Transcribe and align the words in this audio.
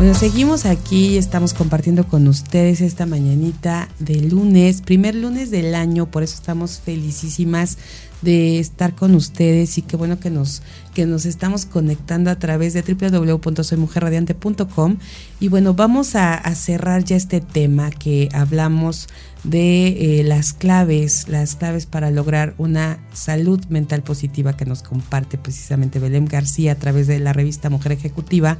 Bueno, 0.00 0.14
seguimos 0.14 0.64
aquí, 0.64 1.18
estamos 1.18 1.52
compartiendo 1.52 2.08
con 2.08 2.26
ustedes 2.26 2.80
esta 2.80 3.04
mañanita 3.04 3.90
de 3.98 4.22
lunes, 4.22 4.80
primer 4.80 5.14
lunes 5.14 5.50
del 5.50 5.74
año, 5.74 6.10
por 6.10 6.22
eso 6.22 6.36
estamos 6.36 6.80
felicísimas 6.80 7.76
de 8.22 8.60
estar 8.60 8.94
con 8.94 9.14
ustedes 9.14 9.76
y 9.76 9.82
qué 9.82 9.98
bueno 9.98 10.18
que 10.18 10.30
nos 10.30 10.62
que 10.94 11.04
nos 11.04 11.26
estamos 11.26 11.66
conectando 11.66 12.30
a 12.30 12.38
través 12.38 12.72
de 12.72 12.80
www.soymujerradiante.com 12.80 14.96
y 15.38 15.48
bueno 15.48 15.74
vamos 15.74 16.16
a, 16.16 16.38
cerrar 16.54 17.04
ya 17.04 17.16
este 17.16 17.42
tema 17.42 17.90
que 17.90 18.30
hablamos 18.32 19.06
de 19.44 20.20
eh, 20.20 20.24
las 20.24 20.54
claves 20.54 21.28
las 21.28 21.56
claves 21.56 21.84
para 21.84 22.10
lograr 22.10 22.54
una 22.56 23.00
salud 23.12 23.62
mental 23.66 24.02
positiva 24.02 24.56
que 24.56 24.64
nos 24.64 24.82
comparte 24.82 25.36
precisamente 25.36 25.98
Belém 25.98 26.24
García 26.24 26.72
a 26.72 26.76
través 26.76 27.06
de 27.06 27.20
la 27.20 27.34
revista 27.34 27.68
Mujer 27.68 27.92
Ejecutiva 27.92 28.56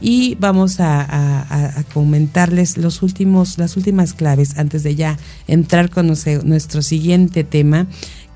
y 0.00 0.36
vamos 0.36 0.80
a, 0.80 1.84
comentarles 1.92 2.76
los 2.76 3.02
últimos, 3.02 3.58
las 3.58 3.76
últimas 3.76 4.12
claves 4.12 4.58
antes 4.58 4.82
de 4.82 4.94
ya 4.94 5.18
entrar 5.46 5.90
con 5.90 6.06
nuestro 6.06 6.82
siguiente 6.82 7.44
tema 7.44 7.86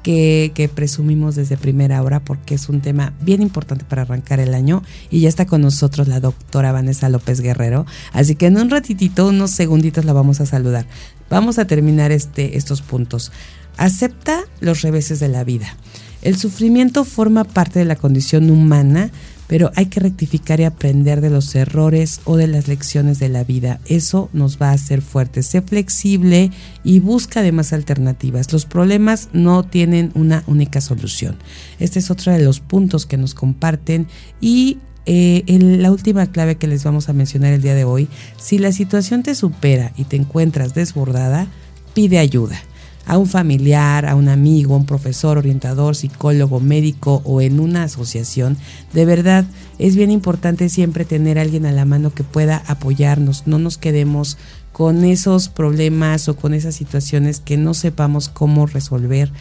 que, 0.03 0.71
presumimos 0.75 1.35
desde 1.35 1.57
primera 1.57 2.03
hora 2.03 2.21
porque 2.21 2.55
es 2.55 2.69
un 2.69 2.81
tema 2.81 3.13
bien 3.21 3.43
importante 3.43 3.85
para 3.85 4.03
arrancar 4.03 4.41
el 4.41 4.55
año 4.55 4.83
y 5.11 5.21
ya 5.21 5.29
está 5.29 5.47
con 5.47 5.61
nosotros 5.61 6.09
la 6.09 6.21
doctora 6.21 6.73
Vanessa 6.73 7.09
López 7.09 7.41
Guerrero. 7.41 7.87
Así 8.13 8.35
que 8.35 8.47
en 8.47 8.57
un 8.57 8.71
ratitito, 8.71 9.29
unos 9.29 9.51
segunditos 9.51 10.05
la 10.05 10.13
vamos 10.13 10.41
a 10.41 10.47
saludar. 10.47 10.87
Vamos 11.29 11.59
a 11.59 11.67
terminar 11.67 12.13
este, 12.13 12.57
estos 12.57 12.83
puntos. 12.83 13.33
Acepta 13.77 14.41
los 14.61 14.83
reveses 14.83 15.21
de 15.21 15.29
la 15.29 15.45
vida. 15.45 15.77
El 16.23 16.37
sufrimiento 16.37 17.05
forma 17.05 17.45
parte 17.45 17.79
de 17.79 17.87
la 17.87 17.97
condición 17.97 18.51
humana, 18.51 19.11
pero 19.51 19.73
hay 19.75 19.87
que 19.87 19.99
rectificar 19.99 20.61
y 20.61 20.65
aprender 20.65 21.21
de 21.21 21.29
los 21.29 21.57
errores 21.57 22.21
o 22.25 22.37
de 22.37 22.47
las 22.47 22.69
lecciones 22.69 23.19
de 23.19 23.29
la 23.29 23.43
vida. 23.43 23.81
Eso 23.85 24.31
nos 24.33 24.63
va 24.63 24.69
a 24.69 24.75
hacer 24.75 25.03
fuertes. 25.03 25.47
Sé 25.47 25.61
flexible 25.61 26.53
y 26.85 27.01
busca 27.01 27.41
además 27.41 27.73
alternativas. 27.73 28.53
Los 28.53 28.65
problemas 28.65 29.29
no 29.33 29.65
tienen 29.65 30.13
una 30.15 30.45
única 30.47 30.81
solución. 30.81 31.37
Este 31.81 31.99
es 31.99 32.13
otro 32.13 32.33
de 32.33 32.39
los 32.39 32.61
puntos 32.61 33.07
que 33.07 33.17
nos 33.17 33.35
comparten 33.35 34.07
y 34.41 34.79
eh, 35.07 35.43
la 35.59 35.91
última 35.91 36.31
clave 36.31 36.55
que 36.55 36.69
les 36.69 36.85
vamos 36.85 37.09
a 37.09 37.13
mencionar 37.13 37.53
el 37.53 37.61
día 37.61 37.75
de 37.75 37.83
hoy, 37.83 38.07
si 38.37 38.59
la 38.59 38.71
situación 38.71 39.25
te 39.25 39.35
supera 39.35 39.91
y 39.97 40.05
te 40.05 40.15
encuentras 40.15 40.75
desbordada, 40.75 41.49
pide 41.93 42.21
ayuda 42.21 42.63
a 43.07 43.19
un 43.19 43.27
familiar, 43.27 44.07
a 44.07 44.15
un 44.15 44.29
amigo, 44.29 44.77
un 44.77 44.87
profesor, 44.87 45.39
orientador, 45.39 45.97
psicólogo, 45.97 46.61
médico 46.61 47.23
o 47.25 47.41
en 47.41 47.61
una 47.61 47.85
asociación, 47.85 48.57
de 48.93 49.05
verdad 49.05 49.45
es 49.79 49.97
bien 49.97 50.11
importante 50.11 50.69
siempre 50.69 51.05
tener 51.05 51.39
a 51.39 51.43
alguien 51.43 51.67
a 51.67 51.73
la 51.73 51.85
mano 51.85 52.13
que 52.15 52.25
pueda 52.25 52.63
apoyarnos, 52.67 53.47
no 53.47 53.59
nos 53.59 53.79
quedemos 53.79 54.37
con 54.73 55.05
esos 55.05 55.49
problemas 55.49 56.29
o 56.29 56.37
con 56.37 56.55
esas 56.55 56.75
situaciones 56.75 57.41
que 57.41 57.57
no 57.57 57.75
sepamos 57.75 58.29
cómo 58.29 58.67
resolver. 58.67 59.33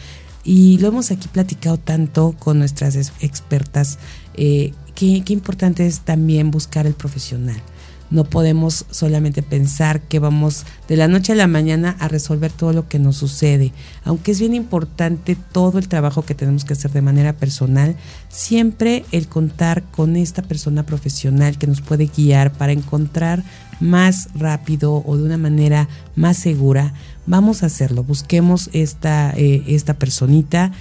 Y 0.42 0.78
lo 0.78 0.88
hemos 0.88 1.10
aquí 1.10 1.28
platicado 1.28 1.76
tanto 1.76 2.34
con 2.38 2.58
nuestras 2.58 2.96
expertas, 3.20 3.98
eh, 4.34 4.72
qué 4.94 5.22
importante 5.28 5.86
es 5.86 6.00
también 6.00 6.50
buscar 6.50 6.86
el 6.86 6.94
profesional 6.94 7.62
no 8.10 8.24
podemos 8.24 8.86
solamente 8.90 9.42
pensar 9.42 10.02
que 10.02 10.18
vamos 10.18 10.64
de 10.88 10.96
la 10.96 11.08
noche 11.08 11.32
a 11.32 11.36
la 11.36 11.46
mañana 11.46 11.96
a 12.00 12.08
resolver 12.08 12.52
todo 12.52 12.72
lo 12.72 12.88
que 12.88 12.98
nos 12.98 13.16
sucede. 13.16 13.72
Aunque 14.04 14.32
es 14.32 14.40
bien 14.40 14.54
importante 14.54 15.36
todo 15.52 15.78
el 15.78 15.88
trabajo 15.88 16.22
que 16.22 16.34
tenemos 16.34 16.64
que 16.64 16.72
hacer 16.72 16.90
de 16.90 17.02
manera 17.02 17.34
personal, 17.34 17.96
siempre 18.28 19.04
el 19.12 19.28
contar 19.28 19.82
con 19.84 20.16
esta 20.16 20.42
persona 20.42 20.84
profesional 20.84 21.58
que 21.58 21.66
nos 21.66 21.80
puede 21.80 22.06
guiar 22.06 22.52
para 22.52 22.72
encontrar 22.72 23.44
más 23.80 24.28
rápido 24.34 25.02
o 25.06 25.16
de 25.16 25.22
una 25.22 25.38
manera 25.38 25.88
más 26.14 26.36
segura, 26.36 26.92
vamos 27.26 27.62
a 27.62 27.66
hacerlo. 27.66 28.04
Busquemos 28.04 28.68
esta, 28.72 29.32
eh, 29.36 29.64
esta 29.68 29.94
personita 29.94 30.72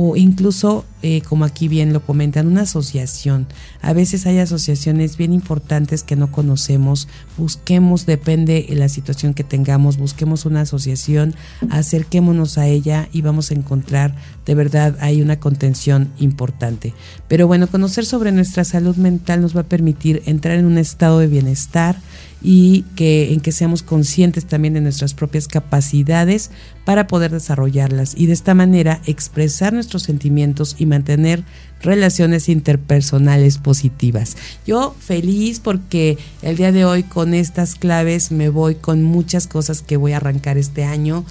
o 0.00 0.14
incluso, 0.14 0.84
eh, 1.02 1.22
como 1.22 1.44
aquí 1.44 1.66
bien 1.66 1.92
lo 1.92 2.06
comentan, 2.06 2.46
una 2.46 2.60
asociación. 2.60 3.48
A 3.82 3.92
veces 3.92 4.26
hay 4.26 4.38
asociaciones 4.38 5.16
bien 5.16 5.32
importantes 5.32 6.04
que 6.04 6.14
no 6.14 6.30
conocemos. 6.30 7.08
Busquemos, 7.36 8.06
depende 8.06 8.64
de 8.68 8.76
la 8.76 8.88
situación 8.88 9.34
que 9.34 9.42
tengamos, 9.42 9.96
busquemos 9.96 10.46
una 10.46 10.60
asociación, 10.60 11.34
acerquémonos 11.70 12.58
a 12.58 12.68
ella 12.68 13.08
y 13.12 13.22
vamos 13.22 13.50
a 13.50 13.54
encontrar, 13.54 14.14
de 14.46 14.54
verdad, 14.54 14.96
hay 15.00 15.20
una 15.20 15.40
contención 15.40 16.12
importante. 16.20 16.94
Pero 17.26 17.48
bueno, 17.48 17.66
conocer 17.66 18.06
sobre 18.06 18.30
nuestra 18.30 18.62
salud 18.62 18.94
mental 18.94 19.40
nos 19.40 19.56
va 19.56 19.62
a 19.62 19.68
permitir 19.68 20.22
entrar 20.26 20.58
en 20.58 20.66
un 20.66 20.78
estado 20.78 21.18
de 21.18 21.26
bienestar 21.26 21.96
y 22.40 22.82
que 22.94 23.32
en 23.32 23.40
que 23.40 23.52
seamos 23.52 23.82
conscientes 23.82 24.44
también 24.44 24.74
de 24.74 24.80
nuestras 24.80 25.14
propias 25.14 25.48
capacidades 25.48 26.50
para 26.84 27.06
poder 27.06 27.32
desarrollarlas 27.32 28.14
y 28.16 28.26
de 28.26 28.32
esta 28.32 28.54
manera 28.54 29.00
expresar 29.06 29.72
nuestros 29.72 30.04
sentimientos 30.04 30.76
y 30.78 30.86
mantener 30.86 31.44
relaciones 31.82 32.48
interpersonales 32.48 33.58
positivas. 33.58 34.36
Yo 34.66 34.94
feliz 34.98 35.60
porque 35.60 36.18
el 36.42 36.56
día 36.56 36.72
de 36.72 36.84
hoy 36.84 37.02
con 37.02 37.34
estas 37.34 37.74
claves 37.74 38.30
me 38.30 38.48
voy 38.48 38.76
con 38.76 39.02
muchas 39.02 39.46
cosas 39.46 39.82
que 39.82 39.96
voy 39.96 40.12
a 40.12 40.18
arrancar 40.18 40.58
este 40.58 40.84
año 40.84 41.24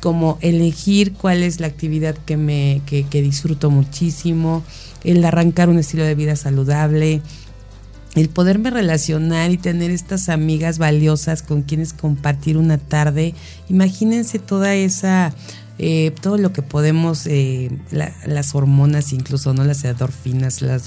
como 0.00 0.38
elegir 0.40 1.12
cuál 1.12 1.42
es 1.42 1.60
la 1.60 1.66
actividad 1.66 2.16
que 2.16 2.36
me 2.36 2.80
que, 2.86 3.04
que 3.04 3.20
disfruto 3.22 3.70
muchísimo, 3.70 4.64
el 5.04 5.24
arrancar 5.24 5.68
un 5.68 5.78
estilo 5.78 6.04
de 6.04 6.14
vida 6.14 6.36
saludable, 6.36 7.22
el 8.14 8.28
poderme 8.28 8.70
relacionar 8.70 9.50
y 9.50 9.56
tener 9.56 9.90
estas 9.90 10.28
amigas 10.28 10.78
valiosas 10.78 11.42
con 11.42 11.62
quienes 11.62 11.92
compartir 11.92 12.56
una 12.56 12.78
tarde. 12.78 13.34
Imagínense 13.68 14.38
toda 14.38 14.74
esa 14.74 15.32
eh, 15.82 16.12
todo 16.20 16.36
lo 16.36 16.52
que 16.52 16.60
podemos, 16.60 17.26
eh, 17.26 17.70
las 17.90 18.54
hormonas 18.54 19.14
incluso, 19.14 19.54
¿no? 19.54 19.64
Las 19.64 19.82
endorfinas, 19.82 20.60
las 20.60 20.84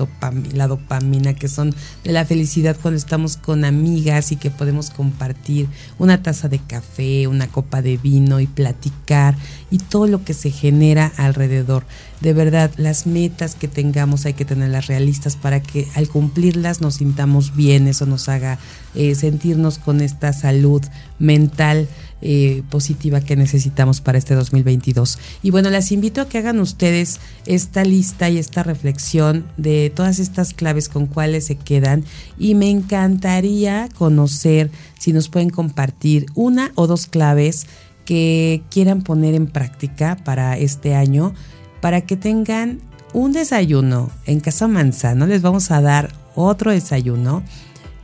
la 0.53 0.67
dopamina, 0.67 1.33
que 1.33 1.47
son 1.47 1.73
de 2.03 2.11
la 2.11 2.25
felicidad 2.25 2.77
cuando 2.79 2.99
estamos 2.99 3.35
con 3.35 3.65
amigas 3.65 4.31
y 4.31 4.35
que 4.35 4.51
podemos 4.51 4.91
compartir 4.91 5.67
una 5.97 6.21
taza 6.21 6.47
de 6.47 6.59
café, 6.59 7.27
una 7.27 7.47
copa 7.47 7.81
de 7.81 7.97
vino 7.97 8.39
y 8.39 8.45
platicar 8.45 9.35
y 9.71 9.79
todo 9.79 10.05
lo 10.05 10.23
que 10.23 10.35
se 10.35 10.51
genera 10.51 11.11
alrededor. 11.17 11.85
De 12.23 12.31
verdad, 12.31 12.71
las 12.77 13.05
metas 13.05 13.53
que 13.53 13.67
tengamos 13.67 14.25
hay 14.25 14.33
que 14.33 14.45
tenerlas 14.45 14.87
realistas 14.87 15.35
para 15.35 15.61
que 15.61 15.89
al 15.93 16.07
cumplirlas 16.07 16.79
nos 16.79 16.95
sintamos 16.95 17.53
bien, 17.53 17.85
eso 17.85 18.05
nos 18.05 18.29
haga 18.29 18.59
eh, 18.95 19.13
sentirnos 19.13 19.77
con 19.77 19.99
esta 19.99 20.31
salud 20.31 20.81
mental 21.19 21.89
eh, 22.21 22.63
positiva 22.69 23.19
que 23.19 23.35
necesitamos 23.35 23.99
para 23.99 24.17
este 24.17 24.35
2022. 24.35 25.19
Y 25.41 25.51
bueno, 25.51 25.69
las 25.69 25.91
invito 25.91 26.21
a 26.21 26.29
que 26.29 26.37
hagan 26.37 26.61
ustedes 26.61 27.19
esta 27.45 27.83
lista 27.83 28.29
y 28.29 28.37
esta 28.37 28.63
reflexión 28.63 29.45
de 29.57 29.91
todas 29.93 30.19
estas 30.19 30.53
claves 30.53 30.87
con 30.87 31.07
cuáles 31.07 31.47
se 31.47 31.57
quedan 31.57 32.05
y 32.39 32.55
me 32.55 32.69
encantaría 32.69 33.89
conocer 33.97 34.71
si 34.97 35.11
nos 35.11 35.27
pueden 35.27 35.49
compartir 35.49 36.27
una 36.35 36.71
o 36.75 36.87
dos 36.87 37.05
claves 37.07 37.67
que 38.05 38.63
quieran 38.69 39.01
poner 39.01 39.33
en 39.33 39.47
práctica 39.47 40.17
para 40.23 40.57
este 40.57 40.95
año 40.95 41.33
para 41.83 41.99
que 41.99 42.15
tengan 42.15 42.79
un 43.11 43.33
desayuno 43.33 44.09
en 44.25 44.39
Casa 44.39 44.69
Manzano. 44.69 45.27
Les 45.27 45.41
vamos 45.41 45.69
a 45.69 45.81
dar 45.81 46.13
otro 46.33 46.71
desayuno 46.71 47.43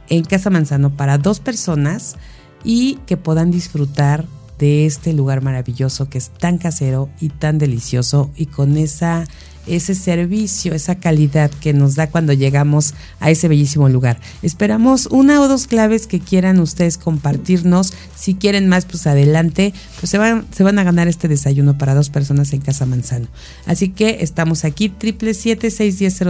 en 0.10 0.26
Casa 0.26 0.50
Manzano 0.50 0.90
para 0.90 1.18
dos 1.18 1.40
personas 1.40 2.18
y 2.66 2.96
que 3.06 3.16
puedan 3.16 3.52
disfrutar 3.52 4.26
de 4.58 4.86
este 4.86 5.14
lugar 5.14 5.42
maravilloso 5.42 6.10
que 6.10 6.18
es 6.18 6.30
tan 6.30 6.58
casero 6.58 7.10
y 7.22 7.30
tan 7.30 7.58
delicioso 7.58 8.30
y 8.36 8.48
con 8.48 8.76
esa 8.76 9.24
ese 9.68 9.96
servicio, 9.96 10.74
esa 10.74 10.96
calidad 10.96 11.52
que 11.52 11.74
nos 11.74 11.96
da 11.96 12.10
cuando 12.10 12.34
llegamos 12.34 12.94
a 13.20 13.30
ese 13.30 13.48
bellísimo 13.48 13.88
lugar. 13.90 14.20
Esperamos 14.42 15.08
una 15.08 15.42
o 15.42 15.48
dos 15.48 15.68
claves 15.68 16.08
que 16.08 16.20
quieran 16.20 16.60
ustedes 16.60 16.98
compartirnos. 16.98 17.94
Si 18.16 18.36
quieren 18.36 18.68
más, 18.68 18.86
pues 18.86 19.06
adelante. 19.06 19.74
Pues 20.00 20.10
se 20.10 20.18
van, 20.18 20.48
se 20.52 20.64
van 20.64 20.80
a 20.80 20.84
ganar 20.84 21.08
este 21.08 21.28
desayuno 21.28 21.78
para 21.78 21.94
dos 21.94 22.10
personas 22.10 22.54
en 22.54 22.62
Casa 22.62 22.86
Manzano. 22.86 23.28
Así 23.66 23.90
que 23.90 24.18
estamos 24.22 24.66
aquí, 24.66 24.90
triple 24.90 25.34
siete 25.34 25.70
seis 25.72 26.00
diez 26.00 26.22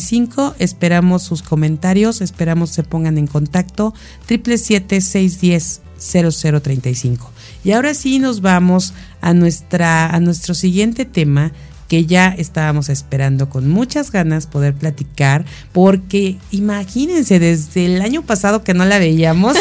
cinco. 0.00 0.54
Esperamos 0.58 1.22
sus 1.22 1.42
comentarios, 1.42 2.20
esperamos 2.20 2.70
se 2.70 2.82
pongan 2.82 3.18
en 3.18 3.26
contacto. 3.26 3.94
Triple 4.26 4.58
siete 4.58 5.00
seis 5.00 5.40
diez 5.40 5.80
cinco. 5.98 7.30
Y 7.62 7.72
ahora 7.72 7.92
sí 7.92 8.18
nos 8.18 8.40
vamos 8.40 8.94
a 9.20 9.34
nuestra 9.34 10.08
a 10.08 10.18
nuestro 10.20 10.54
siguiente 10.54 11.04
tema 11.04 11.52
que 11.90 12.06
ya 12.06 12.28
estábamos 12.28 12.88
esperando 12.88 13.50
con 13.50 13.68
muchas 13.68 14.12
ganas 14.12 14.46
poder 14.46 14.74
platicar, 14.74 15.44
porque 15.72 16.36
imagínense, 16.52 17.40
desde 17.40 17.84
el 17.84 18.00
año 18.00 18.22
pasado 18.22 18.62
que 18.62 18.74
no 18.74 18.84
la 18.84 19.00
veíamos, 19.00 19.56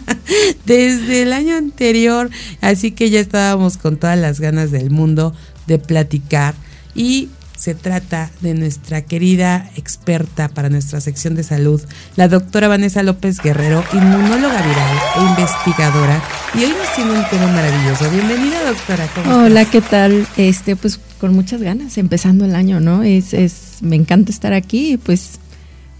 desde 0.64 1.24
el 1.24 1.34
año 1.34 1.56
anterior, 1.56 2.30
así 2.62 2.92
que 2.92 3.10
ya 3.10 3.20
estábamos 3.20 3.76
con 3.76 3.98
todas 3.98 4.18
las 4.18 4.40
ganas 4.40 4.70
del 4.70 4.90
mundo 4.90 5.34
de 5.66 5.78
platicar. 5.78 6.54
Y 6.94 7.28
se 7.58 7.74
trata 7.74 8.30
de 8.40 8.54
nuestra 8.54 9.02
querida 9.02 9.68
experta 9.76 10.48
para 10.48 10.70
nuestra 10.70 11.00
sección 11.00 11.34
de 11.34 11.42
salud, 11.42 11.82
la 12.14 12.28
doctora 12.28 12.68
Vanessa 12.68 13.02
López 13.02 13.38
Guerrero, 13.42 13.84
inmunóloga 13.92 14.62
viral 14.62 14.98
e 15.16 15.30
investigadora. 15.30 16.22
Y 16.54 16.64
hoy 16.64 16.70
nos 16.70 16.94
tiene 16.94 17.10
un 17.10 17.28
tema 17.28 17.46
maravilloso. 17.48 18.08
Bienvenida, 18.10 18.64
doctora. 18.64 19.08
Hola, 19.36 19.64
¿qué 19.64 19.80
tal? 19.80 20.26
Este, 20.36 20.76
pues 20.76 21.00
con 21.20 21.34
muchas 21.34 21.60
ganas, 21.60 21.98
empezando 21.98 22.44
el 22.44 22.54
año, 22.54 22.78
¿no? 22.78 23.02
Es, 23.02 23.34
es, 23.34 23.78
me 23.80 23.96
encanta 23.96 24.30
estar 24.30 24.52
aquí 24.52 24.92
y 24.92 24.96
pues 24.96 25.40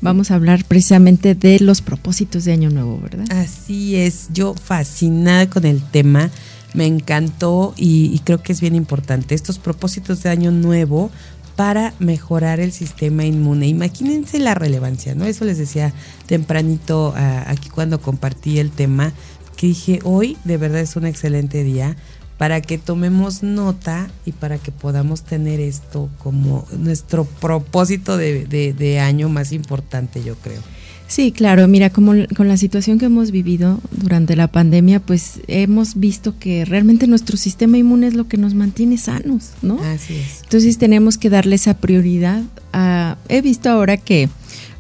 vamos 0.01 0.31
a 0.31 0.37
hablar 0.37 0.65
precisamente 0.65 1.35
de 1.35 1.59
los 1.59 1.83
propósitos 1.83 2.45
de 2.45 2.53
Año 2.53 2.71
Nuevo, 2.71 3.01
¿verdad? 3.01 3.27
Así 3.37 3.97
es, 3.97 4.29
yo 4.33 4.55
fascinada 4.55 5.51
con 5.51 5.65
el 5.65 5.83
tema, 5.83 6.31
me 6.73 6.87
encantó 6.87 7.75
y, 7.77 8.13
y, 8.15 8.21
creo 8.21 8.43
que 8.43 8.53
es 8.53 8.61
bien 8.61 8.77
importante. 8.77 9.35
Estos 9.35 9.59
propósitos 9.59 10.23
de 10.23 10.31
Año 10.31 10.53
Nuevo 10.53 11.11
para 11.59 11.93
mejorar 11.99 12.61
el 12.61 12.71
sistema 12.71 13.25
inmune. 13.25 13.67
Imagínense 13.67 14.39
la 14.39 14.55
relevancia, 14.55 15.17
¿no? 15.17 15.25
Eso 15.25 15.45
les 15.45 15.59
decía 15.59 15.93
tempranito 16.27 17.13
aquí 17.17 17.69
cuando 17.69 18.01
compartí 18.01 18.61
el 18.61 18.71
tema, 18.71 19.13
que 19.57 19.67
dije, 19.67 19.99
hoy 20.05 20.37
de 20.45 20.57
verdad 20.57 20.81
es 20.83 20.95
un 20.95 21.05
excelente 21.05 21.65
día 21.65 21.97
para 22.37 22.61
que 22.61 22.79
tomemos 22.79 23.43
nota 23.43 24.09
y 24.25 24.31
para 24.31 24.59
que 24.59 24.71
podamos 24.71 25.23
tener 25.23 25.59
esto 25.59 26.09
como 26.19 26.65
nuestro 26.79 27.25
propósito 27.25 28.17
de, 28.17 28.47
de 28.47 29.01
año 29.01 29.29
más 29.29 29.51
importante, 29.51 30.23
yo 30.23 30.37
creo. 30.37 30.61
Sí, 31.09 31.33
claro, 31.33 31.67
mira, 31.69 31.89
como 31.89 32.13
con 32.37 32.49
la 32.49 32.59
situación 32.59 32.99
que 32.99 33.07
hemos 33.07 33.31
vivido 33.31 33.81
durante 33.91 34.37
la 34.37 34.47
pandemia, 34.47 35.01
pues 35.01 35.41
hemos 35.49 35.99
visto 35.99 36.39
que 36.39 36.67
realmente 36.67 37.07
nuestro 37.07 37.39
sistema 37.39 37.79
inmune 37.79 38.09
es 38.09 38.15
lo 38.15 38.29
que 38.29 38.37
nos 38.37 38.53
mantiene 38.53 38.99
sanos, 38.99 39.53
¿no? 39.63 39.81
Así 39.83 40.17
es. 40.17 40.43
Entonces 40.43 40.77
tenemos 40.77 41.17
que 41.17 41.31
darle 41.31 41.57
esa 41.57 41.79
prioridad 41.79 42.43
a... 42.75 43.17
He 43.31 43.41
visto 43.41 43.71
ahora 43.71 43.97
que 43.97 44.29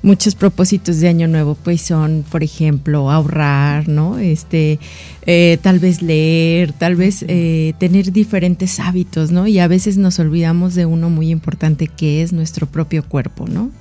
muchos 0.03 0.35
propósitos 0.35 1.01
de 1.01 1.09
año 1.09 1.29
nuevo 1.29 1.57
pues 1.57 1.83
son 1.83 2.25
por 2.31 2.45
ejemplo 2.45 3.11
ahorrar 3.11 3.89
no 3.89 4.19
este 4.19 4.79
eh, 5.27 5.59
tal 5.61 5.81
vez 5.81 6.03
leer 6.03 6.73
tal 6.73 6.95
vez 6.95 7.25
eh, 7.27 7.75
tener 7.79 8.13
diferentes 8.13 8.79
hábitos 8.79 9.33
no 9.33 9.49
y 9.49 9.59
a 9.59 9.67
veces 9.67 9.99
nos 9.99 10.21
olvidamos 10.21 10.77
de 10.77 10.87
uno 10.87 11.11
muy 11.11 11.31
importante 11.31 11.89
que 11.89 12.23
es 12.23 12.33
nuestro 12.33 12.67
propio 12.67 13.03
cuerpo 13.03 13.49
no 13.49 13.73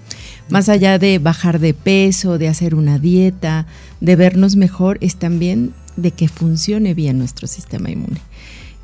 más 0.50 0.70
allá 0.70 1.00
de 1.00 1.20
bajar 1.20 1.60
de 1.60 1.74
peso, 1.74 2.38
de 2.38 2.48
hacer 2.48 2.76
una 2.76 3.00
dieta, 3.00 3.66
de 4.02 4.16
vernos 4.16 4.56
mejor, 4.56 4.98
es 5.02 5.16
también 5.16 5.74
de 5.96 6.12
que 6.12 6.28
funcione 6.28 6.94
bien 6.94 7.18
nuestro 7.18 7.48
sistema 7.48 7.90
inmune. 7.90 8.22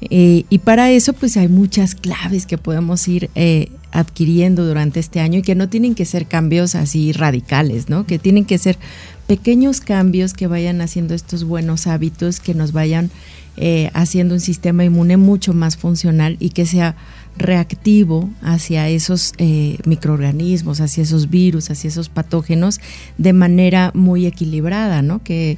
Eh, 0.10 0.44
y 0.50 0.60
para 0.60 0.92
eso 0.92 1.14
pues 1.14 1.38
hay 1.38 1.48
muchas 1.48 1.96
claves 1.96 2.46
que 2.46 2.58
podemos 2.58 3.08
ir 3.08 3.30
eh, 3.36 3.70
adquiriendo 3.92 4.66
durante 4.66 5.00
este 5.00 5.22
año 5.22 5.40
y 5.40 5.44
que 5.44 5.56
no 5.56 5.70
tienen 5.70 5.96
que 5.96 6.04
ser 6.04 6.26
cambios 6.26 6.76
así 6.76 7.14
radicales, 7.14 7.88
¿no? 7.88 8.06
Que 8.06 8.20
tienen 8.20 8.44
que 8.44 8.58
ser 8.58 8.78
pequeños 9.28 9.80
cambios 9.80 10.34
que 10.34 10.48
vayan 10.48 10.82
haciendo 10.82 11.14
estos 11.14 11.46
buenos 11.46 11.88
hábitos, 11.88 12.42
que 12.42 12.54
nos 12.54 12.74
vayan 12.74 13.12
eh, 13.56 13.92
haciendo 13.94 14.34
un 14.34 14.42
sistema 14.42 14.84
inmune 14.84 15.16
mucho 15.16 15.54
más 15.54 15.78
funcional 15.78 16.38
y 16.40 16.50
que 16.50 16.66
sea 16.66 16.96
reactivo 17.38 18.30
hacia 18.42 18.90
esos 18.90 19.34
eh, 19.38 19.78
microorganismos, 19.86 20.82
hacia 20.82 21.04
esos 21.04 21.30
virus, 21.30 21.70
hacia 21.70 21.88
esos 21.88 22.10
patógenos 22.10 22.80
de 23.18 23.34
manera 23.34 23.92
muy 23.94 24.26
equilibrada, 24.26 25.02
¿no? 25.02 25.24
Que, 25.24 25.58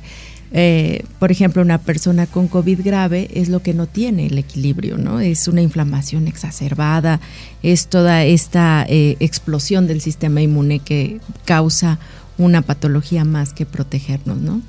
eh, 0.51 1.04
por 1.19 1.31
ejemplo, 1.31 1.62
una 1.62 1.80
persona 1.80 2.27
con 2.27 2.48
COVID 2.48 2.81
grave 2.83 3.30
es 3.33 3.50
lo 3.50 3.62
que 3.62 3.74
no 3.74 3.88
tiene 3.88 4.27
el 4.27 4.38
equilibrio, 4.38 4.98
¿no? 4.98 5.19
Es 5.19 5.48
una 5.48 5.62
inflamación 5.62 6.27
exacerbada, 6.27 7.19
es 7.62 7.88
toda 7.88 8.24
esta 8.24 8.86
eh, 8.88 9.18
explosión 9.19 9.88
del 9.88 10.01
sistema 10.01 10.42
inmune 10.42 10.80
que 10.80 11.19
causa 11.44 12.00
una 12.38 12.62
patología 12.62 13.25
más 13.25 13.54
que 13.54 13.66
protegernos, 13.66 14.38
¿no? 14.38 14.62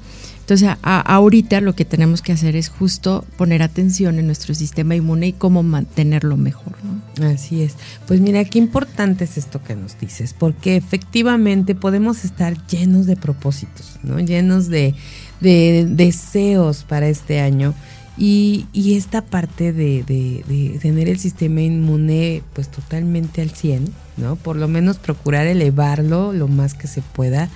Entonces, 0.46 0.76
ahorita 0.82 1.60
lo 1.60 1.74
que 1.74 1.84
tenemos 1.84 2.22
que 2.22 2.30
hacer 2.30 2.54
es 2.54 2.68
justo 2.68 3.24
poner 3.36 3.64
atención 3.64 4.20
en 4.20 4.26
nuestro 4.26 4.54
sistema 4.54 4.94
inmune 4.94 5.26
y 5.26 5.32
cómo 5.32 5.64
mantenerlo 5.64 6.36
mejor. 6.36 6.74
¿no? 6.84 7.26
Así 7.26 7.62
es. 7.62 7.74
Pues 8.06 8.20
mira, 8.20 8.44
qué 8.44 8.60
importante 8.60 9.24
es 9.24 9.38
esto 9.38 9.60
que 9.64 9.74
nos 9.74 9.98
dices, 9.98 10.34
porque 10.38 10.76
efectivamente 10.76 11.74
podemos 11.74 12.24
estar 12.24 12.64
llenos 12.68 13.06
de 13.06 13.16
propósitos, 13.16 13.98
¿no? 14.04 14.20
llenos 14.20 14.68
de, 14.68 14.94
deseos 15.40 16.84
para 16.84 17.08
este 17.08 17.40
año. 17.40 17.74
Y, 18.16 18.66
esta 18.72 19.22
parte 19.22 19.72
de, 19.72 20.04
de, 20.04 20.78
tener 20.80 21.08
el 21.08 21.18
sistema 21.18 21.60
inmune 21.60 22.44
pues 22.52 22.70
totalmente 22.70 23.42
al 23.42 23.50
100, 23.50 23.92
¿no? 24.16 24.36
Por 24.36 24.54
lo 24.54 24.68
menos 24.68 24.98
procurar 24.98 25.48
elevarlo 25.48 26.32
lo 26.32 26.46
más 26.46 26.74
que 26.74 26.86
se 26.86 27.02
pueda. 27.02 27.50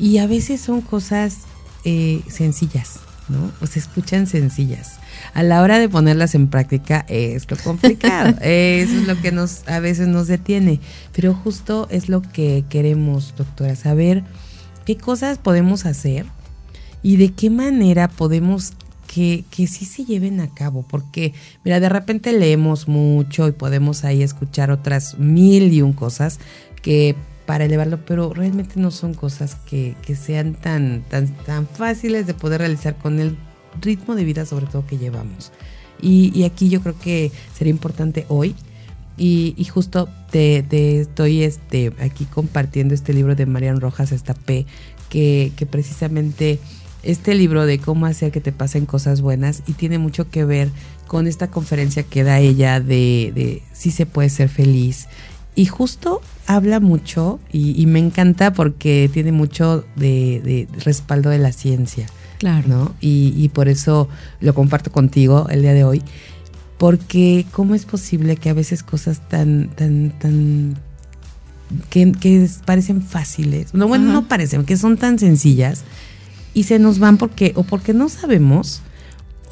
Y 0.00 0.18
a 0.18 0.26
veces 0.26 0.60
son 0.60 0.80
cosas 0.80 1.38
eh, 1.84 2.22
sencillas, 2.28 3.00
¿no? 3.28 3.52
O 3.60 3.66
se 3.66 3.78
escuchan 3.78 4.26
sencillas. 4.26 4.98
A 5.32 5.42
la 5.42 5.62
hora 5.62 5.78
de 5.78 5.88
ponerlas 5.88 6.34
en 6.34 6.48
práctica 6.48 7.04
es 7.08 7.50
lo 7.50 7.56
complicado. 7.56 8.36
Eso 8.40 8.96
es 8.96 9.06
lo 9.06 9.20
que 9.20 9.32
nos 9.32 9.68
a 9.68 9.80
veces 9.80 10.08
nos 10.08 10.26
detiene. 10.26 10.80
Pero 11.12 11.34
justo 11.34 11.86
es 11.90 12.08
lo 12.08 12.22
que 12.22 12.64
queremos, 12.68 13.34
doctora, 13.36 13.76
saber 13.76 14.24
qué 14.84 14.96
cosas 14.96 15.38
podemos 15.38 15.86
hacer 15.86 16.26
y 17.02 17.16
de 17.16 17.32
qué 17.32 17.50
manera 17.50 18.08
podemos 18.08 18.72
que, 19.06 19.44
que 19.50 19.66
sí 19.66 19.84
se 19.84 20.04
lleven 20.04 20.40
a 20.40 20.48
cabo. 20.52 20.84
Porque, 20.88 21.34
mira, 21.64 21.80
de 21.80 21.88
repente 21.88 22.32
leemos 22.32 22.88
mucho 22.88 23.46
y 23.48 23.52
podemos 23.52 24.04
ahí 24.04 24.22
escuchar 24.22 24.70
otras 24.70 25.18
mil 25.18 25.72
y 25.72 25.82
un 25.82 25.92
cosas 25.92 26.40
que 26.82 27.14
para 27.46 27.64
elevarlo, 27.64 27.98
pero 28.04 28.32
realmente 28.32 28.80
no 28.80 28.90
son 28.90 29.14
cosas 29.14 29.56
que, 29.66 29.94
sean 30.14 30.54
tan, 30.54 31.02
tan, 31.08 31.28
tan 31.44 31.66
fáciles 31.66 32.26
de 32.26 32.34
poder 32.34 32.60
realizar 32.60 32.96
con 32.96 33.20
el 33.20 33.36
ritmo 33.80 34.14
de 34.14 34.24
vida 34.24 34.46
sobre 34.46 34.66
todo 34.66 34.86
que 34.86 34.98
llevamos. 34.98 35.52
Y, 36.00 36.44
aquí 36.44 36.68
yo 36.68 36.80
creo 36.82 36.98
que 36.98 37.32
sería 37.56 37.70
importante 37.70 38.26
hoy, 38.28 38.54
y, 39.16 39.64
justo 39.72 40.08
te, 40.30 40.64
estoy 41.00 41.42
este, 41.42 41.92
aquí 42.00 42.24
compartiendo 42.24 42.94
este 42.94 43.12
libro 43.12 43.34
de 43.34 43.46
Marian 43.46 43.80
Rojas, 43.80 44.12
esta 44.12 44.34
P, 44.34 44.66
que, 45.08 45.52
que 45.56 45.66
precisamente 45.66 46.58
este 47.04 47.34
libro 47.34 47.66
de 47.66 47.78
cómo 47.78 48.06
hacer 48.06 48.32
que 48.32 48.40
te 48.40 48.50
pasen 48.50 48.86
cosas 48.86 49.20
buenas 49.20 49.62
y 49.66 49.74
tiene 49.74 49.98
mucho 49.98 50.30
que 50.30 50.44
ver 50.44 50.70
con 51.06 51.26
esta 51.26 51.48
conferencia 51.50 52.02
que 52.02 52.24
da 52.24 52.40
ella 52.40 52.80
de, 52.80 53.30
de 53.34 53.62
si 53.72 53.90
se 53.90 54.06
puede 54.06 54.30
ser 54.30 54.48
feliz 54.48 55.06
y 55.54 55.66
justo 55.66 56.22
habla 56.46 56.80
mucho 56.80 57.40
y, 57.52 57.86
me 57.86 57.98
encanta 57.98 58.52
porque 58.52 59.10
tiene 59.12 59.32
mucho 59.32 59.84
de, 59.96 60.68
respaldo 60.84 61.30
de 61.30 61.38
la 61.38 61.52
ciencia. 61.52 62.06
Claro. 62.38 62.68
¿no? 62.68 62.94
Y, 63.00 63.48
por 63.50 63.68
eso 63.68 64.08
lo 64.40 64.54
comparto 64.54 64.90
contigo 64.90 65.46
el 65.50 65.62
día 65.62 65.72
de 65.72 65.84
hoy. 65.84 66.02
Porque 66.78 67.46
cómo 67.52 67.74
es 67.74 67.84
posible 67.86 68.36
que 68.36 68.50
a 68.50 68.52
veces 68.52 68.82
cosas 68.82 69.26
tan, 69.28 69.68
tan, 69.76 70.10
tan 70.18 70.76
que, 71.88 72.48
parecen 72.64 73.00
fáciles, 73.00 73.72
no, 73.74 73.88
bueno, 73.88 74.12
no 74.12 74.28
parecen, 74.28 74.64
que 74.64 74.76
son 74.76 74.96
tan 74.96 75.18
sencillas 75.18 75.84
y 76.52 76.64
se 76.64 76.78
nos 76.78 76.98
van 76.98 77.16
porque, 77.16 77.52
o 77.56 77.62
porque 77.62 77.94
no 77.94 78.08
sabemos, 78.08 78.82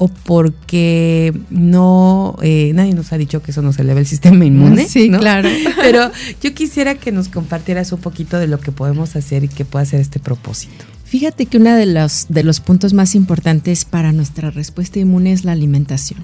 o 0.03 0.09
porque 0.09 1.33
no, 1.49 2.35
eh, 2.41 2.71
nadie 2.75 2.93
nos 2.93 3.13
ha 3.13 3.17
dicho 3.17 3.41
que 3.41 3.51
eso 3.51 3.61
nos 3.61 3.79
eleva 3.79 4.01
el 4.01 4.05
sistema 4.05 4.43
inmune. 4.45 4.87
Sí, 4.93 5.09
claro. 5.09 5.47
Pero 5.81 6.11
yo 6.41 6.53
quisiera 6.53 6.95
que 6.95 7.11
nos 7.11 7.29
compartieras 7.29 7.91
un 7.93 7.99
poquito 7.99 8.37
de 8.37 8.47
lo 8.47 8.59
que 8.59 8.71
podemos 8.71 9.15
hacer 9.15 9.45
y 9.45 9.47
qué 9.47 9.63
puede 9.65 9.83
hacer 9.83 10.01
este 10.01 10.19
propósito. 10.19 10.83
Fíjate 11.05 11.45
que 11.45 11.57
uno 11.57 11.73
de 11.73 11.85
los, 11.85 12.27
de 12.29 12.43
los 12.43 12.59
puntos 12.59 12.93
más 12.93 13.15
importantes 13.15 13.85
para 13.85 14.11
nuestra 14.11 14.51
respuesta 14.51 14.99
inmune 14.99 15.31
es 15.31 15.45
la 15.45 15.53
alimentación. 15.53 16.19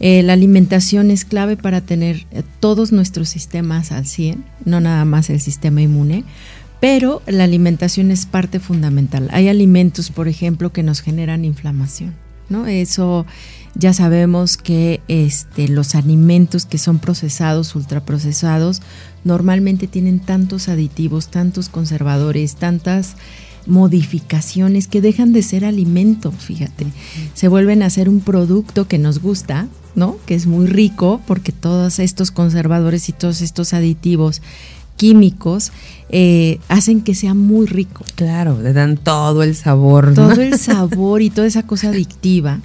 Eh, 0.00 0.22
la 0.24 0.32
alimentación 0.32 1.10
es 1.10 1.24
clave 1.24 1.56
para 1.56 1.80
tener 1.80 2.26
eh, 2.32 2.42
todos 2.60 2.92
nuestros 2.92 3.28
sistemas 3.28 3.92
al 3.92 4.06
100, 4.06 4.44
no 4.64 4.80
nada 4.80 5.04
más 5.04 5.30
el 5.30 5.40
sistema 5.40 5.80
inmune, 5.80 6.24
pero 6.80 7.22
la 7.26 7.44
alimentación 7.44 8.10
es 8.10 8.26
parte 8.26 8.58
fundamental. 8.58 9.28
Hay 9.32 9.48
alimentos, 9.48 10.10
por 10.10 10.28
ejemplo, 10.28 10.72
que 10.72 10.82
nos 10.82 11.00
generan 11.00 11.44
inflamación 11.44 12.25
¿no? 12.48 12.66
Eso 12.66 13.26
ya 13.74 13.92
sabemos 13.92 14.56
que 14.56 15.00
este, 15.08 15.68
los 15.68 15.94
alimentos 15.94 16.64
que 16.64 16.78
son 16.78 16.98
procesados, 16.98 17.74
ultraprocesados, 17.74 18.80
normalmente 19.24 19.86
tienen 19.86 20.20
tantos 20.20 20.68
aditivos, 20.68 21.28
tantos 21.28 21.68
conservadores, 21.68 22.56
tantas 22.56 23.16
modificaciones 23.66 24.88
que 24.88 25.00
dejan 25.00 25.32
de 25.32 25.42
ser 25.42 25.64
alimento, 25.64 26.32
fíjate. 26.32 26.86
Se 27.34 27.48
vuelven 27.48 27.82
a 27.82 27.90
ser 27.90 28.08
un 28.08 28.20
producto 28.20 28.88
que 28.88 28.98
nos 28.98 29.20
gusta, 29.20 29.68
¿no? 29.94 30.16
Que 30.24 30.34
es 30.34 30.46
muy 30.46 30.66
rico 30.66 31.20
porque 31.26 31.52
todos 31.52 31.98
estos 31.98 32.30
conservadores 32.30 33.08
y 33.08 33.12
todos 33.12 33.42
estos 33.42 33.74
aditivos 33.74 34.40
químicos 34.96 35.72
eh, 36.08 36.60
hacen 36.68 37.02
que 37.02 37.14
sea 37.14 37.34
muy 37.34 37.66
rico. 37.66 38.04
Claro, 38.14 38.60
le 38.60 38.72
dan 38.72 38.96
todo 38.96 39.42
el 39.42 39.54
sabor. 39.56 40.14
Todo 40.14 40.40
el 40.40 40.58
sabor 40.58 41.22
y 41.22 41.30
toda 41.30 41.46
esa 41.46 41.64
cosa 41.64 41.88
adictiva 41.88 42.60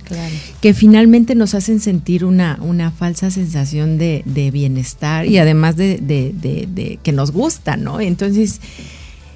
que 0.61 0.73
finalmente 0.73 1.35
nos 1.35 1.53
hacen 1.55 1.79
sentir 1.79 2.23
una, 2.23 2.59
una 2.61 2.91
falsa 2.91 3.31
sensación 3.31 3.97
de, 3.97 4.23
bienestar 4.51 5.25
y 5.25 5.38
además 5.38 5.75
de, 5.75 7.00
que 7.01 7.11
nos 7.11 7.31
gusta, 7.31 7.77
¿no? 7.77 8.00
Entonces, 8.00 8.61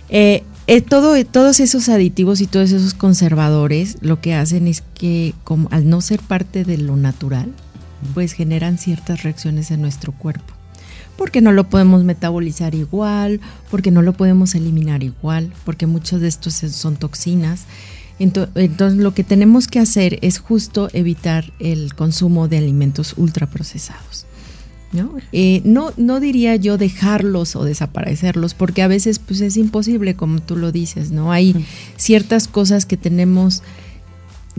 eh, 0.10 0.44
eh, 0.68 0.82
todo, 0.82 1.24
todos 1.26 1.60
esos 1.60 1.90
aditivos 1.90 2.42
y 2.42 2.48
todos 2.48 2.72
esos 2.72 2.94
conservadores 2.94 3.98
lo 4.02 4.20
que 4.20 4.34
hacen 4.34 4.68
es 4.68 4.84
que 4.94 5.34
como, 5.44 5.68
al 5.72 5.90
no 5.90 6.02
ser 6.02 6.20
parte 6.22 6.64
de 6.64 6.78
lo 6.78 6.96
natural, 6.96 7.52
pues 8.14 8.34
generan 8.34 8.78
ciertas 8.78 9.24
reacciones 9.24 9.72
en 9.72 9.82
nuestro 9.82 10.12
cuerpo 10.12 10.55
porque 11.18 11.42
no 11.42 11.52
lo 11.52 11.70
podemos 11.70 12.04
metabolizar 12.04 12.76
igual, 12.76 13.40
porque 13.72 13.92
no 13.92 14.02
lo 14.02 14.14
podemos 14.14 14.56
eliminar 14.56 15.04
igual, 15.04 15.52
porque 15.64 15.88
muchos 15.88 16.22
de 16.22 16.28
estos 16.28 16.56
son 16.56 16.96
toxinas. 16.98 17.66
Entonces, 18.20 18.98
lo 18.98 19.14
que 19.14 19.24
tenemos 19.24 19.68
que 19.68 19.80
hacer 19.80 20.20
es 20.22 20.40
justo 20.40 20.90
evitar 20.94 21.52
el 21.60 21.94
consumo 21.96 22.48
de 22.48 22.58
alimentos 22.58 23.14
ultraprocesados. 23.18 24.26
¿no? 24.94 25.12
Eh, 25.34 25.62
no, 25.66 25.92
no 25.98 26.22
diría 26.22 26.56
yo 26.56 26.78
dejarlos 26.78 27.56
o 27.56 27.66
desaparecerlos, 27.66 28.54
porque 28.54 28.82
a 28.82 28.88
veces 28.88 29.20
pues 29.20 29.42
es 29.42 29.58
imposible, 29.58 30.16
como 30.16 30.42
tú 30.42 30.56
lo 30.56 30.72
dices, 30.72 31.12
¿no? 31.12 31.34
Hay 31.34 31.66
ciertas 31.98 32.48
cosas 32.48 32.86
que 32.86 32.96
tenemos 32.96 33.62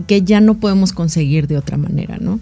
que 0.05 0.21
ya 0.21 0.41
no 0.41 0.59
podemos 0.59 0.93
conseguir 0.93 1.47
de 1.47 1.57
otra 1.57 1.77
manera, 1.77 2.17
¿no? 2.19 2.39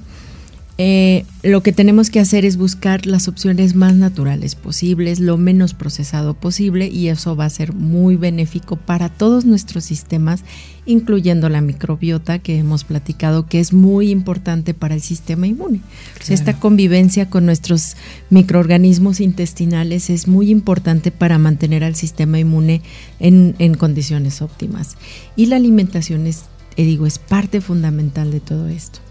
Eh, 0.77 1.25
lo 1.41 1.63
que 1.63 1.71
tenemos 1.71 2.09
que 2.09 2.19
hacer 2.19 2.43
es 2.43 2.57
buscar 2.57 3.05
las 3.05 3.29
opciones 3.29 3.75
más 3.75 3.95
naturales 3.95 4.55
posibles, 4.55 5.21
lo 5.21 5.37
menos 5.37 5.73
procesado 5.73 6.33
posible 6.33 6.87
y 6.87 7.07
eso 7.07 7.37
va 7.37 7.45
a 7.45 7.49
ser 7.49 7.73
muy 7.73 8.17
benéfico 8.17 8.75
para 8.75 9.07
todos 9.07 9.45
nuestros 9.45 9.85
sistemas, 9.85 10.43
incluyendo 10.85 11.47
la 11.47 11.61
microbiota 11.61 12.39
que 12.39 12.57
hemos 12.57 12.83
platicado 12.83 13.47
que 13.47 13.61
es 13.61 13.71
muy 13.71 14.09
importante 14.09 14.73
para 14.73 14.95
el 14.95 15.01
sistema 15.01 15.47
inmune. 15.47 15.79
esta 16.27 16.59
convivencia 16.59 17.29
con 17.29 17.45
nuestros 17.45 17.95
microorganismos 18.29 19.21
intestinales 19.21 20.09
es 20.09 20.27
muy 20.27 20.49
importante 20.49 21.09
para 21.09 21.37
mantener 21.37 21.85
al 21.85 21.95
sistema 21.95 22.37
inmune 22.37 22.81
en, 23.21 23.55
en 23.59 23.75
condiciones 23.75 24.41
óptimas. 24.41 24.97
Y 25.37 25.45
la 25.45 25.55
alimentación 25.55 26.27
es, 26.27 26.43
eh, 26.75 26.83
digo, 26.83 27.05
es 27.05 27.17
parte 27.17 27.61
fundamental 27.61 28.29
de 28.31 28.41
todo 28.41 28.67
esto. 28.67 29.04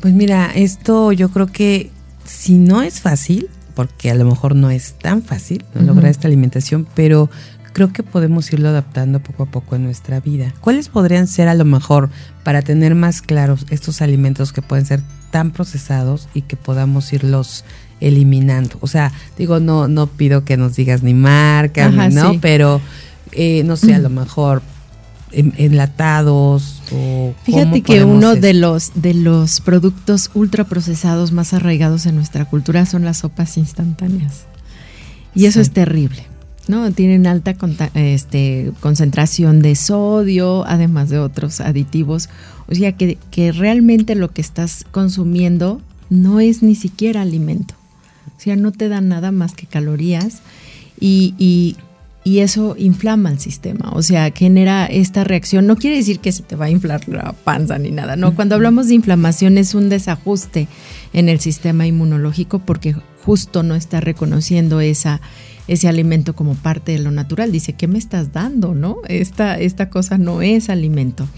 Pues 0.00 0.14
mira, 0.14 0.50
esto 0.54 1.12
yo 1.12 1.30
creo 1.30 1.46
que 1.46 1.90
si 2.24 2.58
no 2.58 2.82
es 2.82 3.00
fácil, 3.00 3.48
porque 3.74 4.10
a 4.10 4.14
lo 4.14 4.24
mejor 4.24 4.54
no 4.54 4.70
es 4.70 4.94
tan 4.94 5.22
fácil 5.22 5.64
lograr 5.74 6.10
esta 6.10 6.28
alimentación, 6.28 6.86
pero 6.94 7.28
creo 7.72 7.92
que 7.92 8.02
podemos 8.02 8.50
irlo 8.54 8.70
adaptando 8.70 9.20
poco 9.20 9.42
a 9.42 9.46
poco 9.46 9.76
en 9.76 9.84
nuestra 9.84 10.18
vida. 10.18 10.54
¿Cuáles 10.62 10.88
podrían 10.88 11.26
ser 11.26 11.48
a 11.48 11.54
lo 11.54 11.66
mejor 11.66 12.08
para 12.42 12.62
tener 12.62 12.94
más 12.94 13.20
claros 13.20 13.66
estos 13.68 14.00
alimentos 14.00 14.54
que 14.54 14.62
pueden 14.62 14.86
ser 14.86 15.02
tan 15.30 15.50
procesados 15.50 16.26
y 16.32 16.40
que 16.40 16.56
podamos 16.56 17.12
irlos 17.12 17.66
eliminando? 18.00 18.78
O 18.80 18.86
sea, 18.86 19.12
digo, 19.36 19.60
no, 19.60 19.88
no 19.88 20.06
pido 20.06 20.44
que 20.44 20.56
nos 20.56 20.74
digas 20.74 21.02
ni 21.02 21.12
marca, 21.12 21.90
¿no? 21.90 22.40
Pero 22.40 22.80
eh, 23.32 23.62
no 23.64 23.76
sé, 23.76 23.94
a 23.94 23.98
lo 23.98 24.08
mejor 24.08 24.62
enlatados 25.32 26.82
o 26.92 27.34
Fíjate 27.42 27.82
que 27.82 28.04
uno 28.04 28.36
de 28.36 28.54
los 28.54 28.92
de 28.94 29.12
los 29.14 29.60
productos 29.60 30.30
ultraprocesados 30.34 31.32
más 31.32 31.52
arraigados 31.52 32.06
en 32.06 32.14
nuestra 32.14 32.44
cultura 32.44 32.86
son 32.86 33.04
las 33.04 33.18
sopas 33.18 33.56
instantáneas. 33.56 34.46
Y 35.34 35.46
eso 35.46 35.60
es 35.60 35.72
terrible. 35.72 36.24
¿no? 36.68 36.90
Tienen 36.92 37.26
alta 37.26 37.54
este, 37.94 38.72
concentración 38.80 39.62
de 39.62 39.76
sodio, 39.76 40.64
además 40.66 41.10
de 41.10 41.18
otros 41.18 41.60
aditivos. 41.60 42.28
O 42.68 42.74
sea 42.74 42.92
que, 42.92 43.18
que, 43.30 43.52
realmente 43.52 44.14
lo 44.14 44.32
que 44.32 44.40
estás 44.40 44.84
consumiendo 44.90 45.80
no 46.10 46.40
es 46.40 46.62
ni 46.62 46.74
siquiera 46.74 47.22
alimento. 47.22 47.74
O 48.36 48.40
sea, 48.40 48.56
no 48.56 48.72
te 48.72 48.88
dan 48.88 49.08
nada 49.08 49.30
más 49.30 49.54
que 49.54 49.66
calorías. 49.66 50.40
Y, 50.98 51.34
y 51.38 51.76
y 52.26 52.40
eso 52.40 52.74
inflama 52.76 53.30
el 53.30 53.38
sistema, 53.38 53.92
o 53.92 54.02
sea, 54.02 54.32
genera 54.34 54.86
esta 54.86 55.22
reacción. 55.22 55.64
No 55.68 55.76
quiere 55.76 55.94
decir 55.94 56.18
que 56.18 56.32
se 56.32 56.42
te 56.42 56.56
va 56.56 56.64
a 56.64 56.70
inflar 56.70 57.08
la 57.08 57.32
panza 57.32 57.78
ni 57.78 57.92
nada, 57.92 58.16
no. 58.16 58.34
Cuando 58.34 58.56
hablamos 58.56 58.88
de 58.88 58.94
inflamación 58.94 59.58
es 59.58 59.76
un 59.76 59.88
desajuste 59.88 60.66
en 61.12 61.28
el 61.28 61.38
sistema 61.38 61.86
inmunológico 61.86 62.58
porque 62.58 62.96
justo 63.24 63.62
no 63.62 63.76
está 63.76 64.00
reconociendo 64.00 64.80
esa 64.80 65.20
ese 65.68 65.86
alimento 65.86 66.34
como 66.34 66.56
parte 66.56 66.90
de 66.90 66.98
lo 66.98 67.12
natural. 67.12 67.52
Dice, 67.52 67.74
¿qué 67.74 67.86
me 67.86 67.98
estás 67.98 68.32
dando? 68.32 68.74
¿No? 68.74 68.96
Esta, 69.06 69.60
esta 69.60 69.88
cosa 69.88 70.18
no 70.18 70.42
es 70.42 70.68
alimento. 70.68 71.28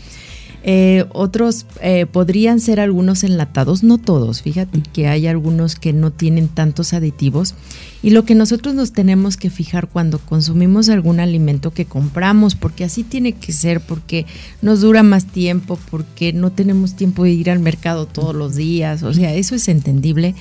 Eh, 0.64 1.04
otros 1.12 1.66
eh, 1.80 2.06
podrían 2.06 2.58
ser 2.58 2.80
algunos 2.80 3.22
enlatados, 3.22 3.84
no 3.84 3.96
todos, 3.96 4.42
fíjate 4.42 4.82
que 4.92 5.06
hay 5.06 5.28
algunos 5.28 5.76
que 5.76 5.92
no 5.92 6.10
tienen 6.10 6.48
tantos 6.48 6.92
aditivos. 6.92 7.54
Y 8.02 8.10
lo 8.10 8.24
que 8.24 8.34
nosotros 8.34 8.74
nos 8.74 8.92
tenemos 8.92 9.36
que 9.36 9.50
fijar 9.50 9.88
cuando 9.88 10.18
consumimos 10.18 10.88
algún 10.88 11.20
alimento 11.20 11.72
que 11.72 11.84
compramos, 11.84 12.54
porque 12.54 12.84
así 12.84 13.04
tiene 13.04 13.32
que 13.32 13.52
ser, 13.52 13.80
porque 13.80 14.26
nos 14.60 14.80
dura 14.80 15.02
más 15.02 15.26
tiempo, 15.26 15.78
porque 15.90 16.32
no 16.32 16.50
tenemos 16.50 16.94
tiempo 16.94 17.24
de 17.24 17.30
ir 17.30 17.50
al 17.50 17.60
mercado 17.60 18.06
todos 18.06 18.34
los 18.34 18.56
días, 18.56 19.02
o 19.02 19.12
sea, 19.12 19.34
eso 19.34 19.54
es 19.54 19.68
entendible, 19.68 20.34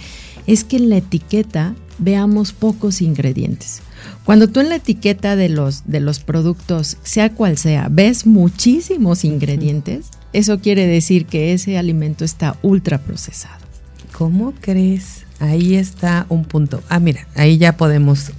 es 0.45 0.63
que 0.63 0.77
en 0.77 0.89
la 0.89 0.97
etiqueta 0.97 1.75
veamos 1.99 2.53
pocos 2.53 3.01
ingredientes. 3.01 3.81
Cuando 4.27 4.49
tú 4.49 4.59
en 4.59 4.67
la 4.67 4.75
etiqueta 4.75 5.37
de 5.37 5.47
los, 5.47 5.87
de 5.87 6.01
los 6.01 6.19
productos, 6.19 6.97
sea 7.01 7.33
cual 7.33 7.57
sea, 7.57 7.87
ves 7.89 8.25
muchísimos 8.25 9.23
ingredientes, 9.23 10.07
eso 10.33 10.59
quiere 10.59 10.85
decir 10.85 11.27
que 11.27 11.53
ese 11.53 11.77
alimento 11.77 12.25
está 12.25 12.57
ultra 12.61 12.97
procesado. 12.97 13.63
¿Cómo 14.11 14.53
crees? 14.59 15.26
Ahí 15.39 15.75
está 15.75 16.25
un 16.29 16.45
punto. 16.45 16.81
Ah, 16.89 16.99
mira, 16.99 17.27
ahí 17.35 17.57
ya 17.57 17.77
podemos. 17.77 18.31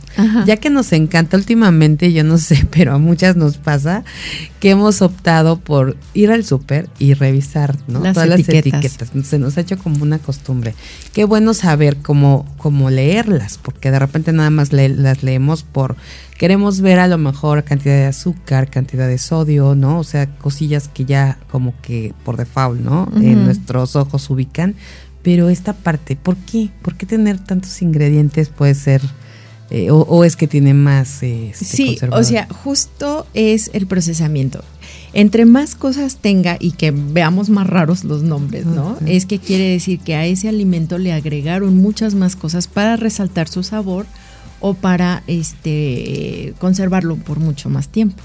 Ya 0.46 0.56
que 0.56 0.68
nos 0.68 0.92
encanta 0.92 1.36
últimamente, 1.36 2.12
yo 2.12 2.24
no 2.24 2.38
sé, 2.38 2.66
pero 2.72 2.92
a 2.92 2.98
muchas 2.98 3.36
nos 3.36 3.56
pasa 3.56 4.02
que 4.58 4.70
hemos 4.70 5.00
optado 5.00 5.60
por 5.60 5.96
ir 6.12 6.32
al 6.32 6.44
súper 6.44 6.88
y 6.98 7.14
revisar 7.14 7.76
¿no? 7.86 8.00
todas 8.00 8.28
las 8.28 8.40
etiquetas. 8.40 9.12
Se 9.22 9.38
nos 9.38 9.56
ha 9.56 9.60
hecho 9.60 9.78
como 9.78 10.02
una 10.02 10.18
costumbre. 10.18 10.74
Qué 11.12 11.24
bueno 11.24 11.54
saber 11.54 11.98
cómo, 11.98 12.52
cómo 12.56 12.90
leerlas, 12.90 13.58
porque 13.58 13.92
de 13.92 14.00
repente 14.00 14.32
nada 14.32 14.50
más 14.50 14.72
las 14.72 15.22
leemos 15.22 15.62
por 15.62 15.94
queremos 16.36 16.80
ver 16.80 17.00
a 17.00 17.08
lo 17.08 17.18
mejor 17.18 17.64
cantidad 17.64 17.96
de 17.96 18.06
azúcar, 18.06 18.70
cantidad 18.70 19.06
de 19.06 19.18
sodio, 19.18 19.74
¿no? 19.74 19.98
O 19.98 20.04
sea, 20.04 20.26
cosillas 20.38 20.88
que 20.88 21.04
ya 21.04 21.38
como 21.50 21.74
que 21.82 22.14
por 22.24 22.36
default, 22.36 22.80
¿no? 22.80 23.08
En 23.16 23.44
nuestros 23.44 23.96
ojos 23.96 24.30
ubican 24.30 24.74
pero 25.28 25.50
esta 25.50 25.74
parte, 25.74 26.16
¿por 26.16 26.38
qué? 26.38 26.70
¿Por 26.80 26.96
qué 26.96 27.04
tener 27.04 27.38
tantos 27.38 27.82
ingredientes 27.82 28.48
puede 28.48 28.74
ser... 28.74 29.02
Eh, 29.68 29.90
o, 29.90 30.24
es 30.24 30.36
que 30.36 30.48
tiene 30.48 30.72
más... 30.72 31.22
Eh, 31.22 31.50
este, 31.50 31.66
sí, 31.66 31.98
o 32.10 32.24
sea, 32.24 32.48
justo 32.48 33.26
es 33.34 33.70
el 33.74 33.86
procesamiento. 33.86 34.64
Entre 35.12 35.44
más 35.44 35.74
cosas 35.74 36.16
tenga 36.16 36.56
y 36.58 36.70
que 36.70 36.92
veamos 36.92 37.50
más 37.50 37.66
raros 37.66 38.04
los 38.04 38.22
nombres, 38.22 38.64
¿no? 38.64 38.96
Es 39.04 39.26
que 39.26 39.38
quiere 39.38 39.68
decir 39.68 39.98
que 40.00 40.14
a 40.14 40.24
ese 40.24 40.48
alimento 40.48 40.96
le 40.96 41.12
agregaron 41.12 41.76
muchas 41.76 42.14
más 42.14 42.34
cosas 42.34 42.66
para 42.66 42.96
resaltar 42.96 43.48
su 43.48 43.62
sabor 43.62 44.06
o 44.60 44.72
para 44.72 45.24
este 45.26 46.54
conservarlo 46.58 47.16
por 47.16 47.38
mucho 47.38 47.68
más 47.68 47.88
tiempo. 47.88 48.22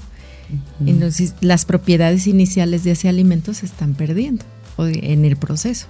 Entonces, 0.86 1.34
las 1.42 1.66
propiedades 1.66 2.26
iniciales 2.26 2.82
de 2.82 2.92
ese 2.92 3.10
alimento 3.10 3.52
se 3.52 3.66
están 3.66 3.92
perdiendo 3.92 4.42
en 4.78 5.26
el 5.26 5.36
proceso. 5.36 5.86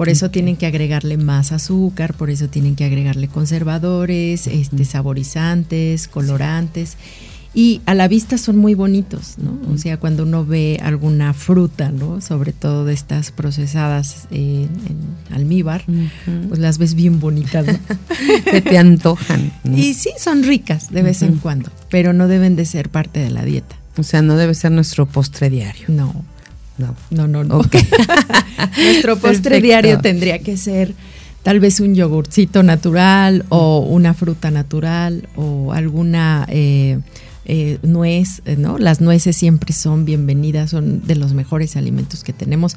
Por 0.00 0.08
eso 0.08 0.30
tienen 0.30 0.56
que 0.56 0.64
agregarle 0.64 1.18
más 1.18 1.52
azúcar, 1.52 2.14
por 2.14 2.30
eso 2.30 2.48
tienen 2.48 2.74
que 2.74 2.86
agregarle 2.86 3.28
conservadores, 3.28 4.46
este, 4.46 4.86
saborizantes, 4.86 6.08
colorantes. 6.08 6.96
Y 7.52 7.82
a 7.84 7.92
la 7.92 8.08
vista 8.08 8.38
son 8.38 8.56
muy 8.56 8.72
bonitos, 8.72 9.34
¿no? 9.36 9.60
O 9.70 9.76
sea, 9.76 9.98
cuando 9.98 10.22
uno 10.22 10.46
ve 10.46 10.80
alguna 10.82 11.34
fruta, 11.34 11.90
¿no? 11.90 12.22
Sobre 12.22 12.54
todo 12.54 12.86
de 12.86 12.94
estas 12.94 13.30
procesadas 13.30 14.26
en, 14.30 14.70
almíbar, 15.30 15.84
pues 16.48 16.58
las 16.58 16.78
ves 16.78 16.94
bien 16.94 17.20
bonitas, 17.20 17.66
¿no? 17.66 17.78
que 18.50 18.62
te 18.62 18.78
antojan. 18.78 19.52
Y 19.64 19.92
sí, 19.92 20.12
son 20.18 20.44
ricas 20.44 20.90
de 20.90 21.02
vez 21.02 21.20
en 21.20 21.36
cuando, 21.36 21.70
pero 21.90 22.14
no 22.14 22.26
deben 22.26 22.56
de 22.56 22.64
ser 22.64 22.88
parte 22.88 23.20
de 23.20 23.28
la 23.28 23.44
dieta. 23.44 23.76
O 23.98 24.02
sea, 24.02 24.22
no 24.22 24.38
debe 24.38 24.54
ser 24.54 24.72
nuestro 24.72 25.04
postre 25.04 25.50
diario. 25.50 25.84
No. 25.88 26.24
No, 26.80 26.96
no, 27.10 27.26
no. 27.26 27.44
no. 27.44 27.62
Nuestro 28.76 29.18
postre 29.18 29.60
diario 29.60 30.00
tendría 30.00 30.38
que 30.40 30.56
ser 30.56 30.94
tal 31.42 31.60
vez 31.60 31.80
un 31.80 31.94
yogurcito 31.94 32.62
natural 32.62 33.44
o 33.48 33.80
una 33.80 34.14
fruta 34.14 34.50
natural 34.50 35.28
o 35.36 35.72
alguna 35.72 36.46
eh, 36.48 36.98
eh, 37.46 37.78
nuez, 37.82 38.42
eh, 38.44 38.56
¿no? 38.56 38.78
Las 38.78 39.00
nueces 39.00 39.36
siempre 39.36 39.72
son 39.72 40.04
bienvenidas, 40.04 40.70
son 40.70 41.06
de 41.06 41.16
los 41.16 41.34
mejores 41.34 41.76
alimentos 41.76 42.22
que 42.22 42.32
tenemos, 42.32 42.76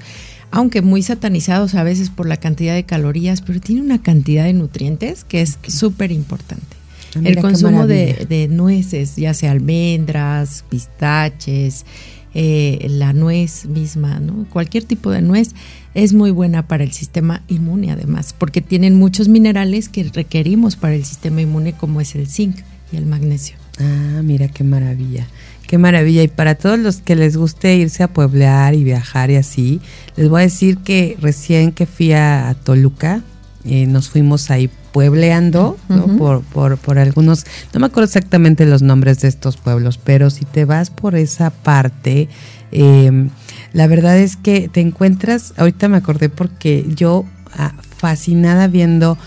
aunque 0.52 0.82
muy 0.82 1.04
satanizados 1.04 1.76
a 1.76 1.84
veces 1.84 2.10
por 2.10 2.28
la 2.28 2.38
cantidad 2.38 2.74
de 2.74 2.84
calorías, 2.84 3.42
pero 3.42 3.60
tiene 3.60 3.82
una 3.82 4.02
cantidad 4.02 4.46
de 4.46 4.54
nutrientes 4.54 5.26
que 5.26 5.42
es 5.42 5.60
súper 5.68 6.12
importante. 6.12 6.78
Ah, 7.16 7.20
el 7.24 7.40
consumo 7.40 7.86
de, 7.86 8.48
nueces, 8.50 9.16
ya 9.16 9.34
sea 9.34 9.52
almendras, 9.52 10.64
pistaches, 10.70 11.86
eh, 12.34 12.86
la 12.90 13.14
nuez 13.14 13.66
misma, 13.66 14.20
¿no? 14.20 14.46
Cualquier 14.50 14.84
tipo 14.84 15.12
de 15.12 15.22
nuez 15.22 15.52
es 15.94 16.14
muy 16.14 16.32
buena 16.32 16.68
para 16.68 16.84
el 16.84 16.92
sistema 16.92 17.44
inmune 17.48 17.92
además, 17.92 18.34
porque 18.38 18.62
tienen 18.62 18.96
muchos 18.96 19.28
minerales 19.28 19.90
que 19.90 20.04
requerimos 20.04 20.76
para 20.76 20.96
el 20.96 21.06
sistema 21.06 21.42
inmune 21.42 21.74
como 21.74 22.02
es 22.02 22.16
el 22.16 22.28
zinc 22.28 22.58
y 22.92 22.98
el 22.98 23.06
magnesio. 23.06 23.58
Ah, 23.80 24.22
mira 24.24 24.48
qué 24.48 24.64
maravilla. 24.64 25.28
Qué 25.68 25.78
maravilla. 25.78 26.24
Y 26.24 26.28
para 26.28 26.56
todos 26.56 26.78
los 26.78 26.98
que 26.98 27.16
les 27.16 27.38
guste 27.38 27.76
irse 27.76 28.04
a 28.04 28.08
pueblear 28.08 28.76
y 28.76 28.84
viajar 28.84 29.32
y 29.32 29.36
así, 29.36 29.82
les 30.16 30.30
voy 30.30 30.42
a 30.42 30.44
decir 30.44 30.78
que 30.78 31.18
recién 31.20 31.72
que 31.72 31.86
fui 31.86 32.14
a, 32.14 32.56
Toluca, 32.64 33.24
eh, 33.66 33.86
nos 33.86 34.10
fuimos 34.10 34.52
ahí 34.52 34.70
puebleando 34.92 35.78
por, 36.18 36.42
por, 36.42 36.78
por, 36.78 37.00
algunos, 37.00 37.46
no 37.74 37.80
me 37.80 37.88
acuerdo 37.88 38.06
exactamente 38.06 38.66
los 38.66 38.82
nombres 38.82 39.22
de 39.22 39.28
estos 39.28 39.58
pueblos, 39.58 39.98
pero 39.98 40.30
si 40.30 40.46
te 40.46 40.66
vas 40.66 40.90
por 40.90 41.16
esa 41.16 41.50
parte, 41.50 42.30
eh, 42.72 43.30
la 43.72 43.88
verdad 43.88 44.18
es 44.18 44.36
que 44.38 44.68
te 44.68 44.82
encuentras, 44.82 45.54
ahorita 45.58 45.88
me 45.88 45.98
acordé 45.98 46.30
porque 46.30 46.86
yo 46.96 47.26
ah, 47.58 47.74
fascinada 47.98 48.68
viendo 48.68 49.18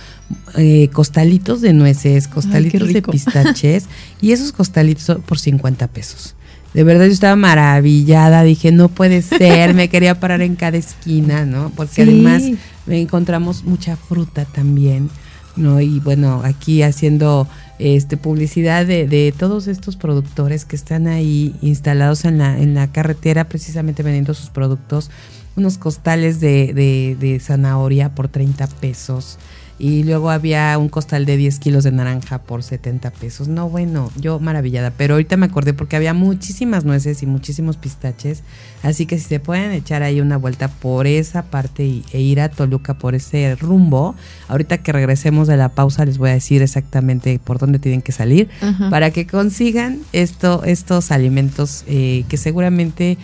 eh, 0.56 0.88
costalitos 0.92 1.60
de 1.60 1.72
nueces, 1.72 2.28
costalitos 2.28 2.92
de 2.92 3.02
pistaches 3.02 3.86
y 4.20 4.32
esos 4.32 4.52
costalitos 4.52 5.18
por 5.24 5.38
50 5.38 5.86
pesos. 5.88 6.34
De 6.76 6.84
verdad 6.84 7.06
yo 7.06 7.12
estaba 7.12 7.36
maravillada, 7.36 8.42
dije, 8.42 8.70
no 8.70 8.90
puede 8.90 9.22
ser, 9.22 9.72
me 9.72 9.88
quería 9.88 10.20
parar 10.20 10.42
en 10.42 10.56
cada 10.56 10.76
esquina, 10.76 11.46
¿no? 11.46 11.72
Porque 11.74 12.02
además 12.02 12.42
encontramos 12.86 13.64
mucha 13.64 13.96
fruta 13.96 14.44
también, 14.44 15.08
¿no? 15.56 15.80
Y 15.80 16.00
bueno, 16.00 16.42
aquí 16.44 16.82
haciendo 16.82 17.48
este 17.78 18.18
publicidad 18.18 18.84
de, 18.84 19.08
de, 19.08 19.32
todos 19.34 19.68
estos 19.68 19.96
productores 19.96 20.66
que 20.66 20.76
están 20.76 21.06
ahí 21.06 21.54
instalados 21.62 22.26
en 22.26 22.36
la, 22.36 22.58
en 22.58 22.74
la 22.74 22.92
carretera 22.92 23.48
precisamente 23.48 24.02
vendiendo 24.02 24.34
sus 24.34 24.50
productos, 24.50 25.10
unos 25.56 25.78
costales 25.78 26.40
de, 26.40 26.74
de, 26.74 27.16
de 27.18 27.40
zanahoria 27.40 28.10
por 28.14 28.28
30 28.28 28.66
pesos, 28.66 29.38
y 29.78 30.04
luego 30.04 30.30
había 30.30 30.76
un 30.78 30.88
costal 30.88 31.26
de 31.26 31.36
10 31.36 31.58
kilos 31.58 31.84
de 31.84 31.92
naranja 31.92 32.38
por 32.38 32.62
70 32.62 33.10
pesos. 33.10 33.48
No, 33.48 33.68
bueno, 33.68 34.10
yo 34.16 34.40
maravillada. 34.40 34.90
Pero 34.96 35.14
ahorita 35.14 35.36
me 35.36 35.46
acordé 35.46 35.74
porque 35.74 35.96
había 35.96 36.14
muchísimas 36.14 36.84
nueces 36.84 37.22
y 37.22 37.26
muchísimos 37.26 37.76
pistaches. 37.76 38.42
Así 38.82 39.04
que 39.04 39.18
si 39.18 39.26
se 39.26 39.40
pueden 39.40 39.72
echar 39.72 40.02
ahí 40.02 40.20
una 40.20 40.38
vuelta 40.38 40.68
por 40.68 41.06
esa 41.06 41.42
parte 41.42 42.02
e 42.10 42.20
ir 42.20 42.40
a 42.40 42.48
Toluca 42.48 42.94
por 42.94 43.14
ese 43.14 43.54
rumbo, 43.56 44.14
ahorita 44.48 44.78
que 44.78 44.92
regresemos 44.92 45.46
de 45.46 45.58
la 45.58 45.68
pausa 45.68 46.06
les 46.06 46.16
voy 46.16 46.30
a 46.30 46.34
decir 46.34 46.62
exactamente 46.62 47.38
por 47.38 47.58
dónde 47.58 47.78
tienen 47.78 48.00
que 48.00 48.12
salir 48.12 48.48
para 48.90 49.10
que 49.10 49.26
consigan 49.26 49.98
esto, 50.12 50.64
estos 50.64 51.10
alimentos 51.10 51.84
eh, 51.86 52.24
que 52.28 52.36
seguramente 52.36 53.18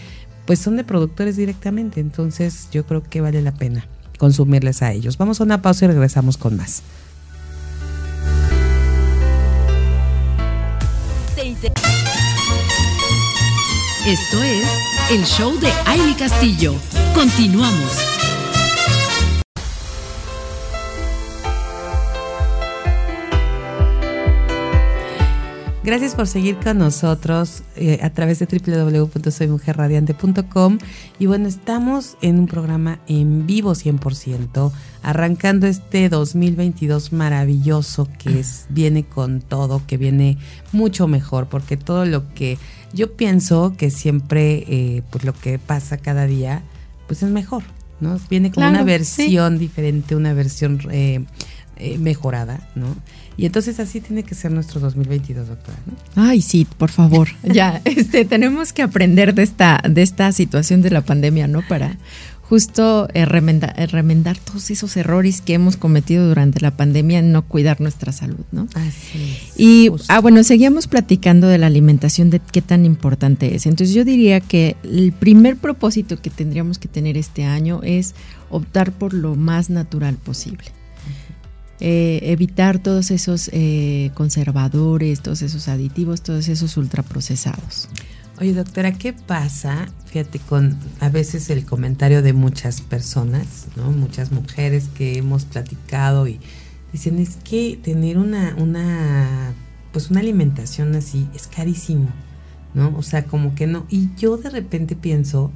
pues 0.45 0.59
son 0.59 0.77
de 0.77 0.85
productores 0.85 1.37
directamente. 1.37 2.01
Entonces 2.01 2.69
yo 2.71 2.85
creo 2.85 3.03
que 3.03 3.23
vale 3.23 3.41
la 3.41 3.53
pena 3.53 3.87
consumirles 4.23 4.83
a 4.83 4.93
ellos. 4.93 5.19
Vamos 5.19 5.41
a 5.41 5.43
una 5.43 5.63
pausa 5.63 5.85
y 5.85 5.89
regresamos 5.89 6.37
con 6.37 6.57
más. 6.57 6.85
Esto 14.07 14.43
es 14.45 14.69
el 15.11 15.25
show 15.25 15.59
de 15.59 15.73
Aile 15.87 16.15
Castillo. 16.15 16.73
Continuamos. 17.17 18.12
Gracias 25.85 26.15
por 26.15 26.29
seguir 26.29 26.59
con 26.59 26.79
nosotros 26.79 27.65
eh, 27.75 27.99
a 28.03 28.11
través 28.11 28.39
de 28.39 28.47
www.soymujerradiante.com. 28.47 30.79
Y 31.19 31.27
bueno, 31.27 31.49
estamos 31.49 32.17
en 32.23 32.39
un 32.39 32.47
programa 32.47 33.01
en 33.09 33.49
vivo 33.49 33.73
100%, 33.73 34.71
arrancando 35.03 35.67
este 35.67 36.09
2022 36.09 37.13
maravilloso 37.13 38.09
que 38.17 38.39
es, 38.39 38.67
viene 38.69 39.03
con 39.03 39.41
todo, 39.41 39.83
que 39.85 39.97
viene 39.97 40.39
mucho 40.71 41.09
mejor, 41.09 41.49
porque 41.49 41.77
todo 41.77 42.05
lo 42.05 42.33
que 42.33 42.59
yo 42.93 43.15
pienso 43.15 43.75
que 43.77 43.91
siempre, 43.91 44.65
eh, 44.69 45.03
pues 45.11 45.25
lo 45.25 45.33
que 45.33 45.59
pasa 45.59 45.97
cada 45.97 46.27
día, 46.27 46.63
pues 47.09 47.25
es 47.25 47.31
mejor, 47.31 47.65
¿no? 47.99 48.21
Viene 48.31 48.53
como 48.53 48.69
una 48.69 48.85
versión 48.85 49.59
diferente, 49.59 50.15
una 50.15 50.33
versión 50.33 50.79
eh, 50.93 51.25
mejorada, 51.99 52.69
¿no? 52.77 52.95
Y 53.37 53.47
entonces 53.47 53.81
así 53.81 54.01
tiene 54.01 54.23
que 54.23 54.35
ser 54.35 54.53
nuestro 54.53 54.81
2022, 54.81 55.49
doctora. 55.49 55.79
Ay, 56.15 56.43
sí, 56.43 56.67
por 56.79 56.91
favor. 56.91 57.29
ya, 57.43 57.81
este, 57.85 58.25
tenemos 58.25 58.73
que 58.73 58.83
aprender 58.83 59.35
de 59.35 59.43
esta, 59.43 59.83
de 59.89 60.03
esta 60.03 60.33
situación 60.33 60.83
de 60.83 60.91
la 60.91 61.03
pandemia, 61.03 61.49
¿no? 61.49 61.63
Para 61.67 61.97
justo 62.53 63.09
eh, 63.15 63.25
remendar, 63.25 64.37
todos 64.37 64.71
esos 64.71 64.95
errores 64.99 65.41
que 65.41 65.55
hemos 65.55 65.79
cometido 65.79 66.29
durante 66.29 66.61
la 66.61 66.77
pandemia 66.77 67.21
en 67.21 67.33
no 67.33 67.49
cuidar 67.49 67.81
nuestra 67.81 68.13
salud, 68.13 68.45
¿no? 68.51 68.69
Así 68.75 69.23
es. 69.23 69.59
Y, 69.59 69.91
ah, 70.09 70.21
bueno, 70.21 70.45
seguíamos 70.45 70.87
platicando 70.87 71.47
de 71.47 71.57
la 71.57 71.69
alimentación, 71.69 72.29
de 72.29 72.41
qué 72.41 72.61
tan 72.61 72.85
importante 72.85 73.55
es. 73.55 73.65
Entonces 73.65 73.95
yo 73.95 74.05
diría 74.05 74.41
que 74.41 74.77
el 74.83 75.13
primer 75.13 75.57
propósito 75.57 76.21
que 76.21 76.29
tendríamos 76.29 76.79
que 76.79 76.89
tener 76.89 77.17
este 77.17 77.45
año 77.45 77.81
es 77.85 78.15
optar 78.51 78.93
por 78.93 79.15
lo 79.15 79.35
más 79.35 79.71
natural 79.71 80.17
posible. 80.17 80.67
Eh, 81.85 82.31
evitar 82.31 82.79
todos 82.79 83.11
esos 83.11 83.51
eh, 83.53 84.13
conservadores, 84.15 85.21
todos 85.21 85.43
esos 85.43 85.67
aditivos, 85.67 86.23
todos 86.23 86.47
esos 86.47 86.77
ultraprocesados. 86.77 87.89
Oye, 88.39 88.53
doctora, 88.55 88.93
¿qué 88.93 89.13
pasa? 89.13 89.89
Fíjate, 90.07 90.39
con 90.39 90.79
a 91.01 91.09
veces 91.09 91.51
el 91.51 91.65
comentario 91.65 92.23
de 92.23 92.35
muchas 92.35 92.83
personas, 92.83 93.67
¿no? 93.75 93.91
Muchas 93.91 94.31
mujeres 94.31 94.91
que 94.95 95.19
hemos 95.19 95.45
platicado 95.45 96.29
y 96.29 96.39
dicen, 96.93 97.19
es 97.19 97.35
que 97.43 97.81
tener 97.83 98.17
una, 98.17 98.55
una, 98.59 99.53
pues 99.93 100.09
una 100.09 100.21
alimentación 100.21 100.95
así 100.95 101.27
es 101.35 101.49
carísimo, 101.49 102.11
¿no? 102.75 102.97
O 102.97 103.03
sea, 103.03 103.25
como 103.25 103.57
que 103.57 103.67
no. 103.67 103.87
Y 103.91 104.11
yo 104.17 104.37
de 104.37 104.51
repente 104.51 104.95
pienso, 104.95 105.51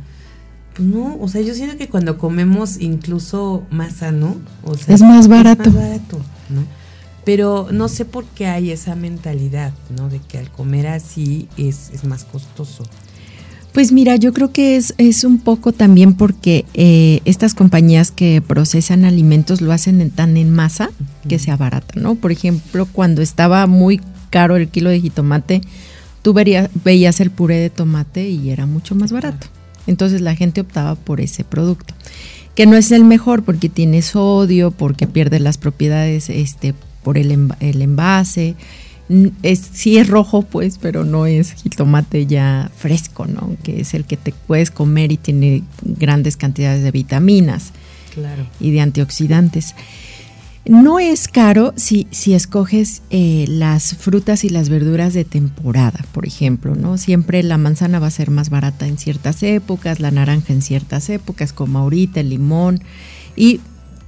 pues 0.76 0.88
no, 0.88 1.16
o 1.20 1.28
sea, 1.28 1.40
yo 1.40 1.54
siento 1.54 1.78
que 1.78 1.88
cuando 1.88 2.18
comemos 2.18 2.78
incluso 2.80 3.64
más 3.70 3.94
sano, 3.94 4.36
o 4.62 4.76
sea, 4.76 4.94
es 4.94 5.00
más 5.00 5.26
barato. 5.26 5.70
Es 5.70 5.74
más 5.74 5.82
barato, 5.82 6.18
¿no? 6.50 6.64
Pero 7.24 7.68
no 7.72 7.88
sé 7.88 8.04
por 8.04 8.24
qué 8.26 8.46
hay 8.46 8.70
esa 8.70 8.94
mentalidad, 8.94 9.72
¿no? 9.96 10.08
De 10.08 10.20
que 10.20 10.38
al 10.38 10.50
comer 10.50 10.86
así 10.88 11.48
es, 11.56 11.90
es 11.94 12.04
más 12.04 12.24
costoso. 12.24 12.84
Pues 13.72 13.90
mira, 13.90 14.16
yo 14.16 14.32
creo 14.32 14.52
que 14.52 14.76
es, 14.76 14.94
es 14.98 15.24
un 15.24 15.38
poco 15.38 15.72
también 15.72 16.14
porque 16.14 16.64
eh, 16.74 17.20
estas 17.24 17.54
compañías 17.54 18.10
que 18.10 18.42
procesan 18.46 19.04
alimentos 19.04 19.60
lo 19.60 19.72
hacen 19.72 20.10
tan 20.10 20.36
en 20.36 20.52
masa 20.52 20.90
que 21.28 21.38
se 21.38 21.50
abarata, 21.50 21.98
¿no? 21.98 22.14
Por 22.14 22.32
ejemplo, 22.32 22.86
cuando 22.86 23.22
estaba 23.22 23.66
muy 23.66 24.00
caro 24.30 24.56
el 24.56 24.68
kilo 24.68 24.90
de 24.90 25.00
jitomate, 25.00 25.62
tú 26.22 26.34
veías 26.34 27.20
el 27.20 27.30
puré 27.30 27.56
de 27.56 27.70
tomate 27.70 28.28
y 28.28 28.50
era 28.50 28.66
mucho 28.66 28.94
más 28.94 29.10
barato. 29.12 29.46
Entonces 29.86 30.20
la 30.20 30.34
gente 30.34 30.60
optaba 30.60 30.94
por 30.94 31.20
ese 31.20 31.44
producto, 31.44 31.94
que 32.54 32.66
no 32.66 32.76
es 32.76 32.90
el 32.92 33.04
mejor 33.04 33.44
porque 33.44 33.68
tiene 33.68 34.02
sodio, 34.02 34.70
porque 34.70 35.06
pierde 35.06 35.40
las 35.40 35.58
propiedades 35.58 36.28
este, 36.30 36.74
por 37.02 37.18
el, 37.18 37.30
envase. 37.60 38.56
Es, 39.42 39.60
sí 39.72 39.98
es 39.98 40.08
rojo, 40.08 40.42
pues, 40.42 40.78
pero 40.78 41.04
no 41.04 41.26
es 41.26 41.52
jitomate 41.52 42.26
ya 42.26 42.70
fresco, 42.76 43.26
¿no? 43.26 43.56
Que 43.62 43.80
es 43.82 43.94
el 43.94 44.04
que 44.04 44.16
te 44.16 44.32
puedes 44.32 44.72
comer 44.72 45.12
y 45.12 45.16
tiene 45.16 45.62
grandes 45.82 46.36
cantidades 46.36 46.82
de 46.82 46.90
vitaminas 46.90 47.72
y 48.58 48.70
de 48.72 48.80
antioxidantes. 48.80 49.74
No 50.68 50.98
es 50.98 51.28
caro 51.28 51.72
si, 51.76 52.08
si 52.10 52.34
escoges 52.34 53.02
eh, 53.10 53.44
las 53.48 53.94
frutas 53.94 54.42
y 54.42 54.48
las 54.48 54.68
verduras 54.68 55.14
de 55.14 55.24
temporada, 55.24 56.04
por 56.10 56.26
ejemplo, 56.26 56.74
¿no? 56.74 56.98
Siempre 56.98 57.42
la 57.44 57.56
manzana 57.56 58.00
va 58.00 58.08
a 58.08 58.10
ser 58.10 58.30
más 58.30 58.50
barata 58.50 58.88
en 58.88 58.98
ciertas 58.98 59.44
épocas, 59.44 60.00
la 60.00 60.10
naranja 60.10 60.52
en 60.52 60.62
ciertas 60.62 61.08
épocas, 61.08 61.52
como 61.52 61.78
ahorita, 61.78 62.18
el 62.18 62.30
limón. 62.30 62.82
Y 63.36 63.60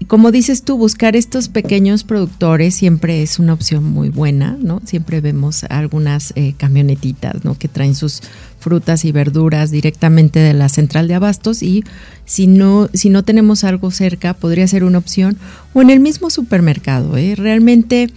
como 0.06 0.30
dices 0.30 0.62
tú, 0.62 0.78
buscar 0.78 1.16
estos 1.16 1.48
pequeños 1.48 2.04
productores 2.04 2.74
siempre 2.74 3.22
es 3.22 3.38
una 3.38 3.52
opción 3.52 3.84
muy 3.84 4.10
buena, 4.10 4.56
¿no? 4.60 4.80
Siempre 4.84 5.20
vemos 5.20 5.64
algunas 5.64 6.32
eh, 6.36 6.54
camionetitas. 6.56 7.36
Que 7.58 7.68
traen 7.68 7.94
sus 7.94 8.22
frutas 8.60 9.04
y 9.04 9.12
verduras 9.12 9.70
directamente 9.70 10.38
de 10.38 10.54
la 10.54 10.68
central 10.68 11.08
de 11.08 11.14
abastos 11.14 11.62
y 11.62 11.84
si 12.24 12.46
no, 12.46 12.88
si 12.94 13.10
no 13.10 13.24
tenemos 13.24 13.64
algo 13.64 13.90
cerca, 13.90 14.34
podría 14.34 14.68
ser 14.68 14.84
una 14.84 14.98
opción 14.98 15.36
o 15.74 15.82
en 15.82 15.90
el 15.90 16.00
mismo 16.00 16.30
supermercado, 16.30 17.16
¿eh? 17.16 17.34
Realmente 17.34 18.10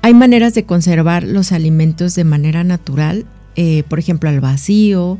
hay 0.00 0.14
maneras 0.14 0.54
de 0.54 0.64
conservar 0.64 1.24
los 1.24 1.52
alimentos 1.52 2.14
de 2.14 2.24
manera 2.24 2.64
natural, 2.64 3.26
eh, 3.56 3.82
por 3.88 3.98
ejemplo, 3.98 4.30
al 4.30 4.40
vacío 4.40 5.18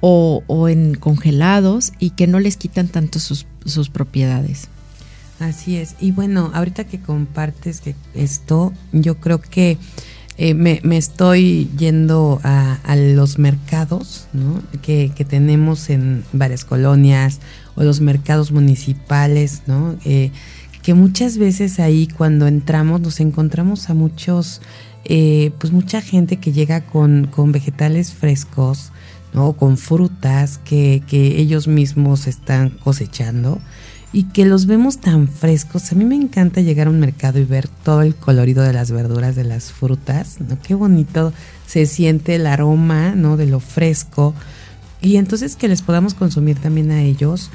o, 0.00 0.68
en 0.68 0.94
congelados 0.94 1.92
y 1.98 2.10
que 2.10 2.26
no 2.26 2.40
les 2.40 2.56
quitan 2.56 2.88
tanto 2.88 3.18
sus 3.18 3.88
propiedades. 3.90 4.68
Así 5.42 5.76
es. 5.76 5.96
Y 5.98 6.12
bueno, 6.12 6.52
ahorita 6.54 6.84
que 6.84 7.00
compartes 7.00 7.80
que 7.80 7.96
esto, 8.14 8.72
yo 8.92 9.16
creo 9.16 9.40
que 9.40 9.76
eh, 10.38 10.54
me, 10.54 10.80
estoy 10.96 11.68
yendo 11.76 12.40
a, 12.44 12.78
los 12.94 13.40
mercados 13.40 14.28
¿no? 14.32 14.62
que, 14.82 15.10
tenemos 15.28 15.90
en 15.90 16.22
varias 16.32 16.64
colonias 16.64 17.40
o 17.74 17.82
los 17.82 18.00
mercados 18.00 18.52
municipales, 18.52 19.62
¿no? 19.66 19.96
Eh, 20.04 20.30
que 20.80 20.94
muchas 20.94 21.38
veces 21.38 21.80
ahí 21.80 22.06
cuando 22.06 22.46
entramos 22.46 23.00
nos 23.00 23.18
encontramos 23.18 23.90
a 23.90 23.94
muchos, 23.94 24.60
eh, 25.04 25.50
pues 25.58 25.72
mucha 25.72 26.00
gente 26.00 26.36
que 26.36 26.52
llega 26.52 26.82
con, 26.82 27.26
con 27.26 27.50
vegetales 27.50 28.12
frescos, 28.12 28.92
¿no? 29.34 29.54
con 29.54 29.76
frutas 29.76 30.58
que, 30.58 31.02
que 31.08 31.40
ellos 31.40 31.66
mismos 31.66 32.28
están 32.28 32.70
cosechando 32.70 33.60
y 34.12 34.24
que 34.24 34.44
los 34.44 34.66
vemos 34.66 34.98
tan 34.98 35.26
frescos. 35.28 35.90
A 35.92 35.94
mí 35.94 36.04
me 36.04 36.14
encanta 36.14 36.60
llegar 36.60 36.86
a 36.86 36.90
un 36.90 37.00
mercado 37.00 37.38
y 37.38 37.44
ver 37.44 37.68
todo 37.68 38.02
el 38.02 38.14
colorido 38.14 38.62
de 38.62 38.72
las 38.72 38.90
verduras, 38.90 39.36
de 39.36 39.44
las 39.44 39.72
frutas, 39.72 40.38
¿no? 40.40 40.58
Qué 40.60 40.74
bonito 40.74 41.32
se 41.66 41.86
siente 41.86 42.34
el 42.34 42.46
aroma, 42.46 43.14
¿no? 43.14 43.36
De 43.36 43.46
lo 43.46 43.60
fresco. 43.60 44.34
Y 45.00 45.16
entonces 45.16 45.56
que 45.56 45.68
les 45.68 45.82
podamos 45.82 46.14
consumir 46.14 46.58
también 46.58 46.90
a 46.90 47.02
ellos. 47.02 47.50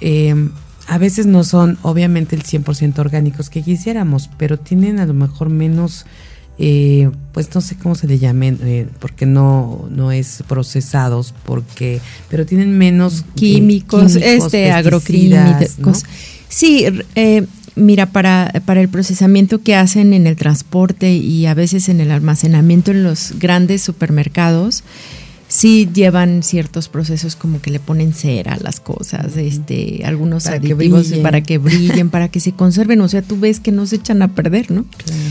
Eh, 0.00 0.50
a 0.88 0.98
veces 0.98 1.26
no 1.26 1.44
son 1.44 1.78
obviamente 1.82 2.34
el 2.34 2.42
100% 2.42 2.98
orgánicos 2.98 3.48
que 3.48 3.62
quisiéramos, 3.62 4.28
pero 4.36 4.58
tienen 4.58 4.98
a 4.98 5.06
lo 5.06 5.14
mejor 5.14 5.48
menos 5.48 6.04
eh, 6.62 7.10
pues 7.32 7.54
no 7.54 7.62
sé 7.62 7.76
cómo 7.76 7.94
se 7.94 8.06
le 8.06 8.18
llamen, 8.18 8.58
eh, 8.62 8.86
porque 8.98 9.24
no, 9.24 9.88
no 9.90 10.12
es 10.12 10.44
procesados, 10.46 11.32
porque, 11.46 12.02
pero 12.28 12.44
tienen 12.44 12.76
menos 12.76 13.20
eh, 13.20 13.24
químicos, 13.34 14.14
este 14.16 14.70
agroquímicos. 14.70 16.04
Sí, 16.50 16.84
mira, 17.76 18.12
para, 18.12 18.52
para 18.66 18.82
el 18.82 18.90
procesamiento 18.90 19.62
que 19.62 19.74
hacen 19.74 20.12
en 20.12 20.26
el 20.26 20.36
transporte 20.36 21.14
y 21.14 21.46
a 21.46 21.54
veces 21.54 21.88
en 21.88 21.98
el 21.98 22.10
almacenamiento 22.10 22.90
en 22.90 23.04
los 23.04 23.38
grandes 23.38 23.80
supermercados, 23.80 24.84
sí 25.48 25.88
llevan 25.94 26.42
ciertos 26.42 26.90
procesos 26.90 27.36
como 27.36 27.62
que 27.62 27.70
le 27.70 27.80
ponen 27.80 28.12
cera 28.12 28.52
a 28.52 28.58
las 28.58 28.80
cosas, 28.80 29.34
este, 29.38 30.02
algunos 30.04 30.46
aditivos 30.46 31.10
para 31.22 31.40
que 31.40 31.56
brillen, 31.56 32.10
para 32.10 32.28
que 32.28 32.38
se 32.38 32.52
conserven, 32.52 33.00
o 33.00 33.08
sea, 33.08 33.22
tú 33.22 33.40
ves 33.40 33.60
que 33.60 33.72
no 33.72 33.86
se 33.86 33.96
echan 33.96 34.20
a 34.20 34.34
perder, 34.34 34.70
¿no? 34.70 34.84
Claro. 34.84 35.22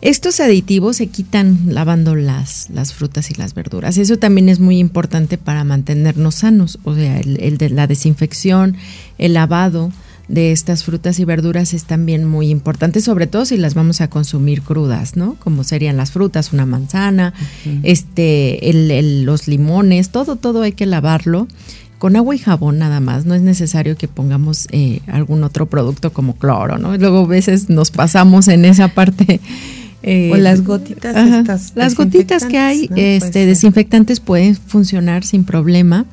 Estos 0.00 0.38
aditivos 0.38 0.98
se 0.98 1.08
quitan 1.08 1.58
lavando 1.66 2.14
las, 2.14 2.70
las 2.70 2.92
frutas 2.92 3.32
y 3.32 3.34
las 3.34 3.54
verduras. 3.54 3.98
Eso 3.98 4.16
también 4.16 4.48
es 4.48 4.60
muy 4.60 4.78
importante 4.78 5.38
para 5.38 5.64
mantenernos 5.64 6.36
sanos. 6.36 6.78
O 6.84 6.94
sea, 6.94 7.18
el, 7.18 7.58
de 7.58 7.70
la 7.70 7.88
desinfección, 7.88 8.76
el 9.18 9.34
lavado 9.34 9.90
de 10.28 10.52
estas 10.52 10.84
frutas 10.84 11.18
y 11.18 11.24
verduras 11.24 11.74
es 11.74 11.84
también 11.84 12.24
muy 12.24 12.48
importante, 12.50 13.00
sobre 13.00 13.26
todo 13.26 13.44
si 13.44 13.56
las 13.56 13.74
vamos 13.74 14.00
a 14.00 14.08
consumir 14.08 14.62
crudas, 14.62 15.16
¿no? 15.16 15.34
Como 15.40 15.64
serían 15.64 15.96
las 15.96 16.12
frutas, 16.12 16.52
una 16.52 16.66
manzana, 16.66 17.32
este, 17.82 18.70
el, 18.70 19.24
los 19.24 19.48
limones, 19.48 20.10
todo, 20.10 20.36
todo 20.36 20.62
hay 20.62 20.72
que 20.72 20.86
lavarlo 20.86 21.48
con 21.98 22.14
agua 22.14 22.36
y 22.36 22.38
jabón 22.38 22.78
nada 22.78 23.00
más. 23.00 23.24
No 23.24 23.34
es 23.34 23.42
necesario 23.42 23.96
que 23.96 24.06
pongamos 24.06 24.68
eh, 24.70 25.00
algún 25.08 25.42
otro 25.42 25.66
producto 25.66 26.12
como 26.12 26.36
cloro, 26.36 26.78
¿no? 26.78 26.96
luego 26.96 27.24
a 27.24 27.26
veces 27.26 27.68
nos 27.68 27.90
pasamos 27.90 28.46
en 28.46 28.64
esa 28.64 28.88
parte 28.88 29.40
o 30.02 30.36
las 30.36 30.62
gotitas 30.62 31.16
estas. 31.16 31.72
Las 31.74 31.94
gotitas 31.94 32.44
que 32.44 32.58
hay, 32.58 32.90
este, 32.96 33.46
desinfectantes 33.46 34.20
pueden 34.20 34.56
funcionar 34.56 35.24
sin 35.24 35.44
problema. 35.44 36.06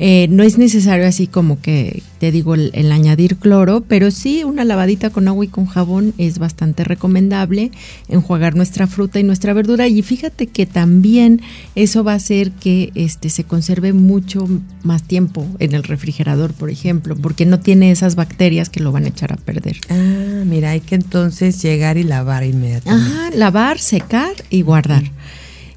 Eh, 0.00 0.28
no 0.30 0.44
es 0.44 0.58
necesario 0.58 1.08
así 1.08 1.26
como 1.26 1.60
que 1.60 2.04
te 2.20 2.30
digo 2.30 2.54
el, 2.54 2.92
añadir 2.92 3.36
cloro, 3.36 3.82
pero 3.86 4.12
sí 4.12 4.44
una 4.44 4.64
lavadita 4.64 5.10
con 5.10 5.26
agua 5.26 5.44
y 5.44 5.48
con 5.48 5.66
jabón 5.66 6.14
es 6.18 6.38
bastante 6.38 6.84
recomendable, 6.84 7.72
enjuagar 8.08 8.54
nuestra 8.54 8.86
fruta 8.86 9.18
y 9.18 9.24
nuestra 9.24 9.52
verdura 9.54 9.88
y 9.88 10.02
fíjate 10.02 10.46
que 10.46 10.66
también 10.66 11.42
eso 11.74 12.04
va 12.04 12.12
a 12.12 12.16
hacer 12.16 12.52
que 12.52 12.92
este 12.94 13.28
se 13.28 13.42
conserve 13.42 13.92
mucho 13.92 14.48
más 14.84 15.02
tiempo 15.02 15.44
en 15.58 15.74
el 15.74 15.82
refrigerador, 15.82 16.52
por 16.52 16.70
ejemplo, 16.70 17.16
porque 17.16 17.44
no 17.44 17.58
tiene 17.58 17.90
esas 17.90 18.14
bacterias 18.14 18.70
que 18.70 18.80
lo 18.80 18.92
van 18.92 19.04
a 19.04 19.08
echar 19.08 19.32
a 19.32 19.36
perder. 19.36 19.78
Ah, 19.90 20.44
mira, 20.46 20.70
hay 20.70 20.80
que 20.80 20.94
entonces 20.94 21.60
llegar 21.60 21.98
y 21.98 22.04
lavar 22.04 22.44
inmediatamente. 22.44 23.12
Ajá, 23.12 23.30
lavar, 23.34 23.80
secar 23.80 24.32
y 24.48 24.62
guardar. 24.62 25.02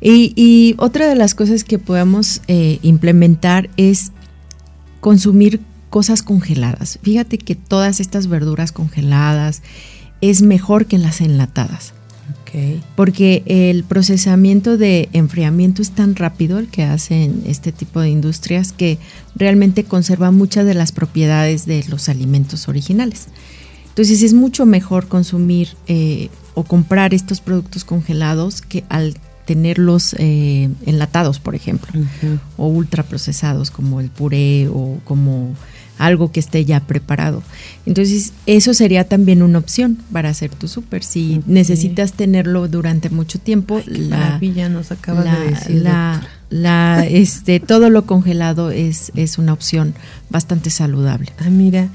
Y, 0.01 0.75
otra 0.79 1.07
de 1.07 1.15
las 1.15 1.35
cosas 1.35 1.63
que 1.63 1.77
podemos 1.77 2.41
eh, 2.47 2.79
implementar 2.81 3.69
es 3.77 4.11
consumir 4.99 5.59
cosas 5.91 6.23
congeladas. 6.23 6.97
Fíjate 7.03 7.37
que 7.37 7.55
todas 7.55 7.99
estas 7.99 8.27
verduras 8.27 8.71
congeladas 8.71 9.61
es 10.21 10.41
mejor 10.41 10.87
que 10.87 10.97
las 10.97 11.21
enlatadas. 11.21 11.93
Porque 12.95 13.43
el 13.45 13.85
procesamiento 13.85 14.77
de 14.77 15.07
enfriamiento 15.13 15.81
es 15.81 15.91
tan 15.91 16.17
rápido 16.17 16.59
el 16.59 16.67
que 16.67 16.83
hacen 16.83 17.43
este 17.45 17.71
tipo 17.71 18.01
de 18.01 18.09
industrias 18.09 18.73
que 18.73 18.97
realmente 19.35 19.85
conserva 19.85 20.31
muchas 20.31 20.65
de 20.65 20.73
las 20.73 20.91
propiedades 20.91 21.65
de 21.65 21.85
los 21.87 22.09
alimentos 22.09 22.67
originales. 22.67 23.27
Entonces 23.87 24.21
es 24.21 24.33
mucho 24.33 24.65
mejor 24.65 25.07
consumir 25.07 25.69
eh, 25.87 26.29
o 26.53 26.63
comprar 26.63 27.13
estos 27.13 27.39
productos 27.39 27.85
congelados 27.85 28.61
que 28.61 28.83
al 28.89 29.15
tenerlos 29.51 30.15
eh, 30.17 30.69
enlatados, 30.85 31.39
por 31.39 31.55
ejemplo, 31.55 31.91
o 32.55 32.67
ultraprocesados 32.67 33.69
como 33.69 33.99
el 33.99 34.09
puré 34.09 34.69
o 34.69 34.99
como 35.03 35.53
algo 35.97 36.31
que 36.31 36.39
esté 36.39 36.63
ya 36.63 36.79
preparado. 36.79 37.43
Entonces, 37.85 38.31
eso 38.45 38.73
sería 38.73 39.03
también 39.03 39.41
una 39.41 39.59
opción 39.59 39.97
para 40.13 40.29
hacer 40.29 40.51
tu 40.51 40.69
súper. 40.69 41.03
Si 41.03 41.41
necesitas 41.47 42.13
tenerlo 42.13 42.69
durante 42.69 43.09
mucho 43.09 43.39
tiempo, 43.39 43.81
la 43.85 44.39
nos 44.69 44.93
acaba 44.93 45.21
de 45.21 45.49
decir. 45.49 45.85
La, 46.49 47.05
este, 47.05 47.59
todo 47.59 47.89
lo 47.89 48.05
congelado 48.05 48.71
es, 48.71 49.11
es 49.15 49.37
una 49.37 49.51
opción 49.51 49.93
bastante 50.29 50.69
saludable. 50.69 51.33
Ah, 51.39 51.49
mira. 51.49 51.89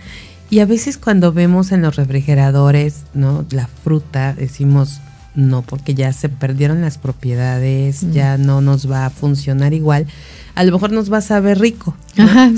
Y 0.50 0.58
a 0.58 0.66
veces 0.66 0.98
cuando 0.98 1.32
vemos 1.32 1.72
en 1.72 1.80
los 1.80 1.96
refrigeradores, 1.96 3.04
¿no? 3.14 3.46
La 3.50 3.66
fruta, 3.66 4.34
decimos, 4.34 5.00
no, 5.36 5.62
porque 5.62 5.94
ya 5.94 6.12
se 6.12 6.28
perdieron 6.28 6.80
las 6.80 6.98
propiedades, 6.98 8.02
mm. 8.02 8.12
ya 8.12 8.38
no 8.38 8.60
nos 8.60 8.90
va 8.90 9.06
a 9.06 9.10
funcionar 9.10 9.74
igual. 9.74 10.06
A 10.54 10.64
lo 10.64 10.72
mejor 10.72 10.90
nos 10.90 11.12
va 11.12 11.18
a 11.18 11.22
saber 11.22 11.58
rico, 11.58 11.94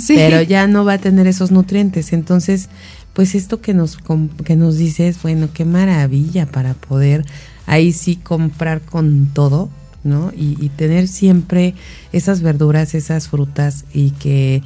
pero 0.07 0.41
ya 0.43 0.69
no 0.69 0.85
va 0.85 0.95
a 0.95 0.99
tener 0.99 1.27
esos 1.27 1.51
nutrientes. 1.51 2.13
Entonces, 2.13 2.69
pues 3.13 3.35
esto 3.35 3.61
que 3.61 3.75
nos, 3.75 3.99
que 4.45 4.55
nos 4.55 4.77
dices, 4.77 5.19
bueno, 5.21 5.49
qué 5.53 5.65
maravilla 5.65 6.47
para 6.47 6.75
poder 6.75 7.25
ahí 7.67 7.93
sí 7.93 8.15
comprar 8.15 8.81
con 8.81 9.27
todo, 9.35 9.69
¿no? 10.05 10.33
Y, 10.37 10.69
tener 10.77 11.09
siempre 11.09 11.75
esas 12.13 12.41
verduras, 12.41 12.95
esas 12.95 13.27
frutas 13.27 13.85
y 13.93 14.13
que 14.13 14.63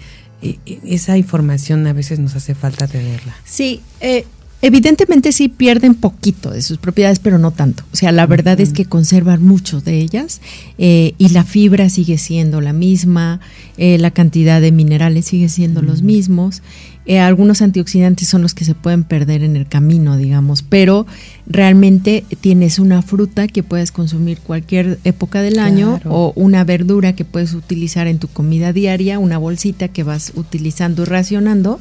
esa 0.85 1.17
información 1.17 1.87
a 1.87 1.95
veces 1.95 2.19
nos 2.19 2.37
hace 2.37 2.55
falta 2.55 2.87
tenerla. 2.87 3.35
Sí, 3.45 3.81
eh, 4.01 4.27
Evidentemente 4.65 5.33
sí 5.33 5.49
pierden 5.49 5.97
poquito 5.97 6.53
de 6.53 6.63
sus 6.63 6.79
propiedades, 6.79 7.19
pero 7.19 7.37
no 7.37 7.51
tanto. 7.51 7.83
O 7.93 7.97
sea, 7.97 8.13
la 8.13 8.27
verdad 8.27 8.61
es 8.61 8.73
que 8.73 8.85
conservan 8.85 9.43
mucho 9.43 9.81
de 9.81 9.99
ellas 9.99 10.41
eh, 10.79 11.15
y 11.19 11.31
la 11.31 11.43
fibra 11.43 11.89
sigue 11.89 12.17
siendo 12.17 12.61
la 12.61 12.73
misma, 12.73 13.41
eh, 13.77 13.99
la 13.99 14.13
cantidad 14.13 14.61
de 14.61 14.71
minerales 14.71 15.25
sigue 15.25 15.49
siendo 15.49 15.83
los 15.83 16.03
mismos. 16.03 16.63
Eh, 17.07 17.19
algunos 17.19 17.61
antioxidantes 17.61 18.29
son 18.29 18.43
los 18.43 18.55
que 18.55 18.65
se 18.65 18.77
pueden 18.77 19.03
perder 19.03 19.43
en 19.43 19.57
el 19.57 19.67
camino, 19.67 20.17
digamos, 20.17 20.63
pero 20.63 21.09
realmente 21.45 22.25
tienes 22.41 22.79
una 22.79 23.03
fruta 23.03 23.49
que 23.49 23.65
puedes 23.65 23.91
consumir 23.91 24.39
cualquier 24.39 25.01
época 25.03 25.43
del 25.43 25.59
año 25.59 26.01
o 26.05 26.33
una 26.37 26.63
verdura 26.63 27.15
que 27.15 27.25
puedes 27.25 27.55
utilizar 27.55 28.07
en 28.07 28.21
tu 28.21 28.29
comida 28.29 28.73
diaria, 28.73 29.19
una 29.19 29.39
bolsita 29.39 29.89
que 29.89 30.05
vas 30.05 30.31
utilizando 30.37 31.03
y 31.03 31.07
racionando 31.07 31.81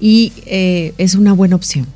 y 0.00 0.32
es 0.46 1.14
una 1.14 1.34
buena 1.34 1.56
opción. 1.56 1.86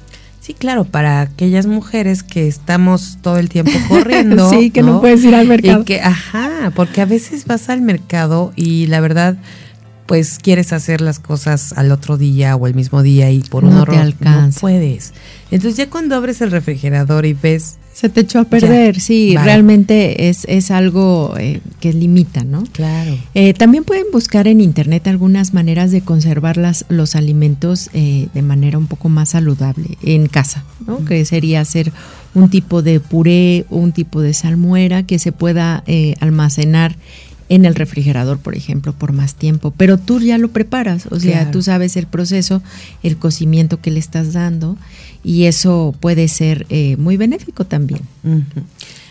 Sí, 0.50 0.56
claro, 0.58 0.84
para 0.84 1.20
aquellas 1.20 1.66
mujeres 1.66 2.24
que 2.24 2.48
estamos 2.48 3.18
todo 3.22 3.38
el 3.38 3.48
tiempo 3.48 3.70
corriendo. 3.88 4.50
sí, 4.50 4.72
que 4.72 4.82
¿no? 4.82 5.00
puedes 5.00 5.22
ir 5.22 5.32
al 5.36 5.46
mercado. 5.46 5.82
Y 5.82 5.84
que, 5.84 6.00
ajá, 6.00 6.72
porque 6.74 7.00
a 7.00 7.04
veces 7.04 7.46
vas 7.46 7.68
al 7.68 7.82
mercado 7.82 8.52
y 8.56 8.88
la 8.88 8.98
verdad, 8.98 9.36
pues 10.06 10.40
quieres 10.42 10.72
hacer 10.72 11.02
las 11.02 11.20
cosas 11.20 11.72
al 11.78 11.92
otro 11.92 12.16
día 12.16 12.56
o 12.56 12.66
el 12.66 12.74
mismo 12.74 13.04
día 13.04 13.30
y 13.30 13.42
por 13.42 13.64
un 13.64 13.74
no 13.74 13.84
no 13.84 14.50
puedes. 14.60 15.12
Entonces 15.52 15.76
ya 15.76 15.88
cuando 15.88 16.16
abres 16.16 16.40
el 16.40 16.50
refrigerador 16.50 17.26
y 17.26 17.34
ves 17.34 17.76
se 17.92 18.08
te 18.08 18.20
echó 18.20 18.38
a 18.38 18.44
perder, 18.44 19.00
sí, 19.00 19.36
realmente 19.36 20.28
es, 20.28 20.44
es 20.48 20.70
algo 20.70 21.34
eh, 21.38 21.60
que 21.80 21.92
limita, 21.92 22.44
¿no? 22.44 22.64
Claro. 22.72 23.16
Eh, 23.34 23.52
también 23.52 23.84
pueden 23.84 24.06
buscar 24.12 24.48
en 24.48 24.60
internet 24.60 25.06
algunas 25.08 25.52
maneras 25.52 25.90
de 25.90 26.00
conservar 26.00 26.56
las, 26.56 26.84
los 26.88 27.14
alimentos 27.16 27.90
eh, 27.92 28.28
de 28.32 28.42
manera 28.42 28.78
un 28.78 28.86
poco 28.86 29.08
más 29.08 29.30
saludable 29.30 29.98
en 30.02 30.28
casa, 30.28 30.64
¿no? 30.86 31.04
Que 31.04 31.24
sería 31.24 31.60
hacer 31.60 31.92
un 32.34 32.48
tipo 32.48 32.80
de 32.80 33.00
puré 33.00 33.66
o 33.70 33.76
un 33.76 33.92
tipo 33.92 34.20
de 34.20 34.34
salmuera 34.34 35.02
que 35.02 35.18
se 35.18 35.32
pueda 35.32 35.84
almacenar 36.20 36.96
en 37.50 37.64
el 37.64 37.74
refrigerador, 37.74 38.38
por 38.38 38.54
ejemplo, 38.54 38.92
por 38.92 39.12
más 39.12 39.34
tiempo, 39.34 39.74
pero 39.76 39.98
tú 39.98 40.20
ya 40.20 40.38
lo 40.38 40.48
preparas, 40.52 41.06
o 41.10 41.18
sea, 41.18 41.50
tú 41.50 41.62
sabes 41.62 41.96
el 41.96 42.06
proceso, 42.06 42.62
el 43.02 43.16
cocimiento 43.16 43.80
que 43.80 43.90
le 43.90 43.98
estás 43.98 44.32
dando 44.32 44.78
y 45.22 45.44
eso 45.44 45.94
puede 46.00 46.28
ser 46.28 46.66
eh, 46.70 46.96
muy 46.96 47.16
benéfico 47.16 47.64
también. 47.64 48.00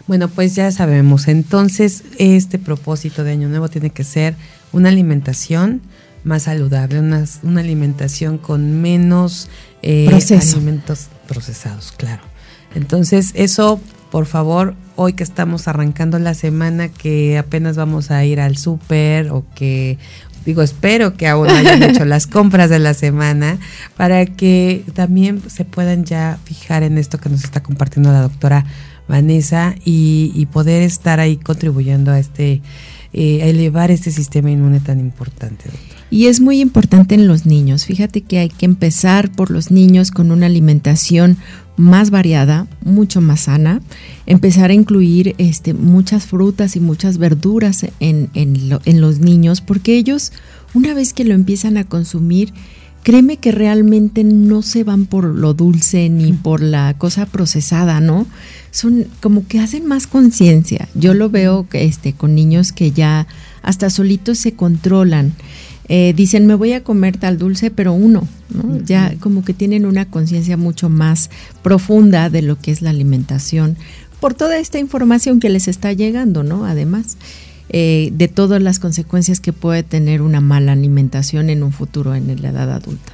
Bueno, 0.07 0.27
pues 0.27 0.55
ya 0.55 0.71
sabemos, 0.71 1.27
entonces 1.27 2.03
este 2.17 2.57
propósito 2.57 3.23
de 3.23 3.31
Año 3.31 3.47
Nuevo 3.47 3.69
tiene 3.69 3.91
que 3.91 4.03
ser 4.03 4.35
una 4.71 4.89
alimentación 4.89 5.81
más 6.23 6.43
saludable, 6.43 6.99
una, 6.99 7.25
una 7.43 7.61
alimentación 7.61 8.37
con 8.37 8.81
menos 8.81 9.49
eh, 9.81 10.09
alimentos 10.09 11.07
procesados, 11.27 11.91
claro. 11.91 12.23
Entonces 12.75 13.31
eso, 13.35 13.79
por 14.11 14.25
favor, 14.25 14.75
hoy 14.95 15.13
que 15.13 15.23
estamos 15.23 15.67
arrancando 15.67 16.19
la 16.19 16.33
semana, 16.33 16.89
que 16.89 17.37
apenas 17.37 17.77
vamos 17.77 18.11
a 18.11 18.25
ir 18.25 18.39
al 18.39 18.57
súper 18.57 19.31
o 19.31 19.45
que 19.55 19.97
digo, 20.49 20.63
espero 20.63 21.15
que 21.15 21.27
aún 21.27 21.47
hayan 21.47 21.83
hecho 21.83 22.05
las 22.05 22.25
compras 22.25 22.71
de 22.71 22.79
la 22.79 22.95
semana 22.95 23.59
para 23.95 24.25
que 24.25 24.83
también 24.93 25.41
se 25.47 25.63
puedan 25.63 26.05
ya 26.05 26.39
fijar 26.43 26.81
en 26.81 26.97
esto 26.97 27.19
que 27.19 27.29
nos 27.29 27.43
está 27.43 27.61
compartiendo 27.61 28.11
la 28.11 28.21
doctora 28.21 28.65
Vanessa, 29.07 29.75
y, 29.83 30.47
poder 30.51 30.83
estar 30.83 31.19
ahí 31.19 31.37
contribuyendo 31.37 32.11
a 32.11 32.19
este, 32.19 32.61
eh, 33.11 33.41
a 33.41 33.47
elevar 33.47 33.89
este 33.89 34.11
sistema 34.11 34.51
inmune 34.51 34.79
tan 34.79 34.99
importante. 34.99 35.65
Y 36.11 36.25
es 36.25 36.41
muy 36.41 36.59
importante 36.59 37.15
en 37.15 37.27
los 37.27 37.45
niños. 37.45 37.85
Fíjate 37.85 38.21
que 38.21 38.39
hay 38.39 38.49
que 38.49 38.65
empezar 38.65 39.31
por 39.31 39.51
los 39.51 39.69
niños 39.69 40.11
con 40.11 40.31
una 40.31 40.47
alimentación 40.47 41.37
más 41.77 42.09
variada, 42.09 42.67
mucho 42.83 43.21
más 43.21 43.41
sana, 43.41 43.81
empezar 44.25 44.69
a 44.69 44.73
incluir 44.73 45.35
este, 45.37 45.73
muchas 45.73 46.25
frutas 46.25 46.75
y 46.75 46.79
muchas 46.79 47.17
verduras 47.17 47.85
en, 47.99 48.29
en 48.33 49.01
los 49.01 49.19
niños, 49.19 49.61
porque 49.61 49.95
ellos, 49.95 50.33
una 50.73 50.93
vez 50.93 51.13
que 51.13 51.23
lo 51.23 51.33
empiezan 51.33 51.77
a 51.77 51.85
consumir, 51.85 52.53
créeme 53.03 53.37
que 53.37 53.51
realmente 53.51 54.23
no 54.23 54.61
se 54.61 54.83
van 54.83 55.05
por 55.05 55.23
lo 55.25 55.53
dulce 55.53 56.09
ni 56.09 56.33
por 56.33 56.61
la 56.61 56.93
cosa 56.97 57.25
procesada, 57.25 57.99
¿no? 57.99 58.27
Son 58.71 59.05
como 59.21 59.47
que 59.47 59.59
hacen 59.59 59.85
más 59.85 60.05
conciencia. 60.05 60.89
Yo 60.95 61.13
lo 61.13 61.29
veo 61.29 61.65
este, 61.71 62.13
con 62.13 62.35
niños 62.35 62.71
que 62.71 62.91
ya 62.91 63.27
hasta 63.61 63.89
solitos 63.89 64.37
se 64.39 64.53
controlan. 64.53 65.33
Eh, 65.89 66.13
dicen, 66.15 66.45
me 66.45 66.55
voy 66.55 66.73
a 66.73 66.83
comer 66.83 67.17
tal 67.17 67.37
dulce, 67.37 67.71
pero 67.71 67.93
uno, 67.93 68.27
¿no? 68.49 68.79
Ya 68.85 69.15
como 69.19 69.43
que 69.43 69.53
tienen 69.53 69.85
una 69.85 70.05
conciencia 70.05 70.55
mucho 70.55 70.87
más 70.89 71.31
profunda 71.63 72.29
de 72.29 72.43
lo 72.43 72.59
que 72.59 72.71
es 72.71 72.81
la 72.81 72.91
alimentación 72.91 73.75
por 74.19 74.35
toda 74.35 74.59
esta 74.59 74.79
información 74.79 75.39
que 75.39 75.49
les 75.49 75.67
está 75.67 75.91
llegando, 75.93 76.43
¿no? 76.43 76.65
Además. 76.65 77.17
Eh, 77.71 78.09
de 78.13 78.27
todas 78.27 78.59
las 78.63 78.79
consecuencias 78.79 79.39
que 79.39 79.53
puede 79.53 79.83
tener 79.83 80.23
una 80.23 80.41
mala 80.41 80.71
alimentación 80.71 81.51
en 81.51 81.61
un 81.61 81.71
futuro 81.71 82.15
en 82.15 82.41
la 82.41 82.49
edad 82.49 82.71
adulta. 82.71 83.13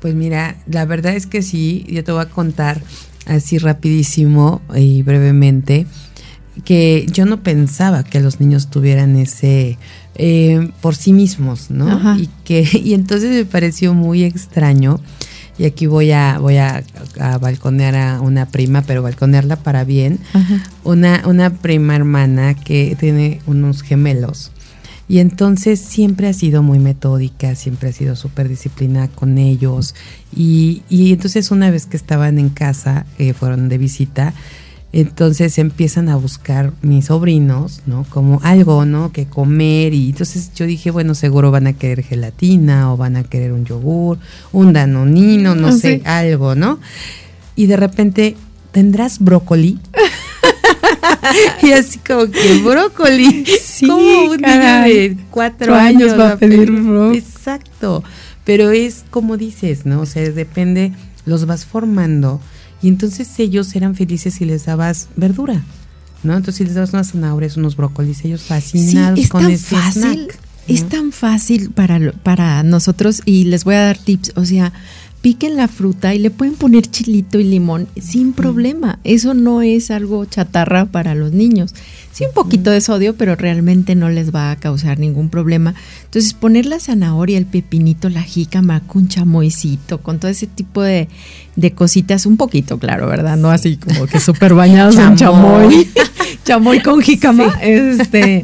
Pues 0.00 0.14
mira, 0.14 0.56
la 0.66 0.84
verdad 0.84 1.14
es 1.14 1.26
que 1.26 1.40
sí, 1.40 1.86
yo 1.88 2.04
te 2.04 2.12
voy 2.12 2.20
a 2.20 2.28
contar 2.28 2.82
así 3.26 3.56
rapidísimo 3.56 4.60
y 4.74 5.02
brevemente 5.02 5.86
que 6.64 7.06
yo 7.12 7.26
no 7.26 7.42
pensaba 7.42 8.02
que 8.02 8.20
los 8.20 8.40
niños 8.40 8.70
tuvieran 8.70 9.16
ese 9.16 9.78
eh, 10.16 10.70
por 10.80 10.96
sí 10.96 11.12
mismos, 11.12 11.70
¿no? 11.70 12.18
Y 12.18 12.28
que 12.44 12.66
y 12.84 12.94
entonces 12.94 13.30
me 13.30 13.44
pareció 13.44 13.94
muy 13.94 14.24
extraño 14.24 15.00
y 15.58 15.64
aquí 15.66 15.86
voy 15.86 16.10
a 16.10 16.38
voy 16.38 16.56
a, 16.56 16.82
balconear 17.40 17.94
a 17.94 18.20
una 18.20 18.46
prima, 18.46 18.82
pero 18.82 19.02
balconearla 19.02 19.56
para 19.56 19.84
bien, 19.84 20.18
una 20.84 21.22
una 21.26 21.50
prima 21.50 21.96
hermana 21.96 22.54
que 22.54 22.96
tiene 22.98 23.40
unos 23.46 23.82
gemelos. 23.82 24.52
Y 25.06 25.18
entonces 25.18 25.80
siempre 25.80 26.28
ha 26.28 26.32
sido 26.32 26.62
muy 26.62 26.78
metódica, 26.78 27.56
siempre 27.56 27.88
ha 27.88 27.92
sido 27.92 28.14
súper 28.14 28.48
disciplinada 28.48 29.08
con 29.08 29.38
ellos. 29.38 29.96
Y, 30.32 30.82
y, 30.88 31.12
entonces 31.12 31.50
una 31.50 31.68
vez 31.68 31.86
que 31.86 31.96
estaban 31.96 32.38
en 32.38 32.48
casa, 32.48 33.06
eh, 33.18 33.32
fueron 33.32 33.68
de 33.68 33.76
visita, 33.76 34.34
entonces 34.92 35.56
empiezan 35.58 36.08
a 36.08 36.16
buscar 36.16 36.72
mis 36.82 37.06
sobrinos, 37.06 37.82
¿no? 37.86 38.04
Como 38.10 38.40
algo, 38.42 38.84
¿no? 38.84 39.12
Que 39.12 39.26
comer. 39.26 39.94
Y 39.94 40.10
entonces 40.10 40.52
yo 40.54 40.66
dije, 40.66 40.90
bueno, 40.90 41.14
seguro 41.14 41.52
van 41.52 41.68
a 41.68 41.74
querer 41.74 42.02
gelatina 42.02 42.92
o 42.92 42.96
van 42.96 43.16
a 43.16 43.22
querer 43.22 43.52
un 43.52 43.64
yogur, 43.64 44.18
un 44.52 44.72
danonino, 44.72 45.54
no, 45.54 45.70
sé, 45.72 46.02
algo, 46.04 46.56
¿no? 46.56 46.80
Y 47.54 47.66
de 47.66 47.76
repente, 47.76 48.36
¿tendrás 48.72 49.20
brócoli? 49.20 49.78
y 51.62 51.70
así 51.70 52.00
como 52.00 52.28
que 52.28 52.60
brócoli. 52.64 53.46
Sí, 53.46 53.86
como 53.86 54.24
un 54.24 54.40
niño 54.40 54.82
de 54.82 55.16
cuatro 55.30 55.74
años, 55.76 56.18
va 56.18 56.32
a 56.32 56.36
pedir 56.36 56.68
brócoli. 56.72 57.18
Exacto. 57.18 58.02
Pero 58.44 58.70
es 58.70 59.04
como 59.10 59.36
dices, 59.36 59.86
¿no? 59.86 60.00
O 60.00 60.06
sea, 60.06 60.28
depende, 60.30 60.92
los 61.26 61.46
vas 61.46 61.64
formando 61.64 62.40
y 62.82 62.88
entonces 62.88 63.38
ellos 63.38 63.74
eran 63.76 63.94
felices 63.94 64.34
si 64.34 64.44
les 64.44 64.64
dabas 64.66 65.08
verdura, 65.16 65.62
¿no? 66.22 66.36
Entonces 66.36 66.56
si 66.56 66.64
les 66.64 66.74
dabas 66.74 66.92
unas 66.92 67.12
zanahorias, 67.12 67.56
unos 67.56 67.76
brócolis, 67.76 68.24
ellos 68.24 68.42
fascinados 68.42 69.28
con 69.28 69.42
tan 69.42 69.50
ese 69.50 69.76
fácil, 69.76 70.28
Es 70.66 70.88
tan 70.88 71.12
fácil 71.12 71.70
para, 71.70 72.12
para 72.12 72.62
nosotros 72.62 73.22
y 73.24 73.44
les 73.44 73.64
voy 73.64 73.74
a 73.74 73.80
dar 73.80 73.98
tips, 73.98 74.32
o 74.36 74.44
sea, 74.44 74.72
piquen 75.20 75.56
la 75.56 75.68
fruta 75.68 76.14
y 76.14 76.18
le 76.18 76.30
pueden 76.30 76.54
poner 76.54 76.86
chilito 76.86 77.38
y 77.38 77.44
limón 77.44 77.88
sin 78.00 78.32
problema. 78.32 78.98
Eso 79.04 79.34
no 79.34 79.62
es 79.62 79.90
algo 79.90 80.24
chatarra 80.24 80.86
para 80.86 81.14
los 81.14 81.32
niños. 81.32 81.74
Sí, 82.12 82.24
un 82.24 82.32
poquito 82.32 82.70
de 82.70 82.80
sodio, 82.80 83.14
pero 83.14 83.36
realmente 83.36 83.94
no 83.94 84.08
les 84.08 84.34
va 84.34 84.50
a 84.50 84.56
causar 84.56 84.98
ningún 84.98 85.28
problema. 85.28 85.74
Entonces, 86.04 86.34
poner 86.34 86.66
la 86.66 86.80
zanahoria, 86.80 87.38
el 87.38 87.46
pepinito, 87.46 88.08
la 88.08 88.22
jícama, 88.22 88.80
con 88.80 89.08
chamoycito, 89.08 89.98
con 89.98 90.18
todo 90.18 90.30
ese 90.30 90.46
tipo 90.46 90.82
de, 90.82 91.08
cositas, 91.74 92.26
un 92.26 92.36
poquito, 92.36 92.78
claro, 92.78 93.06
¿verdad? 93.06 93.36
No 93.36 93.50
así 93.50 93.76
como 93.76 94.06
que 94.06 94.18
súper 94.20 94.54
bañados 94.54 94.96
en 94.96 95.16
chamoy. 95.16 95.88
chamoy 96.44 96.80
con 96.80 97.00
jícama. 97.00 97.58
Este 97.62 98.42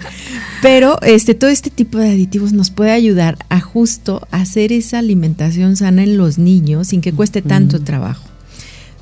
pero 0.62 1.00
este, 1.02 1.34
todo 1.34 1.50
este 1.50 1.70
tipo 1.70 1.98
de 1.98 2.10
aditivos 2.10 2.52
nos 2.52 2.70
puede 2.70 2.92
ayudar 2.92 3.38
a 3.48 3.60
justo 3.60 4.26
hacer 4.30 4.72
esa 4.72 4.98
alimentación 4.98 5.76
sana 5.76 6.02
en 6.02 6.16
los 6.16 6.38
niños 6.38 6.88
sin 6.88 7.00
que 7.00 7.12
cueste 7.12 7.42
tanto 7.42 7.80
trabajo. 7.80 8.24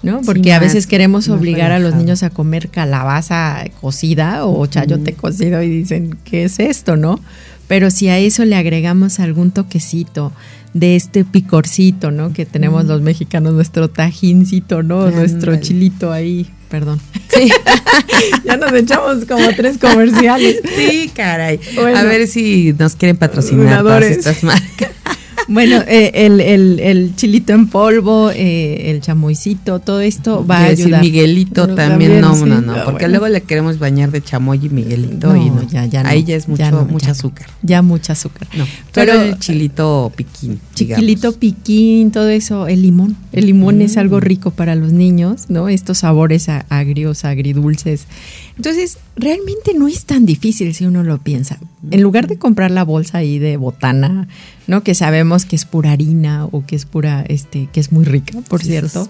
¿no? 0.02 0.20
Porque 0.20 0.52
a 0.52 0.58
veces 0.58 0.86
queremos 0.86 1.30
obligar 1.30 1.72
a 1.72 1.78
los 1.78 1.94
niños 1.94 2.22
a 2.22 2.30
comer 2.30 2.68
calabaza 2.68 3.64
cocida 3.80 4.44
o 4.44 4.66
chayote 4.66 5.14
cocido 5.14 5.62
y 5.62 5.70
dicen, 5.70 6.18
¿qué 6.24 6.44
es 6.44 6.60
esto, 6.60 6.96
no? 6.96 7.20
Pero 7.68 7.90
si 7.90 8.08
a 8.08 8.18
eso 8.18 8.44
le 8.44 8.56
agregamos 8.56 9.18
algún 9.18 9.50
toquecito 9.50 10.30
de 10.74 10.96
este 10.96 11.24
picorcito, 11.24 12.10
¿no? 12.10 12.34
Que 12.34 12.44
tenemos 12.44 12.84
los 12.84 13.00
mexicanos, 13.00 13.54
nuestro 13.54 13.88
tajincito, 13.88 14.82
¿no? 14.82 15.10
Nuestro 15.10 15.56
chilito 15.56 16.12
ahí 16.12 16.50
perdón. 16.74 17.00
Sí. 17.28 17.48
ya 18.44 18.56
nos 18.56 18.72
echamos 18.72 19.24
como 19.26 19.48
tres 19.54 19.78
comerciales. 19.78 20.56
Sí, 20.74 21.08
caray. 21.14 21.60
a 21.94 22.02
ver 22.02 22.26
si 22.26 22.74
nos 22.76 22.96
quieren 22.96 23.16
patrocinar 23.16 23.84
todas 23.84 24.02
estas 24.02 24.42
marcas. 24.42 24.90
Bueno, 25.48 25.82
eh, 25.86 26.10
el, 26.14 26.40
el, 26.40 26.80
el, 26.80 27.16
chilito 27.16 27.52
en 27.52 27.68
polvo, 27.68 28.30
eh, 28.30 28.90
el 28.90 29.00
chamoycito, 29.00 29.78
todo 29.78 30.00
esto 30.00 30.46
va 30.46 30.58
a 30.58 30.64
ayudar. 30.66 31.02
Miguelito 31.02 31.74
también, 31.74 32.20
no, 32.20 32.34
no, 32.46 32.60
no, 32.60 32.84
porque 32.84 33.08
luego 33.08 33.28
le 33.28 33.42
queremos 33.42 33.78
bañar 33.78 34.10
de 34.10 34.22
chamoy 34.22 34.60
y 34.62 34.68
Miguelito 34.68 35.36
y 35.36 35.50
no, 35.50 35.62
ya, 35.68 35.86
ya 35.86 36.06
ahí 36.06 36.24
ya 36.24 36.36
es 36.36 36.48
mucho, 36.48 36.86
mucho 36.88 37.10
azúcar. 37.10 37.48
Ya 37.62 37.82
mucho 37.82 38.12
azúcar. 38.12 38.48
No, 38.56 38.66
pero, 38.92 39.20
el 39.20 39.38
chilito 39.38 40.12
piquín. 40.16 40.60
Chilito 40.74 41.32
piquín, 41.32 42.10
todo 42.10 42.28
eso, 42.28 42.66
el 42.66 42.82
limón. 42.82 43.16
El 43.32 43.46
limón 43.46 43.82
es 43.82 43.96
algo 43.96 44.18
mm. 44.18 44.22
rico 44.22 44.50
para 44.50 44.74
los 44.74 44.92
niños, 44.92 45.46
¿no? 45.48 45.68
Estos 45.68 45.98
sabores 45.98 46.48
agrios, 46.48 47.24
agridulces. 47.24 48.06
Entonces, 48.56 48.98
realmente 49.16 49.74
no 49.74 49.88
es 49.88 50.04
tan 50.04 50.26
difícil 50.26 50.74
si 50.74 50.86
uno 50.86 51.02
lo 51.02 51.18
piensa. 51.18 51.58
En 51.90 52.02
lugar 52.02 52.28
de 52.28 52.38
comprar 52.38 52.70
la 52.70 52.84
bolsa 52.84 53.18
ahí 53.18 53.38
de 53.38 53.56
botana, 53.56 54.28
¿no? 54.66 54.82
Que 54.82 54.94
sabemos 54.94 55.44
que 55.44 55.56
es 55.56 55.64
pura 55.64 55.92
harina 55.92 56.46
o 56.46 56.64
que 56.66 56.76
es 56.76 56.84
pura, 56.84 57.24
este, 57.28 57.68
que 57.72 57.80
es 57.80 57.92
muy 57.92 58.04
rica, 58.04 58.38
por 58.48 58.62
cierto. 58.62 59.08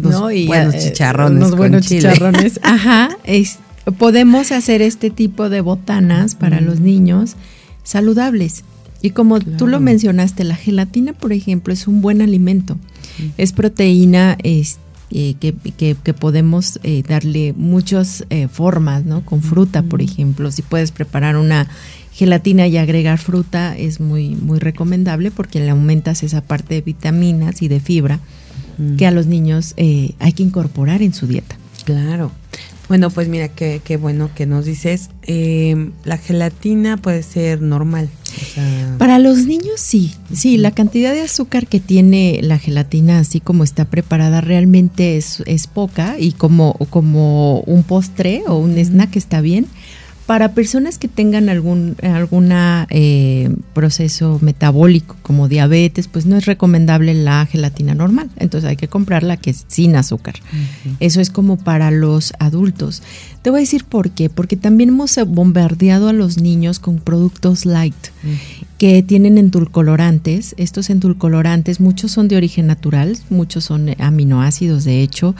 ¿no? 0.00 0.30
Y, 0.30 0.46
buenos 0.46 0.74
eh, 0.74 0.78
chicharrones. 0.80 1.44
Unos 1.44 1.56
buenos 1.56 1.86
chicharrones. 1.86 2.60
Ajá. 2.62 3.16
podemos 3.98 4.52
hacer 4.52 4.82
este 4.82 5.10
tipo 5.10 5.48
de 5.48 5.60
botanas 5.60 6.34
para 6.34 6.60
los 6.60 6.80
niños 6.80 7.36
saludables. 7.82 8.64
Y 9.02 9.10
como 9.10 9.38
tú 9.38 9.66
lo 9.66 9.80
mencionaste, 9.80 10.44
la 10.44 10.56
gelatina, 10.56 11.12
por 11.12 11.34
ejemplo, 11.34 11.74
es 11.74 11.86
un 11.86 12.00
buen 12.00 12.22
alimento. 12.22 12.78
Es 13.36 13.52
proteína 13.52 14.38
este, 14.42 14.80
eh, 15.16 15.34
que, 15.38 16.14
podemos 16.14 16.80
eh, 16.82 17.04
darle 17.06 17.52
muchas 17.56 18.24
eh, 18.30 18.48
formas, 18.48 19.04
¿no? 19.04 19.24
Con 19.24 19.42
fruta, 19.42 19.82
por 19.82 20.02
ejemplo. 20.02 20.50
Si 20.50 20.62
puedes 20.62 20.90
preparar 20.90 21.36
una 21.36 21.68
gelatina 22.14 22.66
y 22.68 22.78
agregar 22.78 23.18
fruta, 23.18 23.76
es 23.76 24.00
muy, 24.00 24.30
muy 24.36 24.60
recomendable 24.60 25.30
porque 25.30 25.60
le 25.60 25.70
aumentas 25.70 26.22
esa 26.22 26.40
parte 26.40 26.74
de 26.74 26.80
vitaminas 26.80 27.60
y 27.60 27.68
de 27.68 27.80
fibra 27.80 28.20
que 28.98 29.06
a 29.06 29.12
los 29.12 29.26
niños 29.26 29.74
hay 29.76 30.32
que 30.34 30.42
incorporar 30.42 31.02
en 31.02 31.14
su 31.14 31.28
dieta. 31.28 31.56
Claro. 31.84 32.32
Bueno, 32.88 33.10
pues 33.10 33.28
mira, 33.28 33.48
qué, 33.48 33.80
qué 33.84 33.96
bueno 33.96 34.30
que 34.34 34.46
nos 34.46 34.64
dices. 34.64 35.10
la 36.04 36.18
gelatina 36.18 36.96
puede 36.96 37.22
ser 37.22 37.62
normal. 37.62 38.08
Para 38.98 39.18
los 39.18 39.46
niños 39.46 39.80
sí, 39.80 40.12
sí, 40.32 40.56
la 40.56 40.72
cantidad 40.72 41.12
de 41.12 41.20
azúcar 41.20 41.66
que 41.66 41.80
tiene 41.80 42.40
la 42.42 42.58
gelatina 42.58 43.20
así 43.20 43.40
como 43.40 43.62
está 43.64 43.84
preparada 43.84 44.40
realmente 44.40 45.16
es, 45.16 45.42
es 45.46 45.66
poca 45.68 46.16
y 46.18 46.32
como, 46.32 46.74
como 46.90 47.60
un 47.60 47.84
postre 47.84 48.42
o 48.48 48.56
un 48.56 48.76
snack 48.76 49.16
está 49.16 49.40
bien 49.40 49.66
para 50.26 50.52
personas 50.52 50.96
que 50.96 51.08
tengan 51.08 51.48
algún 51.48 51.96
alguna 52.02 52.86
eh, 52.90 53.54
proceso 53.74 54.38
metabólico 54.40 55.16
como 55.22 55.48
diabetes, 55.48 56.08
pues 56.08 56.24
no 56.24 56.36
es 56.36 56.46
recomendable 56.46 57.12
la 57.14 57.44
gelatina 57.46 57.94
normal. 57.94 58.30
Entonces 58.36 58.68
hay 58.68 58.76
que 58.76 58.88
comprarla 58.88 59.36
que 59.36 59.50
es 59.50 59.64
sin 59.68 59.96
azúcar. 59.96 60.36
Eso 61.00 61.20
es 61.20 61.30
como 61.30 61.58
para 61.58 61.90
los 61.90 62.32
adultos. 62.38 63.02
Te 63.42 63.50
voy 63.50 63.58
a 63.58 63.60
decir 63.60 63.84
por 63.84 64.10
qué. 64.10 64.30
Porque 64.30 64.56
también 64.56 64.88
hemos 64.90 65.18
bombardeado 65.26 66.08
a 66.08 66.12
los 66.12 66.38
niños 66.38 66.78
con 66.78 66.98
productos 66.98 67.66
light 67.66 67.94
que 68.78 69.02
tienen 69.02 69.38
endulcolorantes. 69.38 70.54
Estos 70.58 70.90
endulcolorantes, 70.90 71.80
muchos 71.80 72.12
son 72.12 72.28
de 72.28 72.36
origen 72.36 72.66
natural, 72.66 73.16
muchos 73.30 73.64
son 73.64 73.94
aminoácidos 73.98 74.84
de 74.84 75.02
hecho, 75.02 75.34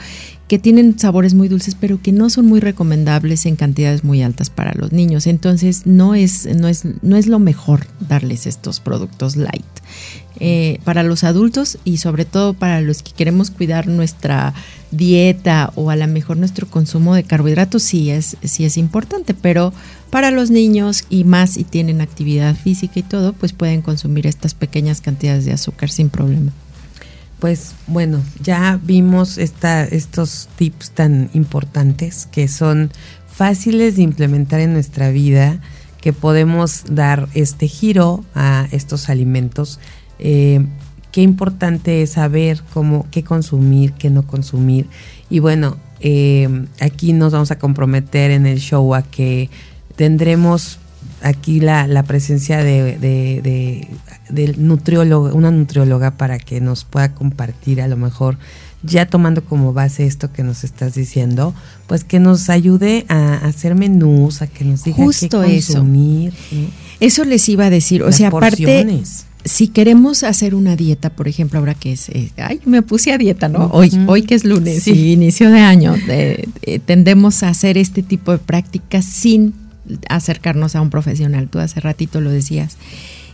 que 0.47 0.59
tienen 0.59 0.97
sabores 0.99 1.33
muy 1.33 1.47
dulces, 1.47 1.75
pero 1.75 2.01
que 2.01 2.11
no 2.11 2.29
son 2.29 2.45
muy 2.45 2.59
recomendables 2.59 3.45
en 3.45 3.55
cantidades 3.55 4.03
muy 4.03 4.21
altas 4.21 4.49
para 4.49 4.73
los 4.73 4.91
niños. 4.91 5.27
Entonces 5.27 5.85
no 5.85 6.15
es, 6.15 6.45
no 6.55 6.67
es, 6.67 6.83
no 7.01 7.17
es 7.17 7.27
lo 7.27 7.39
mejor 7.39 7.87
darles 8.07 8.45
estos 8.45 8.79
productos 8.79 9.35
light. 9.35 9.65
Eh, 10.41 10.79
para 10.83 11.01
los 11.03 11.23
adultos 11.23 11.77
y 11.85 11.97
sobre 11.97 12.25
todo 12.25 12.53
para 12.53 12.81
los 12.81 13.01
que 13.01 13.13
queremos 13.13 13.51
cuidar 13.51 13.87
nuestra 13.87 14.53
dieta 14.91 15.71
o 15.75 15.89
a 15.89 15.95
lo 15.95 16.07
mejor 16.07 16.35
nuestro 16.35 16.67
consumo 16.67 17.15
de 17.15 17.23
carbohidratos 17.23 17.83
sí 17.83 18.09
es, 18.09 18.35
sí 18.43 18.65
es 18.65 18.75
importante, 18.75 19.33
pero 19.33 19.71
para 20.09 20.31
los 20.31 20.51
niños 20.51 21.05
y 21.09 21.23
más 21.23 21.51
si 21.51 21.63
tienen 21.63 22.01
actividad 22.01 22.53
física 22.53 22.99
y 22.99 23.03
todo, 23.03 23.31
pues 23.31 23.53
pueden 23.53 23.81
consumir 23.81 24.27
estas 24.27 24.53
pequeñas 24.53 24.99
cantidades 24.99 25.45
de 25.45 25.53
azúcar 25.53 25.89
sin 25.89 26.09
problema. 26.09 26.51
Pues 27.39 27.73
bueno, 27.87 28.21
ya 28.41 28.79
vimos 28.83 29.37
esta, 29.37 29.85
estos 29.85 30.49
tips 30.57 30.91
tan 30.91 31.29
importantes 31.33 32.27
que 32.31 32.47
son 32.47 32.91
fáciles 33.27 33.97
de 33.97 34.03
implementar 34.03 34.61
en 34.61 34.73
nuestra 34.73 35.11
vida, 35.11 35.59
que 36.01 36.13
podemos 36.13 36.83
dar 36.89 37.27
este 37.33 37.67
giro 37.67 38.23
a 38.35 38.67
estos 38.71 39.09
alimentos. 39.09 39.79
Eh, 40.19 40.65
qué 41.11 41.21
importante 41.21 42.01
es 42.01 42.11
saber 42.11 42.61
cómo, 42.73 43.07
qué 43.11 43.23
consumir, 43.23 43.93
qué 43.93 44.09
no 44.09 44.27
consumir. 44.27 44.87
Y 45.29 45.39
bueno, 45.39 45.77
eh, 46.01 46.65
aquí 46.79 47.13
nos 47.13 47.33
vamos 47.33 47.51
a 47.51 47.59
comprometer 47.59 48.31
en 48.31 48.45
el 48.45 48.59
show 48.59 48.93
a 48.93 49.01
que 49.01 49.49
tendremos 49.95 50.79
aquí 51.21 51.59
la, 51.59 51.87
la 51.87 52.03
presencia 52.03 52.63
de, 52.63 52.97
de, 52.99 54.55
nutriólogo, 54.57 55.33
una 55.33 55.51
nutrióloga 55.51 56.11
para 56.11 56.37
que 56.37 56.61
nos 56.61 56.83
pueda 56.83 57.13
compartir 57.13 57.81
a 57.81 57.87
lo 57.87 57.97
mejor 57.97 58.37
ya 58.83 59.07
tomando 59.07 59.43
como 59.43 59.73
base 59.73 60.05
esto 60.05 60.31
que 60.31 60.43
nos 60.43 60.63
estás 60.63 60.93
diciendo, 60.93 61.55
pues 61.87 62.03
que 62.03 62.19
nos 62.19 62.49
ayude 62.49 63.05
a, 63.09 63.35
hacer 63.37 63.73
menús, 63.73 64.41
a 64.41 64.47
que 64.47 64.63
nos 64.63 64.83
diga 64.83 64.97
Justo 64.97 65.41
qué 65.41 65.55
consumir. 65.55 66.33
Eso. 66.51 66.67
eso 66.99 67.25
les 67.25 67.49
iba 67.49 67.65
a 67.65 67.69
decir, 67.69 68.03
o 68.03 68.11
sea, 68.11 68.27
aparte 68.27 68.85
si 69.45 69.67
queremos 69.67 70.23
hacer 70.23 70.55
una 70.55 70.75
dieta, 70.75 71.11
por 71.11 71.27
ejemplo, 71.27 71.59
ahora 71.59 71.75
que 71.75 71.93
es, 71.93 72.09
eh, 72.09 72.31
ay, 72.37 72.59
me 72.65 72.81
puse 72.81 73.13
a 73.13 73.17
dieta, 73.19 73.47
¿no? 73.47 73.67
Hoy, 73.67 73.91
hoy 74.07 74.23
que 74.23 74.33
es 74.33 74.43
lunes 74.43 74.87
y 74.87 75.13
inicio 75.13 75.51
de 75.51 75.59
año, 75.59 75.95
eh, 76.07 76.47
tendemos 76.85 77.43
a 77.43 77.49
hacer 77.49 77.77
este 77.77 78.01
tipo 78.01 78.31
de 78.31 78.39
prácticas 78.39 79.05
sin 79.05 79.53
acercarnos 80.09 80.75
a 80.75 80.81
un 80.81 80.89
profesional. 80.89 81.47
Tú 81.47 81.59
hace 81.59 81.79
ratito 81.79 82.21
lo 82.21 82.31
decías. 82.31 82.77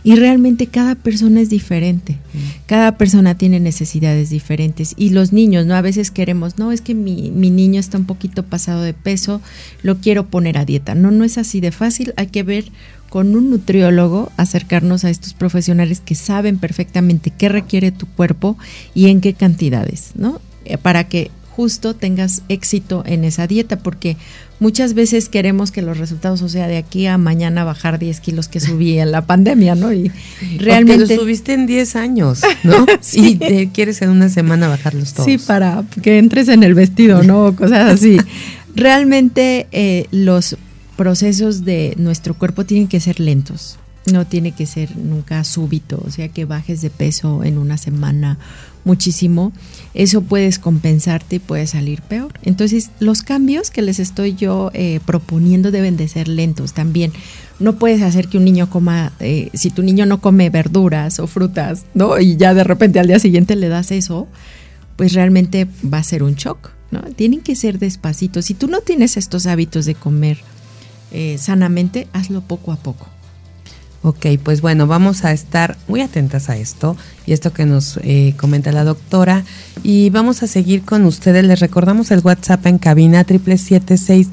Y 0.04 0.16
realmente 0.16 0.66
cada 0.66 0.94
persona 0.94 1.40
es 1.40 1.50
diferente. 1.50 2.18
Cada 2.66 2.98
persona 2.98 3.36
tiene 3.36 3.60
necesidades 3.60 4.30
diferentes. 4.30 4.94
Y 4.96 5.10
los 5.10 5.32
niños, 5.32 5.66
¿no? 5.66 5.74
A 5.74 5.80
veces 5.80 6.10
queremos, 6.10 6.58
no, 6.58 6.72
es 6.72 6.80
que 6.80 6.94
mi, 6.94 7.30
mi, 7.30 7.50
niño 7.50 7.78
está 7.78 7.98
un 7.98 8.06
poquito 8.06 8.42
pasado 8.42 8.82
de 8.82 8.94
peso, 8.94 9.40
lo 9.82 9.98
quiero 9.98 10.26
poner 10.26 10.58
a 10.58 10.64
dieta. 10.64 10.94
No, 10.94 11.10
no 11.10 11.24
es 11.24 11.38
así 11.38 11.60
de 11.60 11.70
fácil. 11.70 12.14
Hay 12.16 12.26
que 12.26 12.42
ver 12.42 12.64
con 13.10 13.36
un 13.36 13.50
nutriólogo, 13.50 14.32
acercarnos 14.38 15.04
a 15.04 15.10
estos 15.10 15.34
profesionales 15.34 16.00
que 16.00 16.14
saben 16.14 16.58
perfectamente 16.58 17.30
qué 17.30 17.48
requiere 17.48 17.92
tu 17.92 18.06
cuerpo 18.06 18.56
y 18.94 19.08
en 19.08 19.20
qué 19.20 19.34
cantidades, 19.34 20.12
¿no? 20.14 20.40
Eh, 20.64 20.78
para 20.78 21.04
que 21.04 21.30
justo 21.54 21.94
tengas 21.94 22.42
éxito 22.48 23.02
en 23.06 23.24
esa 23.24 23.46
dieta, 23.46 23.78
porque 23.78 24.16
muchas 24.58 24.94
veces 24.94 25.28
queremos 25.28 25.70
que 25.70 25.82
los 25.82 25.98
resultados, 25.98 26.40
o 26.42 26.48
sea, 26.48 26.66
de 26.66 26.78
aquí 26.78 27.06
a 27.06 27.18
mañana 27.18 27.64
bajar 27.64 27.98
10 27.98 28.20
kilos 28.20 28.48
que 28.48 28.60
subí 28.60 28.98
en 28.98 29.12
la 29.12 29.26
pandemia, 29.26 29.74
¿no? 29.74 29.92
Y 29.92 30.10
realmente... 30.58 31.04
Porque 31.04 31.16
lo 31.16 31.20
subiste 31.22 31.52
en 31.52 31.66
10 31.66 31.96
años, 31.96 32.40
¿no? 32.64 32.86
sí. 33.00 33.38
Y 33.40 33.66
quieres 33.68 34.00
en 34.02 34.10
una 34.10 34.28
semana 34.28 34.68
bajarlos 34.68 35.12
todos. 35.12 35.26
Sí, 35.26 35.38
para 35.38 35.84
que 36.02 36.18
entres 36.18 36.48
en 36.48 36.62
el 36.62 36.74
vestido, 36.74 37.22
¿no? 37.22 37.46
O 37.46 37.56
cosas 37.56 37.92
así. 37.92 38.18
realmente 38.74 39.66
eh, 39.72 40.06
los 40.10 40.56
procesos 40.96 41.64
de 41.64 41.94
nuestro 41.98 42.34
cuerpo 42.34 42.64
tienen 42.64 42.88
que 42.88 43.00
ser 43.00 43.20
lentos. 43.20 43.78
No 44.10 44.26
tiene 44.26 44.52
que 44.52 44.66
ser 44.66 44.96
nunca 44.96 45.44
súbito, 45.44 46.02
o 46.04 46.10
sea 46.10 46.28
que 46.28 46.44
bajes 46.44 46.82
de 46.82 46.90
peso 46.90 47.44
en 47.44 47.56
una 47.56 47.76
semana 47.76 48.36
muchísimo, 48.84 49.52
eso 49.94 50.22
puedes 50.22 50.58
compensarte 50.58 51.36
y 51.36 51.38
puede 51.38 51.66
salir 51.66 52.02
peor. 52.02 52.32
Entonces, 52.42 52.90
los 52.98 53.22
cambios 53.22 53.70
que 53.70 53.82
les 53.82 53.98
estoy 53.98 54.34
yo 54.34 54.70
eh, 54.74 55.00
proponiendo 55.04 55.70
deben 55.70 55.96
de 55.96 56.08
ser 56.08 56.28
lentos 56.28 56.72
también. 56.72 57.12
No 57.60 57.76
puedes 57.76 58.02
hacer 58.02 58.28
que 58.28 58.38
un 58.38 58.44
niño 58.44 58.70
coma, 58.70 59.12
eh, 59.20 59.50
si 59.54 59.70
tu 59.70 59.82
niño 59.82 60.06
no 60.06 60.20
come 60.20 60.50
verduras 60.50 61.18
o 61.20 61.26
frutas, 61.26 61.84
¿no? 61.94 62.18
Y 62.18 62.36
ya 62.36 62.54
de 62.54 62.64
repente 62.64 62.98
al 62.98 63.06
día 63.06 63.18
siguiente 63.18 63.56
le 63.56 63.68
das 63.68 63.90
eso, 63.92 64.26
pues 64.96 65.12
realmente 65.12 65.66
va 65.82 65.98
a 65.98 66.02
ser 66.02 66.22
un 66.22 66.34
shock, 66.34 66.70
¿no? 66.90 67.02
Tienen 67.02 67.40
que 67.40 67.54
ser 67.54 67.78
despacitos. 67.78 68.46
Si 68.46 68.54
tú 68.54 68.66
no 68.68 68.80
tienes 68.80 69.16
estos 69.16 69.46
hábitos 69.46 69.84
de 69.86 69.94
comer 69.94 70.38
eh, 71.12 71.36
sanamente, 71.38 72.08
hazlo 72.12 72.40
poco 72.40 72.72
a 72.72 72.76
poco. 72.76 73.06
Ok, 74.04 74.26
pues 74.42 74.62
bueno, 74.62 74.88
vamos 74.88 75.24
a 75.24 75.32
estar 75.32 75.76
muy 75.86 76.00
atentas 76.00 76.50
a 76.50 76.56
esto 76.56 76.96
y 77.24 77.32
esto 77.32 77.52
que 77.52 77.66
nos 77.66 78.00
eh, 78.02 78.34
comenta 78.36 78.72
la 78.72 78.82
doctora 78.82 79.44
y 79.84 80.10
vamos 80.10 80.42
a 80.42 80.48
seguir 80.48 80.82
con 80.82 81.04
ustedes. 81.04 81.44
Les 81.44 81.60
recordamos 81.60 82.10
el 82.10 82.18
WhatsApp 82.18 82.66
en 82.66 82.78
cabina 82.78 83.22
triple 83.22 83.58
siete 83.58 83.96
seis 83.96 84.28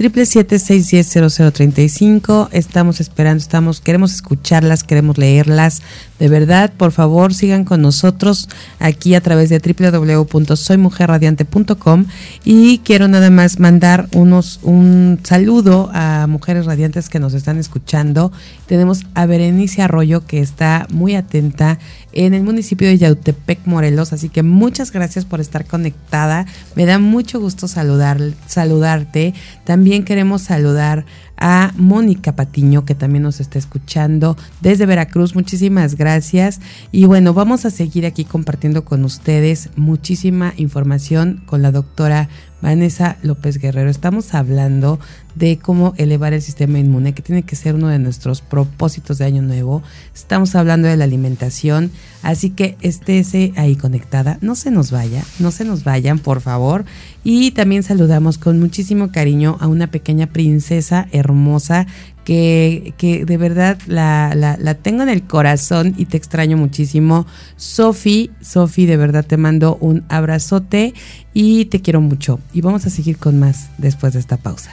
triple 0.00 0.24
siete 0.24 0.58
seis 0.58 0.88
diez 0.88 1.06
cero 1.10 1.28
cero 1.28 1.52
treinta 1.52 1.82
y 1.82 1.90
cinco. 1.90 2.48
Estamos 2.52 3.00
esperando, 3.00 3.42
estamos, 3.42 3.82
queremos 3.82 4.14
escucharlas, 4.14 4.82
queremos 4.82 5.18
leerlas. 5.18 5.82
De 6.18 6.28
verdad, 6.28 6.72
por 6.74 6.90
favor, 6.90 7.34
sigan 7.34 7.66
con 7.66 7.82
nosotros 7.82 8.48
aquí 8.78 9.14
a 9.14 9.20
través 9.20 9.50
de 9.50 9.58
www.soymujerradiante.com 9.58 12.06
y 12.44 12.78
quiero 12.78 13.08
nada 13.08 13.28
más 13.30 13.58
mandar 13.58 14.08
unos 14.14 14.60
un 14.62 15.20
saludo 15.22 15.90
a 15.92 16.26
mujeres 16.26 16.64
radiantes 16.64 17.10
que 17.10 17.20
nos 17.20 17.34
están 17.34 17.58
escuchando. 17.58 18.32
Tenemos 18.66 19.04
a 19.14 19.26
Berenice 19.26 19.82
Arroyo 19.82 20.26
que 20.26 20.40
está 20.40 20.86
muy 20.90 21.14
atenta 21.14 21.78
en 22.12 22.34
el 22.34 22.42
municipio 22.42 22.88
de 22.88 22.98
Yautepec, 22.98 23.66
Morelos, 23.66 24.12
así 24.12 24.28
que 24.28 24.42
muchas 24.42 24.92
gracias 24.92 25.24
por 25.24 25.40
estar 25.40 25.66
conectada. 25.66 26.46
Me 26.74 26.86
da 26.86 26.98
mucho 26.98 27.40
gusto 27.40 27.68
saludar 27.68 28.20
saludarte. 28.46 29.34
También 29.64 30.04
queremos 30.04 30.42
saludar 30.42 31.04
a 31.40 31.72
Mónica 31.76 32.36
Patiño, 32.36 32.84
que 32.84 32.94
también 32.94 33.22
nos 33.22 33.40
está 33.40 33.58
escuchando 33.58 34.36
desde 34.60 34.86
Veracruz. 34.86 35.34
Muchísimas 35.34 35.96
gracias. 35.96 36.60
Y 36.92 37.06
bueno, 37.06 37.32
vamos 37.32 37.64
a 37.64 37.70
seguir 37.70 38.04
aquí 38.04 38.24
compartiendo 38.24 38.84
con 38.84 39.04
ustedes 39.04 39.70
muchísima 39.74 40.52
información 40.56 41.42
con 41.46 41.62
la 41.62 41.72
doctora 41.72 42.28
Vanessa 42.60 43.16
López 43.22 43.58
Guerrero. 43.58 43.90
Estamos 43.90 44.34
hablando 44.34 44.98
de 45.34 45.58
cómo 45.58 45.94
elevar 45.96 46.32
el 46.32 46.42
sistema 46.42 46.78
inmune, 46.78 47.14
que 47.14 47.22
tiene 47.22 47.42
que 47.42 47.56
ser 47.56 47.74
uno 47.74 47.88
de 47.88 47.98
nuestros 47.98 48.40
propósitos 48.40 49.18
de 49.18 49.24
año 49.24 49.42
nuevo. 49.42 49.82
Estamos 50.14 50.54
hablando 50.54 50.88
de 50.88 50.96
la 50.96 51.04
alimentación, 51.04 51.90
así 52.22 52.50
que 52.50 52.76
estése 52.80 53.52
ahí 53.56 53.76
conectada. 53.76 54.38
No 54.40 54.54
se 54.54 54.70
nos 54.70 54.90
vaya, 54.90 55.24
no 55.38 55.50
se 55.50 55.64
nos 55.64 55.84
vayan, 55.84 56.18
por 56.18 56.40
favor. 56.40 56.84
Y 57.22 57.52
también 57.52 57.82
saludamos 57.82 58.38
con 58.38 58.58
muchísimo 58.60 59.12
cariño 59.12 59.56
a 59.60 59.66
una 59.66 59.88
pequeña 59.88 60.26
princesa 60.26 61.08
hermosa 61.12 61.86
que, 62.30 63.24
de 63.26 63.36
verdad 63.36 63.78
la, 63.86 64.32
la, 64.36 64.56
la, 64.56 64.74
tengo 64.74 65.02
en 65.02 65.08
el 65.08 65.24
corazón 65.24 65.94
y 65.96 66.06
te 66.06 66.16
extraño 66.16 66.56
muchísimo. 66.56 67.26
Sofi, 67.56 68.30
Sofi, 68.40 68.86
de 68.86 68.96
verdad 68.96 69.24
te 69.26 69.36
mando 69.36 69.76
un 69.80 70.04
abrazote 70.08 70.94
y 71.34 71.64
te 71.66 71.80
quiero 71.80 72.00
mucho. 72.00 72.38
Y 72.52 72.60
vamos 72.60 72.86
a 72.86 72.90
seguir 72.90 73.18
con 73.18 73.38
más 73.40 73.70
después 73.78 74.12
de 74.12 74.20
esta 74.20 74.36
pausa. 74.36 74.70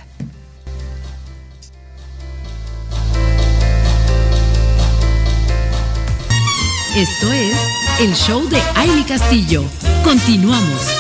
Esto 6.95 7.31
es 7.31 7.57
el 8.01 8.13
show 8.13 8.47
de 8.49 8.59
Aile 8.75 9.03
Castillo. 9.05 9.63
Continuamos. 10.03 10.96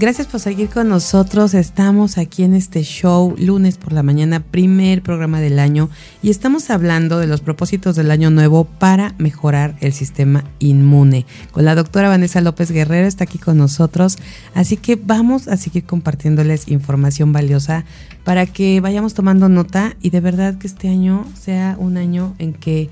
Gracias 0.00 0.28
por 0.28 0.40
seguir 0.40 0.70
con 0.70 0.88
nosotros. 0.88 1.52
Estamos 1.52 2.16
aquí 2.16 2.42
en 2.42 2.54
este 2.54 2.82
show 2.84 3.34
lunes 3.36 3.76
por 3.76 3.92
la 3.92 4.02
mañana, 4.02 4.40
primer 4.40 5.02
programa 5.02 5.40
del 5.40 5.58
año, 5.58 5.90
y 6.22 6.30
estamos 6.30 6.70
hablando 6.70 7.18
de 7.18 7.26
los 7.26 7.42
propósitos 7.42 7.96
del 7.96 8.10
año 8.10 8.30
nuevo 8.30 8.64
para 8.64 9.14
mejorar 9.18 9.76
el 9.80 9.92
sistema 9.92 10.44
inmune. 10.58 11.26
Con 11.52 11.66
la 11.66 11.74
doctora 11.74 12.08
Vanessa 12.08 12.40
López 12.40 12.70
Guerrero 12.70 13.06
está 13.06 13.24
aquí 13.24 13.36
con 13.36 13.58
nosotros, 13.58 14.16
así 14.54 14.78
que 14.78 14.96
vamos 14.96 15.48
a 15.48 15.58
seguir 15.58 15.84
compartiéndoles 15.84 16.68
información 16.68 17.34
valiosa 17.34 17.84
para 18.24 18.46
que 18.46 18.80
vayamos 18.80 19.12
tomando 19.12 19.50
nota 19.50 19.96
y 20.00 20.08
de 20.08 20.20
verdad 20.20 20.56
que 20.56 20.66
este 20.66 20.88
año 20.88 21.26
sea 21.38 21.76
un 21.78 21.98
año 21.98 22.34
en 22.38 22.54
que 22.54 22.88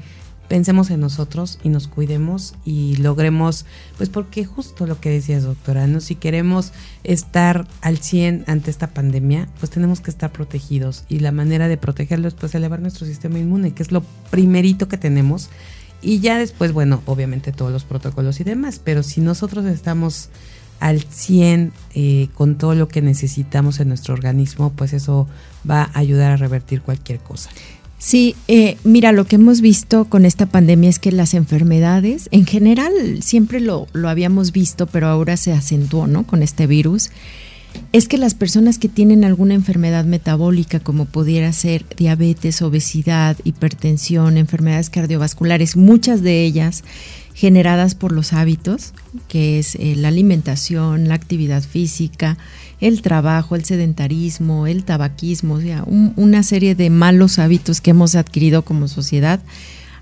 pensemos 0.48 0.90
en 0.90 1.00
nosotros 1.00 1.58
y 1.62 1.68
nos 1.68 1.88
cuidemos 1.88 2.54
y 2.64 2.96
logremos, 2.96 3.66
pues 3.96 4.08
porque 4.08 4.44
justo 4.44 4.86
lo 4.86 5.00
que 5.00 5.10
decías 5.10 5.42
doctora, 5.42 5.86
¿no? 5.86 6.00
si 6.00 6.14
queremos 6.14 6.72
estar 7.04 7.66
al 7.82 7.98
100 7.98 8.44
ante 8.46 8.70
esta 8.70 8.88
pandemia, 8.88 9.48
pues 9.60 9.70
tenemos 9.70 10.00
que 10.00 10.10
estar 10.10 10.32
protegidos 10.32 11.04
y 11.08 11.20
la 11.20 11.32
manera 11.32 11.68
de 11.68 11.76
protegerlo 11.76 12.28
es 12.28 12.34
pues 12.34 12.54
elevar 12.54 12.80
nuestro 12.80 13.06
sistema 13.06 13.38
inmune, 13.38 13.72
que 13.72 13.82
es 13.82 13.92
lo 13.92 14.02
primerito 14.30 14.88
que 14.88 14.96
tenemos 14.96 15.50
y 16.00 16.20
ya 16.20 16.38
después, 16.38 16.72
bueno, 16.72 17.02
obviamente 17.06 17.52
todos 17.52 17.72
los 17.72 17.84
protocolos 17.84 18.40
y 18.40 18.44
demás, 18.44 18.80
pero 18.82 19.02
si 19.02 19.20
nosotros 19.20 19.64
estamos 19.66 20.30
al 20.80 21.00
100 21.02 21.72
eh, 21.94 22.28
con 22.34 22.56
todo 22.56 22.74
lo 22.74 22.88
que 22.88 23.02
necesitamos 23.02 23.80
en 23.80 23.88
nuestro 23.88 24.14
organismo, 24.14 24.72
pues 24.72 24.92
eso 24.92 25.28
va 25.68 25.90
a 25.92 25.98
ayudar 25.98 26.32
a 26.32 26.36
revertir 26.36 26.82
cualquier 26.82 27.18
cosa. 27.18 27.50
Sí, 27.98 28.36
eh, 28.46 28.76
mira, 28.84 29.10
lo 29.10 29.26
que 29.26 29.36
hemos 29.36 29.60
visto 29.60 30.04
con 30.04 30.24
esta 30.24 30.46
pandemia 30.46 30.88
es 30.88 31.00
que 31.00 31.10
las 31.10 31.34
enfermedades, 31.34 32.28
en 32.30 32.46
general, 32.46 32.92
siempre 33.22 33.60
lo, 33.60 33.88
lo 33.92 34.08
habíamos 34.08 34.52
visto, 34.52 34.86
pero 34.86 35.08
ahora 35.08 35.36
se 35.36 35.52
acentuó, 35.52 36.06
¿no? 36.06 36.24
Con 36.24 36.44
este 36.44 36.68
virus, 36.68 37.10
es 37.92 38.06
que 38.06 38.16
las 38.16 38.34
personas 38.34 38.78
que 38.78 38.88
tienen 38.88 39.24
alguna 39.24 39.54
enfermedad 39.54 40.04
metabólica, 40.04 40.78
como 40.78 41.06
pudiera 41.06 41.52
ser 41.52 41.84
diabetes, 41.96 42.62
obesidad, 42.62 43.36
hipertensión, 43.42 44.36
enfermedades 44.36 44.90
cardiovasculares, 44.90 45.76
muchas 45.76 46.22
de 46.22 46.44
ellas 46.44 46.84
generadas 47.38 47.94
por 47.94 48.10
los 48.10 48.32
hábitos, 48.32 48.94
que 49.28 49.60
es 49.60 49.76
eh, 49.76 49.94
la 49.94 50.08
alimentación, 50.08 51.06
la 51.06 51.14
actividad 51.14 51.62
física, 51.62 52.36
el 52.80 53.00
trabajo, 53.00 53.54
el 53.54 53.64
sedentarismo, 53.64 54.66
el 54.66 54.82
tabaquismo, 54.82 55.54
o 55.54 55.60
sea, 55.60 55.84
una 55.86 56.42
serie 56.42 56.74
de 56.74 56.90
malos 56.90 57.38
hábitos 57.38 57.80
que 57.80 57.90
hemos 57.90 58.16
adquirido 58.16 58.62
como 58.62 58.88
sociedad 58.88 59.38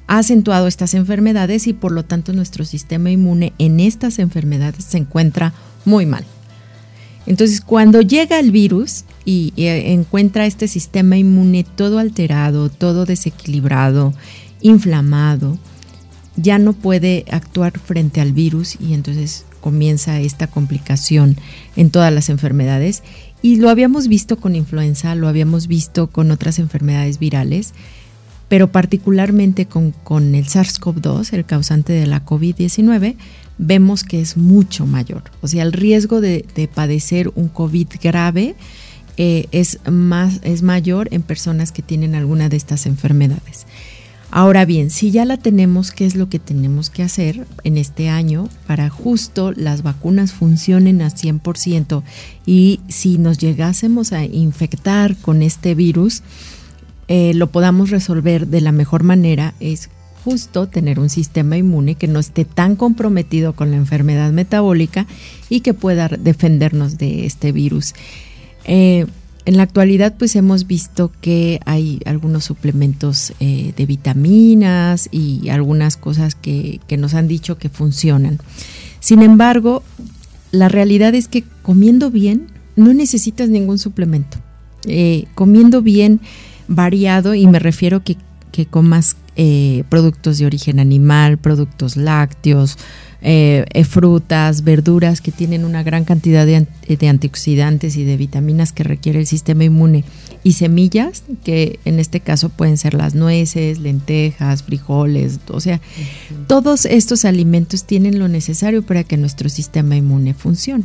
ha 0.06 0.16
acentuado 0.16 0.66
estas 0.66 0.94
enfermedades 0.94 1.66
y 1.66 1.74
por 1.74 1.92
lo 1.92 2.06
tanto 2.06 2.32
nuestro 2.32 2.64
sistema 2.64 3.10
inmune 3.10 3.52
en 3.58 3.80
estas 3.80 4.18
enfermedades 4.18 4.86
se 4.86 4.96
encuentra 4.96 5.52
muy 5.84 6.06
mal. 6.06 6.24
Entonces, 7.26 7.60
cuando 7.60 8.00
llega 8.00 8.38
el 8.38 8.50
virus 8.50 9.04
y, 9.26 9.52
y 9.56 9.66
encuentra 9.66 10.46
este 10.46 10.68
sistema 10.68 11.18
inmune 11.18 11.64
todo 11.64 11.98
alterado, 11.98 12.70
todo 12.70 13.04
desequilibrado, 13.04 14.14
inflamado, 14.62 15.58
ya 16.36 16.58
no 16.58 16.72
puede 16.72 17.24
actuar 17.30 17.78
frente 17.78 18.20
al 18.20 18.32
virus 18.32 18.76
y 18.80 18.92
entonces 18.94 19.44
comienza 19.60 20.20
esta 20.20 20.46
complicación 20.46 21.36
en 21.74 21.90
todas 21.90 22.12
las 22.12 22.28
enfermedades. 22.28 23.02
Y 23.42 23.56
lo 23.56 23.70
habíamos 23.70 24.08
visto 24.08 24.36
con 24.36 24.54
influenza, 24.54 25.14
lo 25.14 25.28
habíamos 25.28 25.66
visto 25.66 26.08
con 26.08 26.30
otras 26.30 26.58
enfermedades 26.58 27.18
virales, 27.18 27.74
pero 28.48 28.70
particularmente 28.70 29.66
con, 29.66 29.94
el 30.34 30.46
SARS-CoV-2, 30.46 31.32
el 31.32 31.44
causante 31.44 31.92
de 31.92 32.06
la 32.06 32.24
COVID-19, 32.24 33.16
vemos 33.58 34.04
que 34.04 34.20
es 34.20 34.36
mucho 34.36 34.86
mayor. 34.86 35.24
O 35.40 35.48
sea, 35.48 35.62
el 35.62 35.72
riesgo 35.72 36.20
de, 36.20 36.44
padecer 36.72 37.32
un 37.34 37.48
COVID 37.48 37.88
grave 38.02 38.54
eh, 39.16 39.46
es, 39.50 39.80
más, 39.90 40.40
es 40.42 40.62
mayor 40.62 41.08
en 41.10 41.22
personas 41.22 41.72
que 41.72 41.82
tienen 41.82 42.14
alguna 42.14 42.48
de 42.48 42.56
estas 42.56 42.86
enfermedades. 42.86 43.66
Ahora 44.36 44.66
bien, 44.66 44.90
si 44.90 45.12
ya 45.12 45.24
la 45.24 45.38
tenemos, 45.38 45.92
¿qué 45.92 46.04
es 46.04 46.14
lo 46.14 46.28
que 46.28 46.38
tenemos 46.38 46.90
que 46.90 47.02
hacer 47.02 47.46
en 47.64 47.78
este 47.78 48.10
año 48.10 48.50
para 48.66 48.90
justo 48.90 49.52
las 49.52 49.82
vacunas 49.82 50.34
funcionen 50.34 51.00
a 51.00 51.08
100% 51.08 52.02
y 52.44 52.80
si 52.86 53.16
nos 53.16 53.38
llegásemos 53.38 54.12
a 54.12 54.26
infectar 54.26 55.16
con 55.16 55.40
este 55.40 55.74
virus, 55.74 56.22
eh, 57.08 57.32
lo 57.32 57.46
podamos 57.46 57.88
resolver 57.88 58.46
de 58.48 58.60
la 58.60 58.72
mejor 58.72 59.04
manera? 59.04 59.54
Es 59.58 59.88
justo 60.22 60.68
tener 60.68 61.00
un 61.00 61.08
sistema 61.08 61.56
inmune 61.56 61.94
que 61.94 62.06
no 62.06 62.18
esté 62.18 62.44
tan 62.44 62.76
comprometido 62.76 63.54
con 63.54 63.70
la 63.70 63.78
enfermedad 63.78 64.32
metabólica 64.32 65.06
y 65.48 65.60
que 65.60 65.72
pueda 65.72 66.08
defendernos 66.08 66.98
de 66.98 67.24
este 67.24 67.52
virus. 67.52 67.94
Eh, 68.64 69.06
en 69.46 69.56
la 69.56 69.62
actualidad 69.62 70.14
pues 70.18 70.34
hemos 70.34 70.66
visto 70.66 71.12
que 71.20 71.60
hay 71.64 72.00
algunos 72.04 72.44
suplementos 72.44 73.32
eh, 73.38 73.72
de 73.76 73.86
vitaminas 73.86 75.08
y 75.12 75.48
algunas 75.48 75.96
cosas 75.96 76.34
que, 76.34 76.80
nos 76.98 77.14
han 77.14 77.28
dicho 77.28 77.56
que 77.56 77.68
funcionan. 77.68 78.38
Sin 78.98 79.22
embargo, 79.22 79.84
la 80.50 80.68
realidad 80.68 81.14
es 81.14 81.28
que 81.28 81.44
comiendo 81.62 82.10
bien 82.10 82.48
no 82.74 82.92
necesitas 82.92 83.48
ningún 83.48 83.78
suplemento. 83.78 84.38
Eh, 84.84 85.26
comiendo 85.36 85.80
bien 85.80 86.20
variado 86.66 87.34
y 87.34 87.46
me 87.46 87.60
refiero 87.60 88.02
que, 88.02 88.16
que 88.50 88.66
comas 88.66 89.16
eh, 89.36 89.84
productos 89.88 90.38
de 90.38 90.46
origen 90.46 90.80
animal, 90.80 91.38
productos 91.38 91.96
lácteos, 91.96 92.78
eh, 93.22 93.64
eh, 93.72 93.84
frutas, 93.84 94.62
verduras 94.62 95.20
que 95.20 95.32
tienen 95.32 95.64
una 95.64 95.82
gran 95.82 96.04
cantidad 96.04 96.44
de, 96.44 96.66
de, 96.88 97.08
antioxidantes 97.08 97.96
y 97.96 98.04
de 98.04 98.16
vitaminas 98.16 98.72
que 98.72 98.84
requiere 98.84 99.18
el 99.18 99.26
sistema 99.26 99.64
inmune 99.64 100.04
y 100.44 100.52
semillas 100.52 101.24
que 101.42 101.80
en 101.84 101.98
este 101.98 102.20
caso 102.20 102.50
pueden 102.50 102.76
ser 102.76 102.94
las 102.94 103.14
nueces, 103.14 103.78
lentejas, 103.78 104.62
frijoles, 104.62 105.40
o 105.48 105.60
sea, 105.60 105.80
todos 106.46 106.84
estos 106.84 107.24
alimentos 107.24 107.84
tienen 107.84 108.18
lo 108.18 108.28
necesario 108.28 108.82
para 108.82 109.02
que 109.02 109.16
nuestro 109.16 109.48
sistema 109.48 109.96
inmune 109.96 110.34
funcione. 110.34 110.84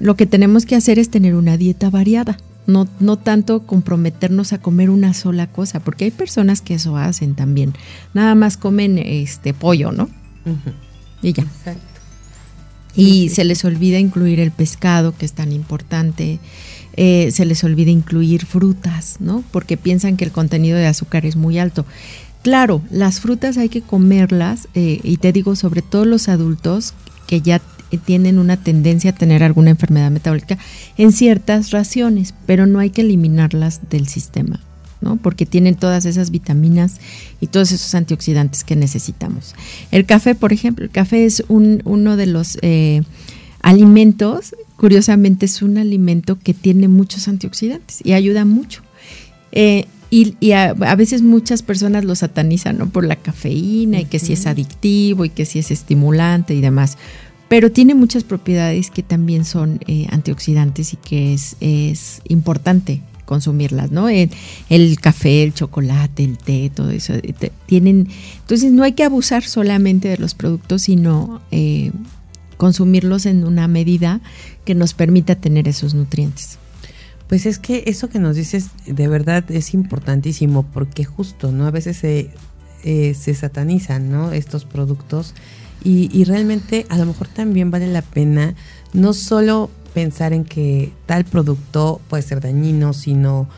Lo 0.00 0.16
que 0.16 0.26
tenemos 0.26 0.64
que 0.64 0.76
hacer 0.76 0.98
es 0.98 1.10
tener 1.10 1.34
una 1.34 1.56
dieta 1.56 1.90
variada. 1.90 2.38
No, 2.66 2.86
no, 3.00 3.16
tanto 3.16 3.66
comprometernos 3.66 4.52
a 4.52 4.58
comer 4.58 4.90
una 4.90 5.14
sola 5.14 5.46
cosa, 5.46 5.80
porque 5.80 6.04
hay 6.04 6.10
personas 6.10 6.60
que 6.60 6.74
eso 6.74 6.96
hacen 6.98 7.34
también. 7.34 7.72
Nada 8.12 8.34
más 8.34 8.58
comen 8.58 8.98
este 8.98 9.54
pollo, 9.54 9.90
¿no? 9.90 10.08
Y 11.22 11.32
ya. 11.32 11.46
Y 12.94 13.28
se 13.28 13.44
les 13.44 13.64
olvida 13.64 13.98
incluir 13.98 14.40
el 14.40 14.50
pescado, 14.50 15.14
que 15.16 15.24
es 15.24 15.32
tan 15.32 15.52
importante. 15.52 16.40
Eh, 16.96 17.30
se 17.30 17.44
les 17.44 17.62
olvida 17.62 17.90
incluir 17.90 18.44
frutas, 18.44 19.16
¿no? 19.20 19.44
Porque 19.52 19.76
piensan 19.76 20.16
que 20.16 20.24
el 20.24 20.32
contenido 20.32 20.76
de 20.76 20.86
azúcar 20.86 21.26
es 21.26 21.36
muy 21.36 21.58
alto. 21.58 21.86
Claro, 22.42 22.82
las 22.90 23.20
frutas 23.20 23.56
hay 23.56 23.68
que 23.68 23.82
comerlas, 23.82 24.68
eh, 24.74 25.00
y 25.02 25.18
te 25.18 25.32
digo, 25.32 25.54
sobre 25.54 25.82
todo 25.82 26.04
los 26.04 26.28
adultos 26.28 26.94
que 27.26 27.40
ya 27.40 27.60
tienen 28.04 28.38
una 28.38 28.56
tendencia 28.56 29.10
a 29.10 29.14
tener 29.14 29.42
alguna 29.42 29.70
enfermedad 29.70 30.10
metabólica 30.10 30.58
en 30.96 31.12
ciertas 31.12 31.70
raciones, 31.70 32.34
pero 32.46 32.66
no 32.66 32.78
hay 32.78 32.90
que 32.90 33.02
eliminarlas 33.02 33.88
del 33.90 34.08
sistema. 34.08 34.60
¿No? 35.00 35.16
porque 35.16 35.46
tienen 35.46 35.74
todas 35.74 36.04
esas 36.04 36.30
vitaminas 36.30 37.00
y 37.40 37.48
todos 37.48 37.72
esos 37.72 37.94
antioxidantes 37.94 38.64
que 38.64 38.76
necesitamos. 38.76 39.54
El 39.90 40.06
café, 40.06 40.34
por 40.34 40.52
ejemplo, 40.52 40.84
el 40.84 40.90
café 40.90 41.24
es 41.24 41.44
un, 41.48 41.82
uno 41.84 42.16
de 42.16 42.26
los 42.26 42.58
eh, 42.62 43.02
alimentos, 43.62 44.54
curiosamente 44.76 45.46
es 45.46 45.62
un 45.62 45.78
alimento 45.78 46.38
que 46.38 46.54
tiene 46.54 46.88
muchos 46.88 47.28
antioxidantes 47.28 48.00
y 48.04 48.12
ayuda 48.12 48.44
mucho. 48.44 48.82
Eh, 49.52 49.86
y, 50.10 50.52
a, 50.52 50.72
veces 50.72 51.20
muchas 51.20 51.62
personas 51.62 52.04
lo 52.04 52.14
satanizan 52.14 52.78
¿no? 52.78 52.88
por 52.88 53.04
la 53.04 53.16
cafeína 53.16 54.00
y 54.00 54.04
que 54.06 54.18
si 54.18 54.32
es 54.32 54.46
adictivo 54.46 55.26
y 55.26 55.30
que 55.30 55.44
si 55.44 55.58
es 55.58 55.70
estimulante 55.70 56.54
y 56.54 56.62
demás. 56.62 56.96
Pero 57.48 57.72
tiene 57.72 57.94
muchas 57.94 58.24
propiedades 58.24 58.90
que 58.90 59.02
también 59.02 59.44
son 59.44 59.80
eh, 59.86 60.06
antioxidantes 60.10 60.94
y 60.94 60.96
que 60.96 61.34
es, 61.34 61.56
es 61.60 62.22
importante 62.28 63.02
consumirlas, 63.28 63.90
¿no? 63.90 64.08
El, 64.08 64.30
café, 65.02 65.42
el 65.42 65.52
chocolate, 65.52 66.24
el 66.24 66.38
té, 66.38 66.72
todo 66.74 66.88
eso. 66.88 67.12
Eh, 67.12 67.34
tienen, 67.66 68.08
entonces 68.40 68.72
no 68.72 68.84
hay 68.84 68.92
que 68.92 69.04
abusar 69.04 69.44
solamente 69.44 70.08
de 70.08 70.16
los 70.16 70.34
productos, 70.34 70.80
sino 70.80 71.42
eh, 71.50 71.92
consumirlos 72.56 73.26
en 73.26 73.44
una 73.44 73.68
medida 73.68 74.22
que 74.64 74.74
nos 74.74 74.94
permita 74.94 75.34
tener 75.34 75.68
esos 75.68 75.92
nutrientes. 75.92 76.56
Pues 77.26 77.44
es 77.44 77.58
que 77.58 77.84
eso 77.86 78.08
que 78.08 78.18
nos 78.18 78.34
dices 78.34 78.70
de 78.86 79.08
verdad 79.08 79.44
es 79.50 79.74
importantísimo 79.74 80.62
porque 80.62 81.04
justo, 81.04 81.52
¿no? 81.52 81.66
A 81.66 81.70
veces 81.70 81.98
se, 81.98 82.30
eh, 82.82 83.12
se 83.12 83.34
satanizan, 83.34 84.10
¿no? 84.10 84.32
Estos 84.32 84.64
productos 84.64 85.34
y, 85.84 86.08
y 86.18 86.24
realmente 86.24 86.86
a 86.88 86.96
lo 86.96 87.04
mejor 87.04 87.28
también 87.28 87.70
vale 87.70 87.88
la 87.88 88.00
pena 88.00 88.54
no 88.94 89.12
solo 89.12 89.70
pensar 89.94 90.32
en 90.32 90.44
que 90.44 90.92
tal 91.06 91.24
producto 91.24 92.00
puede 92.08 92.22
ser 92.22 92.40
dañino, 92.40 92.92
sino 92.92 93.48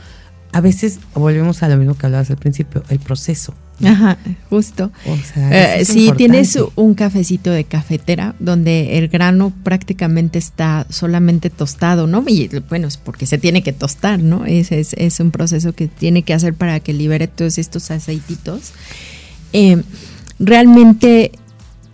a 0.52 0.60
veces 0.60 0.98
volvemos 1.14 1.62
a 1.62 1.68
lo 1.68 1.76
mismo 1.76 1.96
que 1.96 2.06
hablabas 2.06 2.30
al 2.30 2.36
principio, 2.36 2.82
el 2.88 2.98
proceso. 2.98 3.54
Ajá, 3.84 4.18
justo. 4.50 4.90
O 5.06 5.16
sea, 5.16 5.78
eh, 5.78 5.84
si 5.84 6.12
tienes 6.12 6.58
un 6.76 6.94
cafecito 6.94 7.50
de 7.50 7.64
cafetera 7.64 8.34
donde 8.38 8.98
el 8.98 9.08
grano 9.08 9.52
prácticamente 9.62 10.38
está 10.38 10.86
solamente 10.90 11.48
tostado, 11.48 12.06
¿no? 12.06 12.22
Y 12.26 12.50
bueno, 12.68 12.88
es 12.88 12.98
porque 12.98 13.24
se 13.26 13.38
tiene 13.38 13.62
que 13.62 13.72
tostar, 13.72 14.20
¿no? 14.20 14.44
Es, 14.44 14.70
es, 14.70 14.92
es 14.94 15.18
un 15.20 15.30
proceso 15.30 15.72
que 15.72 15.88
tiene 15.88 16.24
que 16.24 16.34
hacer 16.34 16.54
para 16.54 16.80
que 16.80 16.92
libere 16.92 17.26
todos 17.26 17.56
estos 17.56 17.90
aceititos. 17.90 18.72
Eh, 19.52 19.82
realmente 20.38 21.32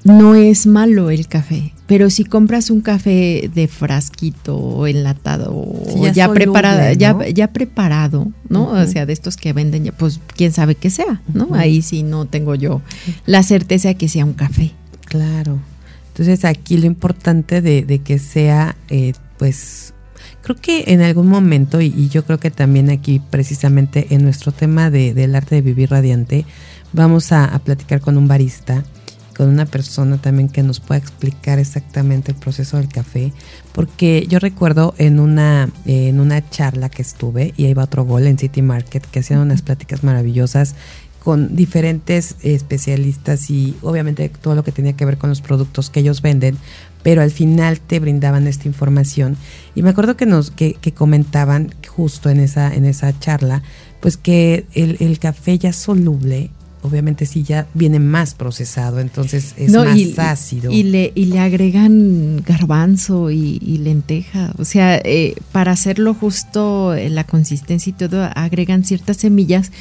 no 0.02 0.34
es 0.34 0.66
malo 0.66 1.10
el 1.10 1.28
café, 1.28 1.72
pero 1.86 2.10
si 2.10 2.24
compras 2.24 2.70
un 2.70 2.80
café 2.80 3.48
de 3.54 3.68
frasquito 3.68 4.86
enlatado 4.86 5.52
o 5.52 6.10
ya, 6.12 6.28
preparado, 6.32 6.92
ya, 6.94 7.16
ya 7.28 7.52
preparado, 7.52 8.32
¿no? 8.48 8.70
O 8.70 8.86
sea, 8.86 9.06
de 9.06 9.12
estos 9.12 9.36
que 9.36 9.52
venden, 9.52 9.84
ya, 9.84 9.92
pues 9.92 10.20
quién 10.34 10.52
sabe 10.52 10.74
qué 10.74 10.90
sea, 10.90 11.20
¿no? 11.32 11.48
Ahí 11.52 11.82
sí 11.82 12.02
no 12.02 12.24
tengo 12.24 12.56
yo 12.56 12.82
la 13.24 13.42
certeza 13.44 13.88
de 13.88 13.94
que 13.94 14.08
sea 14.08 14.24
un 14.24 14.32
café. 14.32 14.72
Claro. 15.04 15.60
Entonces 16.08 16.44
aquí 16.44 16.76
lo 16.76 16.86
importante 16.86 17.62
de, 17.62 18.00
que 18.02 18.18
sea, 18.18 18.74
eh, 18.88 19.12
pues, 19.38 19.94
creo 20.42 20.56
que 20.56 20.84
en 20.88 21.02
algún 21.02 21.28
momento, 21.28 21.80
y, 21.80 22.08
yo 22.08 22.24
creo 22.24 22.40
que 22.40 22.50
también 22.50 22.90
aquí 22.90 23.20
precisamente 23.30 24.08
en 24.10 24.24
nuestro 24.24 24.50
tema 24.50 24.90
de, 24.90 25.14
del 25.14 25.36
arte 25.36 25.56
de 25.56 25.62
vivir 25.62 25.90
radiante, 25.90 26.46
vamos 26.92 27.30
a 27.30 27.56
platicar 27.64 28.00
con 28.00 28.16
un 28.16 28.26
barista 28.26 28.82
con 29.36 29.48
una 29.48 29.66
persona 29.66 30.16
también 30.16 30.48
que 30.48 30.62
nos 30.62 30.80
pueda 30.80 30.98
explicar 30.98 31.58
exactamente 31.58 32.32
el 32.32 32.38
proceso 32.38 32.78
del 32.78 32.88
café, 32.88 33.32
porque 33.72 34.26
yo 34.28 34.38
recuerdo 34.38 34.94
en 34.96 35.20
una, 35.20 35.68
en 35.84 36.20
una 36.20 36.48
charla 36.48 36.88
que 36.88 37.02
estuve, 37.02 37.52
y 37.56 37.66
ahí 37.66 37.74
va 37.74 37.84
otro 37.84 38.04
gol 38.04 38.26
en 38.26 38.38
City 38.38 38.62
Market, 38.62 39.04
que 39.04 39.20
hacían 39.20 39.40
unas 39.40 39.62
pláticas 39.62 40.02
maravillosas 40.02 40.74
con 41.26 41.56
diferentes 41.56 42.36
especialistas 42.42 43.50
y 43.50 43.76
obviamente 43.82 44.28
todo 44.28 44.54
lo 44.54 44.62
que 44.62 44.70
tenía 44.70 44.92
que 44.94 45.04
ver 45.04 45.18
con 45.18 45.28
los 45.28 45.40
productos 45.40 45.90
que 45.90 46.00
ellos 46.00 46.22
venden, 46.22 46.56
pero 47.02 47.20
al 47.20 47.32
final 47.32 47.80
te 47.80 47.98
brindaban 47.98 48.46
esta 48.46 48.68
información. 48.68 49.36
Y 49.74 49.82
me 49.82 49.90
acuerdo 49.90 50.16
que 50.16 50.24
nos, 50.24 50.50
que, 50.50 50.74
que 50.74 50.92
comentaban 50.92 51.74
justo 51.88 52.30
en 52.30 52.40
esa, 52.40 52.72
en 52.72 52.84
esa 52.84 53.18
charla, 53.18 53.62
pues 54.00 54.16
que 54.16 54.66
el, 54.72 54.96
el 55.00 55.18
café 55.18 55.58
ya 55.58 55.72
soluble 55.72 56.50
obviamente 56.86 57.26
sí 57.26 57.42
ya 57.42 57.66
viene 57.74 57.98
más 57.98 58.34
procesado, 58.34 59.00
entonces 59.00 59.54
es 59.56 59.72
más 59.72 60.18
ácido. 60.18 60.70
Y 60.70 60.84
le, 60.84 61.12
y 61.14 61.26
le 61.26 61.40
agregan 61.40 62.42
garbanzo 62.46 63.30
y, 63.30 63.58
lenteja, 63.78 64.52
o 64.58 64.64
sea, 64.64 64.96
eh, 64.96 65.34
para 65.52 65.72
hacerlo 65.72 66.14
justo 66.14 66.94
en 66.94 67.14
la 67.14 67.24
consistencia 67.24 67.90
y 67.90 67.92
todo, 67.92 68.28
agregan 68.34 68.84
ciertas 68.84 69.18
semillas 69.18 69.72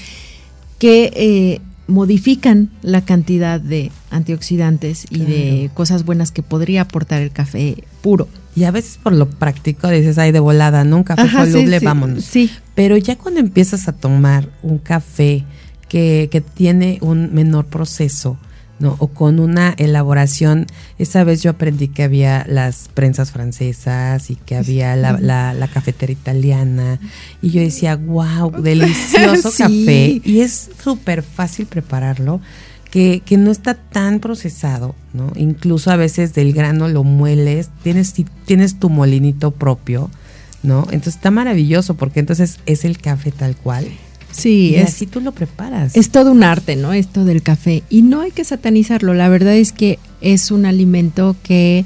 que 0.80 1.12
eh, 1.16 1.62
modifican 1.88 2.70
la 2.82 3.02
cantidad 3.02 3.60
de 3.60 3.92
antioxidantes 4.10 5.06
y 5.10 5.20
de 5.20 5.70
cosas 5.74 6.04
buenas 6.04 6.32
que 6.32 6.44
podría 6.44 6.82
aportar 6.82 7.22
el 7.22 7.32
café 7.32 7.84
puro. 8.02 8.28
Y 8.56 8.64
a 8.64 8.72
veces 8.72 8.98
por 9.02 9.14
lo 9.14 9.30
práctico 9.30 9.90
dices, 9.90 10.18
ay, 10.18 10.32
de 10.32 10.40
volada, 10.40 10.84
¿no? 10.84 10.98
Un 10.98 11.04
café 11.04 11.30
soluble, 11.30 11.80
vámonos. 11.80 12.24
Sí. 12.24 12.50
Pero 12.74 12.98
ya 12.98 13.18
cuando 13.18 13.40
empiezas 13.40 13.88
a 13.88 13.94
tomar 13.94 14.50
un 14.64 14.78
café 14.78 15.44
que, 15.90 16.44
tiene 16.54 16.98
un 17.02 17.34
menor 17.34 17.66
proceso, 17.66 18.38
¿no? 18.80 18.96
O 19.00 19.08
con 19.08 19.40
una 19.40 19.74
elaboración. 19.78 20.68
Esa 20.98 21.24
vez 21.24 21.42
yo 21.42 21.52
aprendí 21.52 21.88
que 21.88 22.04
había 22.04 22.46
las 22.48 22.90
prensas 22.94 23.32
francesas 23.32 24.30
y 24.30 24.36
que 24.36 24.56
había 24.56 24.96
la, 24.96 25.14
la, 25.54 25.68
cafetera 25.68 26.12
italiana. 26.12 27.00
Y 27.42 27.52
yo 27.52 27.62
decía, 27.62 27.96
wow, 27.96 28.52
delicioso 28.62 29.52
café. 29.58 30.22
Y 30.24 30.42
es 30.42 30.70
súper 30.84 31.24
fácil 31.24 31.66
prepararlo. 31.66 32.42
Que, 32.92 33.22
que, 33.26 33.36
no 33.36 33.52
está 33.52 33.74
tan 33.74 34.22
procesado, 34.22 34.96
¿no? 35.12 35.34
Incluso 35.36 35.92
a 35.92 35.98
veces 35.98 36.34
del 36.34 36.54
grano 36.54 36.88
lo 36.88 37.04
mueles, 37.04 37.70
tienes, 37.84 38.14
tienes 38.46 38.80
tu 38.80 38.90
molinito 38.90 39.52
propio, 39.52 40.10
¿no? 40.64 40.84
Entonces 40.92 41.16
está 41.16 41.30
maravilloso 41.30 41.96
porque 41.96 42.22
entonces 42.22 42.60
es 42.66 42.86
el 42.86 42.98
café 42.98 43.32
tal 43.32 43.58
cual. 43.58 43.90
Sí, 44.36 44.72
y 44.72 44.76
es, 44.76 44.90
así 44.90 45.08
tú 45.08 45.22
lo 45.22 45.32
preparas. 45.32 45.96
Es 45.96 46.10
todo 46.10 46.32
un 46.32 46.44
arte, 46.44 46.76
¿no? 46.76 46.94
Esto 46.94 47.24
del 47.24 47.42
café. 47.42 47.84
Y 47.90 48.02
no 48.02 48.22
hay 48.22 48.32
que 48.32 48.44
satanizarlo. 48.44 49.14
La 49.14 49.30
verdad 49.30 49.56
es 49.56 49.72
que 49.72 49.98
es 50.22 50.52
un 50.52 50.66
alimento 50.66 51.36
que 51.44 51.86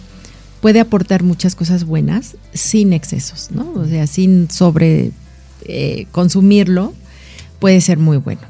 puede 0.61 0.79
aportar 0.79 1.23
muchas 1.23 1.55
cosas 1.55 1.83
buenas 1.83 2.35
sin 2.53 2.93
excesos, 2.93 3.49
¿no? 3.51 3.71
O 3.75 3.85
sea, 3.85 4.07
sin 4.07 4.49
sobre 4.49 5.11
eh, 5.65 6.07
consumirlo, 6.11 6.93
puede 7.59 7.81
ser 7.81 7.97
muy 7.97 8.17
bueno. 8.17 8.41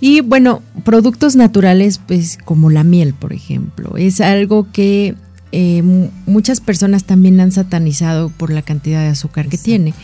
Y 0.00 0.20
bueno, 0.20 0.62
productos 0.84 1.36
naturales, 1.36 2.00
pues 2.06 2.38
como 2.44 2.70
la 2.70 2.84
miel, 2.84 3.14
por 3.14 3.32
ejemplo, 3.32 3.96
es 3.96 4.20
algo 4.20 4.66
que 4.72 5.14
eh, 5.52 5.82
muchas 6.26 6.60
personas 6.60 7.04
también 7.04 7.40
han 7.40 7.52
satanizado 7.52 8.28
por 8.30 8.50
la 8.50 8.62
cantidad 8.62 9.00
de 9.00 9.08
azúcar 9.08 9.48
que 9.48 9.58
tiene. 9.58 9.94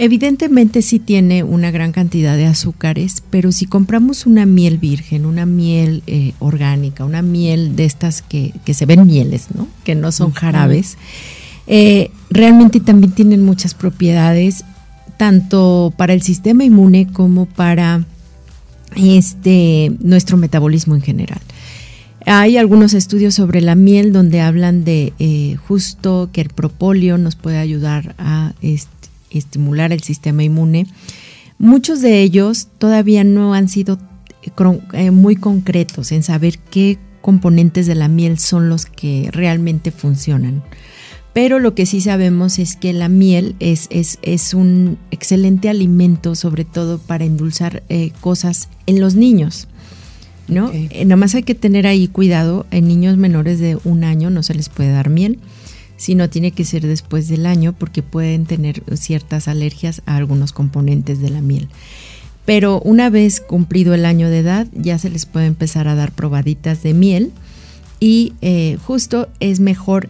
Evidentemente 0.00 0.80
sí 0.80 1.00
tiene 1.00 1.42
una 1.42 1.72
gran 1.72 1.90
cantidad 1.90 2.36
de 2.36 2.46
azúcares, 2.46 3.24
pero 3.30 3.50
si 3.50 3.66
compramos 3.66 4.26
una 4.26 4.46
miel 4.46 4.78
virgen, 4.78 5.26
una 5.26 5.44
miel 5.44 6.04
eh, 6.06 6.34
orgánica, 6.38 7.04
una 7.04 7.20
miel 7.20 7.74
de 7.74 7.84
estas 7.84 8.22
que, 8.22 8.52
se 8.72 8.86
ven 8.86 9.04
mieles, 9.06 9.48
¿no? 9.56 9.66
Que 9.82 9.96
no 9.96 10.12
son 10.12 10.30
jarabes, 10.30 10.98
eh, 11.66 12.12
realmente 12.30 12.78
también 12.78 13.10
tienen 13.10 13.44
muchas 13.44 13.74
propiedades, 13.74 14.64
tanto 15.16 15.92
para 15.96 16.12
el 16.12 16.22
sistema 16.22 16.62
inmune 16.62 17.08
como 17.12 17.46
para 17.46 18.04
este, 18.94 19.92
nuestro 19.98 20.36
metabolismo 20.36 20.94
en 20.94 21.02
general. 21.02 21.40
Hay 22.24 22.56
algunos 22.56 22.94
estudios 22.94 23.34
sobre 23.34 23.60
la 23.62 23.74
miel 23.74 24.12
donde 24.12 24.42
hablan 24.42 24.84
de 24.84 25.12
eh, 25.18 25.56
justo 25.66 26.30
que 26.32 26.40
el 26.40 26.50
propóleo 26.50 27.18
nos 27.18 27.34
puede 27.34 27.58
ayudar 27.58 28.14
a 28.18 28.52
este, 28.60 28.97
estimular 29.30 29.92
el 29.92 30.02
sistema 30.02 30.42
inmune. 30.42 30.86
Muchos 31.58 32.00
de 32.00 32.22
ellos 32.22 32.68
todavía 32.78 33.24
no 33.24 33.54
han 33.54 33.68
sido 33.68 33.98
eh, 34.92 35.10
muy 35.10 35.36
concretos 35.36 36.12
en 36.12 36.22
saber 36.22 36.58
qué 36.58 36.98
componentes 37.20 37.86
de 37.86 37.94
la 37.94 38.08
miel 38.08 38.38
son 38.38 38.68
los 38.68 38.86
que 38.86 39.28
realmente 39.32 39.90
funcionan. 39.90 40.62
Pero 41.32 41.58
lo 41.58 41.74
que 41.74 41.86
sí 41.86 42.00
sabemos 42.00 42.58
es 42.58 42.74
que 42.74 42.92
la 42.92 43.08
miel 43.08 43.54
es, 43.60 43.88
es, 43.90 44.54
un 44.54 44.98
excelente 45.10 45.68
alimento, 45.68 46.34
sobre 46.34 46.64
todo 46.64 46.98
para 46.98 47.24
endulzar 47.24 47.82
eh, 47.88 48.12
cosas 48.20 48.68
en 48.86 49.00
los 49.00 49.14
niños. 49.14 49.68
¿no? 50.48 50.70
Eh, 50.72 51.04
nada 51.04 51.16
más 51.16 51.34
hay 51.34 51.42
que 51.42 51.54
tener 51.54 51.86
ahí 51.86 52.08
cuidado, 52.08 52.66
en 52.70 52.88
niños 52.88 53.18
menores 53.18 53.60
de 53.60 53.78
un 53.84 54.04
año 54.04 54.30
no 54.30 54.42
se 54.42 54.54
les 54.54 54.68
puede 54.68 54.90
dar 54.90 55.10
miel 55.10 55.38
sino 55.98 56.30
tiene 56.30 56.52
que 56.52 56.64
ser 56.64 56.86
después 56.86 57.28
del 57.28 57.44
año 57.44 57.74
porque 57.74 58.02
pueden 58.02 58.46
tener 58.46 58.82
ciertas 58.96 59.48
alergias 59.48 60.00
a 60.06 60.16
algunos 60.16 60.54
componentes 60.54 61.20
de 61.20 61.28
la 61.28 61.42
miel. 61.42 61.68
Pero 62.46 62.80
una 62.80 63.10
vez 63.10 63.40
cumplido 63.42 63.92
el 63.92 64.06
año 64.06 64.30
de 64.30 64.38
edad 64.38 64.66
ya 64.72 64.98
se 64.98 65.10
les 65.10 65.26
puede 65.26 65.44
empezar 65.44 65.86
a 65.86 65.94
dar 65.94 66.12
probaditas 66.12 66.82
de 66.82 66.94
miel 66.94 67.32
y 68.00 68.32
eh, 68.40 68.78
justo 68.82 69.28
es 69.40 69.60
mejor 69.60 70.08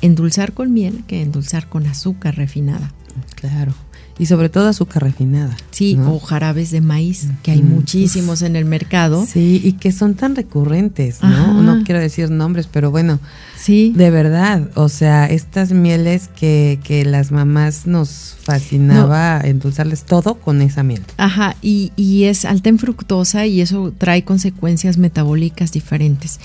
endulzar 0.00 0.54
con 0.54 0.72
miel 0.72 1.04
que 1.06 1.22
endulzar 1.22 1.68
con 1.68 1.86
azúcar 1.86 2.36
refinada. 2.36 2.92
Claro. 3.36 3.74
Y 4.18 4.26
sobre 4.26 4.48
todo 4.48 4.68
azúcar 4.68 5.04
refinada. 5.04 5.56
Sí, 5.70 5.96
o 6.04 6.18
jarabes 6.18 6.70
de 6.70 6.80
maíz, 6.80 7.28
que 7.42 7.52
hay 7.52 7.62
muchísimos 7.62 8.42
en 8.42 8.56
el 8.56 8.64
mercado. 8.64 9.24
Sí, 9.26 9.60
y 9.62 9.72
que 9.72 9.92
son 9.92 10.14
tan 10.14 10.34
recurrentes, 10.34 11.22
¿no? 11.22 11.62
No 11.62 11.84
quiero 11.84 12.00
decir 12.00 12.30
nombres, 12.30 12.66
pero 12.66 12.90
bueno, 12.90 13.20
sí. 13.56 13.92
de 13.94 14.10
verdad, 14.10 14.70
o 14.74 14.88
sea, 14.88 15.26
estas 15.26 15.70
mieles 15.70 16.28
que, 16.28 16.80
que 16.82 17.04
las 17.04 17.30
mamás 17.30 17.86
nos 17.86 18.36
fascinaba 18.42 19.40
endulzarles 19.40 20.04
todo 20.04 20.34
con 20.34 20.62
esa 20.62 20.82
miel. 20.82 21.02
Ajá, 21.16 21.56
y, 21.62 21.92
y 21.96 22.24
es 22.24 22.44
alta 22.44 22.70
en 22.70 22.78
fructosa 22.78 23.46
y 23.46 23.60
eso 23.60 23.92
trae 23.96 24.24
consecuencias 24.24 24.98
metabólicas 24.98 25.70
diferentes. 25.72 26.40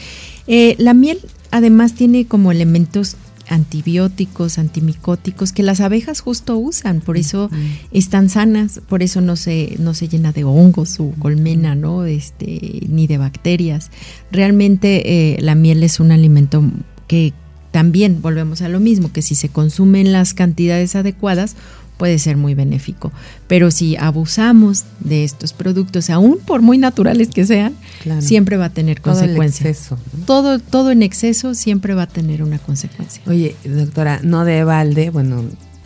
Eh, 0.47 0.75
la 0.77 0.93
miel 0.93 1.19
además 1.51 1.93
tiene 1.93 2.25
como 2.25 2.51
elementos 2.51 3.15
antibióticos, 3.49 4.57
antimicóticos 4.57 5.51
que 5.51 5.63
las 5.63 5.81
abejas 5.81 6.21
justo 6.21 6.57
usan, 6.57 7.01
por 7.01 7.17
eso 7.17 7.49
están 7.91 8.29
sanas, 8.29 8.81
por 8.87 9.03
eso 9.03 9.21
no 9.21 9.35
se, 9.35 9.75
no 9.79 9.93
se 9.93 10.07
llena 10.07 10.31
de 10.31 10.43
hongos 10.43 10.89
su 10.89 11.13
colmena, 11.19 11.75
¿no? 11.75 12.05
Este, 12.05 12.81
ni 12.87 13.07
de 13.07 13.17
bacterias. 13.17 13.91
Realmente 14.31 15.35
eh, 15.35 15.41
la 15.41 15.55
miel 15.55 15.83
es 15.83 15.99
un 15.99 16.11
alimento 16.11 16.63
que 17.07 17.33
también 17.71 18.21
volvemos 18.21 18.61
a 18.61 18.69
lo 18.69 18.79
mismo, 18.79 19.11
que 19.11 19.23
si 19.23 19.33
se 19.33 19.49
consumen 19.49 20.11
las 20.11 20.33
cantidades 20.33 20.95
adecuadas, 20.95 21.55
puede 21.97 22.19
ser 22.19 22.37
muy 22.37 22.53
benéfico. 22.53 23.11
Pero 23.47 23.71
si 23.71 23.95
abusamos 23.95 24.83
de 24.99 25.23
estos 25.23 25.53
productos, 25.53 26.09
aún 26.09 26.39
por 26.45 26.61
muy 26.61 26.77
naturales 26.77 27.29
que 27.29 27.45
sean, 27.45 27.75
siempre 28.19 28.57
va 28.57 28.65
a 28.65 28.73
tener 28.73 29.01
consecuencias. 29.01 29.89
Todo, 30.25 30.59
todo 30.59 30.91
en 30.91 31.03
exceso 31.03 31.53
siempre 31.53 31.93
va 31.93 32.03
a 32.03 32.07
tener 32.07 32.43
una 32.43 32.59
consecuencia. 32.59 33.21
Oye, 33.27 33.55
doctora, 33.63 34.19
no 34.23 34.45
de 34.45 34.63
balde, 34.63 35.09
bueno, 35.09 35.43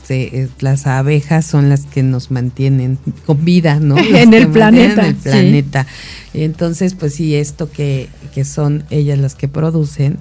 este, 0.10 0.50
las 0.62 0.88
abejas 0.88 1.46
son 1.46 1.68
las 1.68 1.82
que 1.86 2.02
nos 2.02 2.32
mantienen 2.32 2.98
con 3.26 3.44
vida, 3.44 3.80
¿no? 3.80 3.98
en 4.16 4.34
el 4.34 4.48
planeta. 4.48 5.02
En 5.02 5.08
el 5.08 5.16
planeta. 5.16 5.86
Entonces, 6.34 6.94
pues 6.94 7.16
sí, 7.16 7.36
esto 7.36 7.70
que, 7.70 8.08
que 8.34 8.46
son 8.46 8.86
ellas 8.90 9.20
las 9.20 9.36
que 9.36 9.50
producen, 9.50 10.18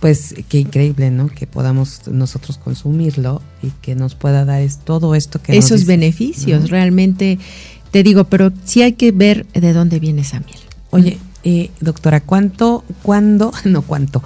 pues 0.00 0.34
qué 0.48 0.58
increíble, 0.58 1.10
¿no? 1.10 1.28
Que 1.28 1.46
podamos 1.46 2.08
nosotros 2.08 2.58
consumirlo 2.58 3.42
y 3.62 3.68
que 3.82 3.94
nos 3.94 4.14
pueda 4.14 4.44
dar 4.44 4.62
es, 4.62 4.78
todo 4.78 5.14
esto 5.14 5.40
que 5.42 5.56
esos 5.56 5.84
beneficios 5.84 6.70
realmente 6.70 7.38
te 7.90 8.02
digo, 8.02 8.24
pero 8.24 8.50
sí 8.64 8.82
hay 8.82 8.94
que 8.94 9.12
ver 9.12 9.46
de 9.52 9.72
dónde 9.72 9.98
viene 9.98 10.22
esa 10.22 10.40
miel. 10.40 10.58
Oye, 10.90 11.18
eh, 11.44 11.70
doctora, 11.80 12.20
¿cuánto, 12.20 12.84
cuándo, 13.02 13.52
no 13.64 13.82
cuánto, 13.82 14.22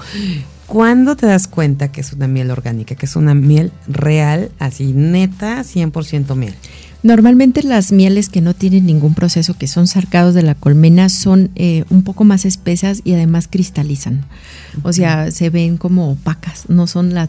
cuándo 0.66 1.16
te 1.16 1.26
das 1.26 1.48
cuenta 1.48 1.90
que 1.90 2.00
es 2.02 2.12
una 2.12 2.28
miel 2.28 2.50
orgánica, 2.50 2.94
que 2.94 3.06
es 3.06 3.16
una 3.16 3.34
miel 3.34 3.72
real, 3.88 4.52
así 4.60 4.92
neta, 4.92 5.60
100% 5.62 6.36
miel? 6.36 6.54
Normalmente 7.04 7.62
las 7.62 7.92
mieles 7.92 8.30
que 8.30 8.40
no 8.40 8.54
tienen 8.54 8.86
ningún 8.86 9.12
proceso, 9.12 9.52
que 9.58 9.68
son 9.68 9.86
sarcados 9.86 10.32
de 10.32 10.40
la 10.40 10.54
colmena, 10.54 11.10
son 11.10 11.50
eh, 11.54 11.84
un 11.90 12.02
poco 12.02 12.24
más 12.24 12.46
espesas 12.46 13.02
y 13.04 13.12
además 13.12 13.46
cristalizan. 13.46 14.24
O 14.84 14.92
sea, 14.94 15.30
se 15.30 15.50
ven 15.50 15.76
como 15.76 16.12
opacas, 16.12 16.64
no 16.70 16.86
son 16.86 17.12
la 17.12 17.28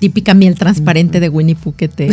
típica 0.00 0.34
miel 0.34 0.56
transparente 0.56 1.20
de 1.20 1.28
Winnie 1.28 1.54
Pooh 1.54 1.76
que 1.76 1.86
te, 1.86 2.10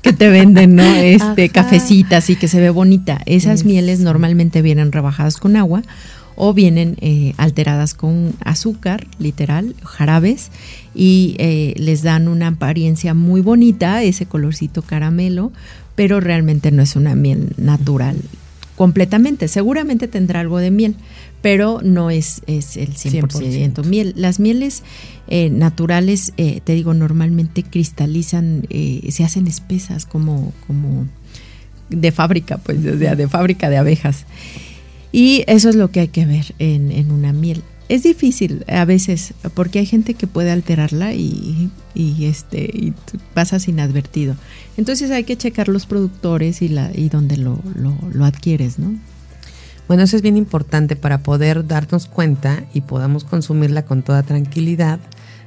que 0.00 0.14
te 0.14 0.30
venden, 0.30 0.76
¿no? 0.76 0.82
Este, 0.96 1.50
cafecitas 1.50 2.30
y 2.30 2.36
que 2.36 2.48
se 2.48 2.58
ve 2.58 2.70
bonita. 2.70 3.20
Esas 3.26 3.66
mieles 3.66 4.00
normalmente 4.00 4.62
vienen 4.62 4.92
rebajadas 4.92 5.36
con 5.36 5.56
agua 5.56 5.82
o 6.36 6.54
vienen 6.54 6.96
eh, 7.02 7.34
alteradas 7.36 7.92
con 7.92 8.32
azúcar, 8.42 9.06
literal, 9.18 9.74
jarabes, 9.82 10.50
y 10.94 11.36
eh, 11.38 11.74
les 11.76 12.02
dan 12.02 12.28
una 12.28 12.48
apariencia 12.48 13.12
muy 13.12 13.42
bonita, 13.42 14.02
ese 14.02 14.24
colorcito 14.24 14.80
caramelo, 14.80 15.52
pero 15.96 16.20
realmente 16.20 16.70
no 16.70 16.82
es 16.82 16.94
una 16.94 17.16
miel 17.16 17.52
natural 17.56 18.16
completamente. 18.76 19.48
Seguramente 19.48 20.06
tendrá 20.06 20.40
algo 20.40 20.58
de 20.58 20.70
miel, 20.70 20.94
pero 21.42 21.80
no 21.82 22.10
es, 22.10 22.42
es 22.46 22.76
el 22.76 22.94
100%, 22.94 23.84
miel. 23.84 24.12
Las 24.16 24.38
mieles 24.38 24.84
eh, 25.26 25.50
naturales, 25.50 26.32
eh, 26.36 26.60
te 26.62 26.74
digo, 26.74 26.94
normalmente 26.94 27.64
cristalizan, 27.64 28.66
eh, 28.70 29.08
se 29.10 29.24
hacen 29.24 29.48
espesas 29.48 30.06
como, 30.06 30.52
como 30.66 31.06
de 31.88 32.12
fábrica, 32.12 32.58
pues, 32.58 32.82
de 32.82 33.28
fábrica 33.28 33.70
de 33.70 33.78
abejas. 33.78 34.26
Y 35.10 35.44
eso 35.46 35.70
es 35.70 35.76
lo 35.76 35.90
que 35.90 36.00
hay 36.00 36.08
que 36.08 36.26
ver 36.26 36.54
en, 36.58 36.92
en 36.92 37.10
una 37.10 37.32
miel 37.32 37.62
es 37.88 38.02
difícil 38.02 38.64
a 38.68 38.84
veces 38.84 39.34
porque 39.54 39.78
hay 39.78 39.86
gente 39.86 40.14
que 40.14 40.26
puede 40.26 40.50
alterarla 40.50 41.14
y, 41.14 41.70
este 41.94 42.68
y 42.72 42.94
pasa 43.34 43.58
sin 43.58 43.80
advertido. 43.80 44.36
Entonces 44.76 45.10
hay 45.10 45.24
que 45.24 45.36
checar 45.36 45.68
los 45.68 45.86
productores 45.86 46.62
y 46.62 46.68
la 46.68 46.90
y 46.94 47.08
dónde 47.08 47.36
lo, 47.36 47.60
lo, 47.74 48.24
adquieres, 48.24 48.78
¿no? 48.78 48.94
Bueno, 49.88 50.02
eso 50.02 50.16
es 50.16 50.22
bien 50.22 50.36
importante 50.36 50.96
para 50.96 51.22
poder 51.22 51.66
darnos 51.66 52.06
cuenta 52.06 52.64
y 52.74 52.80
podamos 52.80 53.22
consumirla 53.22 53.84
con 53.84 54.02
toda 54.02 54.24
tranquilidad, 54.24 54.98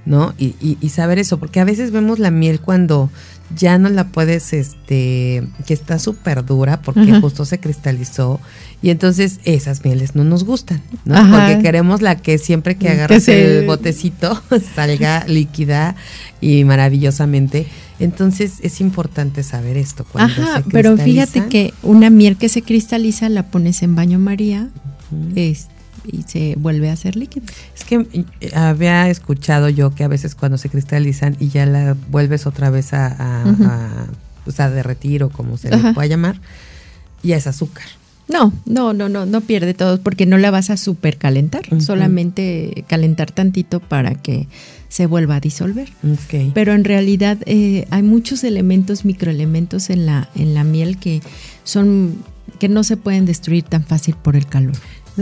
¿no? 0.06 0.34
Y, 0.38 0.56
y 0.80 0.90
saber 0.90 1.20
eso, 1.20 1.40
porque 1.40 1.60
a 1.60 1.66
veces 1.66 1.92
vemos 1.92 2.20
la 2.20 2.32
miel 2.32 2.62
cuando 2.62 3.10
ya 3.56 3.78
no 3.78 3.90
la 3.90 4.08
puedes, 4.08 4.54
este, 4.54 5.44
que 5.66 5.74
está 5.74 6.00
súper 6.00 6.46
dura 6.46 6.82
porque 6.82 7.20
justo 7.20 7.46
se 7.46 7.60
cristalizó 7.60 8.40
y 8.82 8.92
entonces 8.92 9.40
esas 9.44 9.84
mieles 9.84 10.16
no 10.16 10.24
nos 10.24 10.46
gustan, 10.46 10.82
¿no? 11.06 11.16
Porque 11.30 11.60
queremos 11.62 12.02
la 12.02 12.16
que 12.16 12.38
siempre 12.38 12.76
que 12.76 12.90
agarras 12.90 13.28
el 13.28 13.66
botecito 13.66 14.42
salga 14.76 15.26
líquida 15.28 15.96
y 16.40 16.64
maravillosamente. 16.64 17.68
Entonces 18.00 18.60
es 18.62 18.80
importante 18.80 19.44
saber 19.44 19.76
esto. 19.76 20.06
Cuando 20.10 20.42
Ajá, 20.42 20.64
pero 20.72 20.98
fíjate 20.98 21.48
que 21.48 21.74
una 21.84 22.10
miel 22.10 22.38
que 22.38 22.48
se 22.48 22.62
cristaliza 22.62 23.28
la 23.28 23.48
pones 23.48 23.84
en 23.84 23.96
baño 23.96 24.20
María, 24.20 24.70
este 25.36 25.80
y 26.06 26.24
se 26.24 26.56
vuelve 26.58 26.90
a 26.90 26.94
hacer 26.94 27.16
líquido. 27.16 27.46
Es 27.76 27.84
que 27.84 28.08
eh, 28.42 28.52
había 28.56 29.10
escuchado 29.10 29.70
yo 29.70 29.94
que 29.94 30.04
a 30.04 30.08
veces 30.08 30.36
cuando 30.36 30.58
se 30.58 30.70
cristalizan 30.70 31.36
y 31.40 31.50
ya 31.50 31.66
la 31.66 31.96
vuelves 32.10 32.48
otra 32.48 32.70
vez 32.70 32.94
a, 32.94 33.16
a, 33.20 34.06
pues, 34.44 34.58
derretir 34.58 35.24
o 35.24 35.30
como 35.30 35.58
se 35.58 35.70
le 35.70 35.94
pueda 35.94 36.08
llamar, 36.08 36.40
ya 37.22 37.38
es 37.38 37.48
azúcar. 37.48 37.86
No, 38.30 38.54
no, 38.66 38.94
no, 38.94 39.10
no, 39.10 39.26
no 39.26 39.42
pierde 39.42 39.74
todo 39.74 40.00
porque 40.00 40.28
no 40.28 40.38
la 40.38 40.52
vas 40.52 40.70
a 40.70 40.78
super 40.78 41.18
calentar, 41.18 41.66
solamente 41.82 42.86
calentar 42.88 43.32
tantito 43.32 43.80
para 43.80 44.14
que 44.14 44.48
se 44.88 45.08
vuelva 45.08 45.38
a 45.38 45.40
disolver. 45.40 45.90
Pero 46.54 46.74
en 46.74 46.84
realidad 46.84 47.40
eh, 47.48 47.88
hay 47.90 48.04
muchos 48.04 48.44
elementos, 48.44 49.04
microelementos 49.04 49.90
en 49.90 50.06
la, 50.06 50.30
en 50.36 50.54
la 50.54 50.64
miel 50.64 50.98
que 50.98 51.22
son 51.64 52.18
que 52.60 52.68
no 52.68 52.84
se 52.84 52.98
pueden 52.98 53.26
destruir 53.26 53.64
tan 53.64 53.84
fácil 53.84 54.16
por 54.22 54.36
el 54.36 54.46
calor 54.46 54.76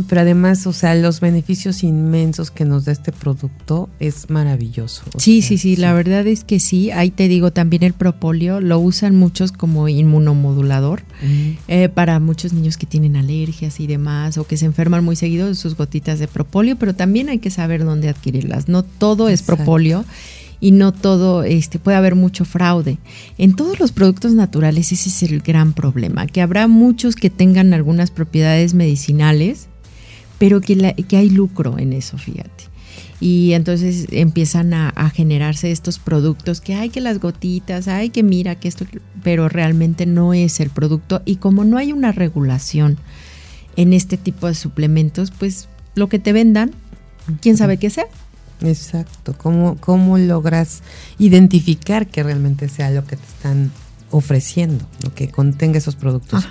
pero 0.04 0.22
además, 0.22 0.68
o 0.68 0.74
sea, 0.74 0.96
los 0.96 1.20
beneficios 1.20 1.84
inmensos 1.84 2.52
que 2.52 2.66
nos 2.66 2.86
da 2.86 2.92
este 2.92 3.12
producto 3.12 3.90
es 4.00 4.30
maravilloso. 4.30 5.04
Sí, 5.18 5.42
sí, 5.42 5.58
sí, 5.58 5.76
la 5.76 5.94
verdad 5.94 6.28
es 6.28 6.44
que 6.44 6.60
sí. 6.60 6.92
Ahí 6.92 7.12
te 7.12 7.28
digo, 7.28 7.52
también 7.52 7.84
el 7.84 7.94
propóleo 7.94 8.62
lo 8.62 8.80
usan 8.80 9.16
muchos 9.16 9.52
como 9.52 9.88
inmunomodulador 9.88 11.04
eh, 11.68 11.90
para 11.90 12.20
muchos 12.20 12.54
niños 12.54 12.78
que 12.78 12.86
tienen 12.86 13.16
alergias 13.16 13.80
y 13.80 13.88
demás 13.88 14.38
o 14.38 14.46
que 14.46 14.58
se 14.58 14.66
enferman 14.66 15.04
muy 15.04 15.16
seguido 15.16 15.48
de 15.48 15.56
sus 15.56 15.76
gotitas 15.76 16.20
de 16.20 16.28
propóleo, 16.28 16.76
pero 16.78 16.96
también 16.96 17.30
hay 17.30 17.40
que 17.40 17.50
saber 17.50 17.86
dónde 17.86 18.10
adquirirlas. 18.10 18.68
No 18.68 18.84
todo 18.84 19.30
es 19.30 19.42
propóleo 19.42 20.06
y 20.60 20.72
no 20.72 20.92
todo, 20.92 21.44
este, 21.44 21.80
puede 21.80 21.98
haber 21.98 22.16
mucho 22.16 22.46
fraude. 22.46 22.98
En 23.38 23.56
todos 23.56 23.80
los 23.80 23.92
productos 23.92 24.34
naturales 24.34 24.92
ese 24.92 25.10
es 25.10 25.24
el 25.24 25.42
gran 25.42 25.74
problema, 25.74 26.28
que 26.28 26.42
habrá 26.42 26.68
muchos 26.68 27.16
que 27.16 27.30
tengan 27.30 27.74
algunas 27.74 28.12
propiedades 28.12 28.74
medicinales 28.74 29.67
pero 30.38 30.62
que, 30.62 30.96
que 31.08 31.18
hay 31.18 31.30
lucro 31.30 31.78
en 31.78 31.94
eso, 31.94 32.18
fíjate. 32.18 32.66
Y 33.20 33.54
entonces 33.54 34.08
empiezan 34.12 34.74
a, 34.74 35.10
generarse 35.10 35.72
estos 35.72 35.98
productos 35.98 36.62
que 36.62 36.76
hay 36.76 36.90
que 36.90 37.02
las 37.02 37.20
gotitas, 37.20 37.88
hay 37.88 38.12
que 38.12 38.22
mira 38.22 38.56
que 38.56 38.68
esto, 38.68 38.86
pero 39.24 39.50
realmente 39.50 40.06
no 40.06 40.36
es 40.36 40.60
el 40.60 40.70
producto. 40.70 41.24
Y 41.26 41.38
como 41.38 41.64
no 41.64 41.78
hay 41.78 41.94
una 41.94 42.12
regulación 42.12 42.98
en 43.76 43.94
este 43.94 44.18
tipo 44.18 44.48
de 44.48 44.54
suplementos, 44.54 45.32
pues 45.32 45.68
lo 45.96 46.10
que 46.10 46.20
te 46.20 46.32
vendan, 46.32 46.72
quién 47.42 47.58
sabe 47.58 47.78
qué 47.78 47.90
sea. 47.90 48.06
Exacto, 48.62 49.36
¿Cómo, 49.38 49.78
cómo 49.78 50.18
logras 50.18 50.82
identificar 51.18 52.08
que 52.08 52.24
realmente 52.24 52.70
sea 52.70 52.92
lo 52.92 53.04
que 53.06 53.16
te 53.16 53.26
están 53.26 53.72
ofreciendo, 54.12 54.88
lo 55.04 55.14
que 55.14 55.30
contenga 55.30 55.78
esos 55.78 55.96
productos. 55.96 56.48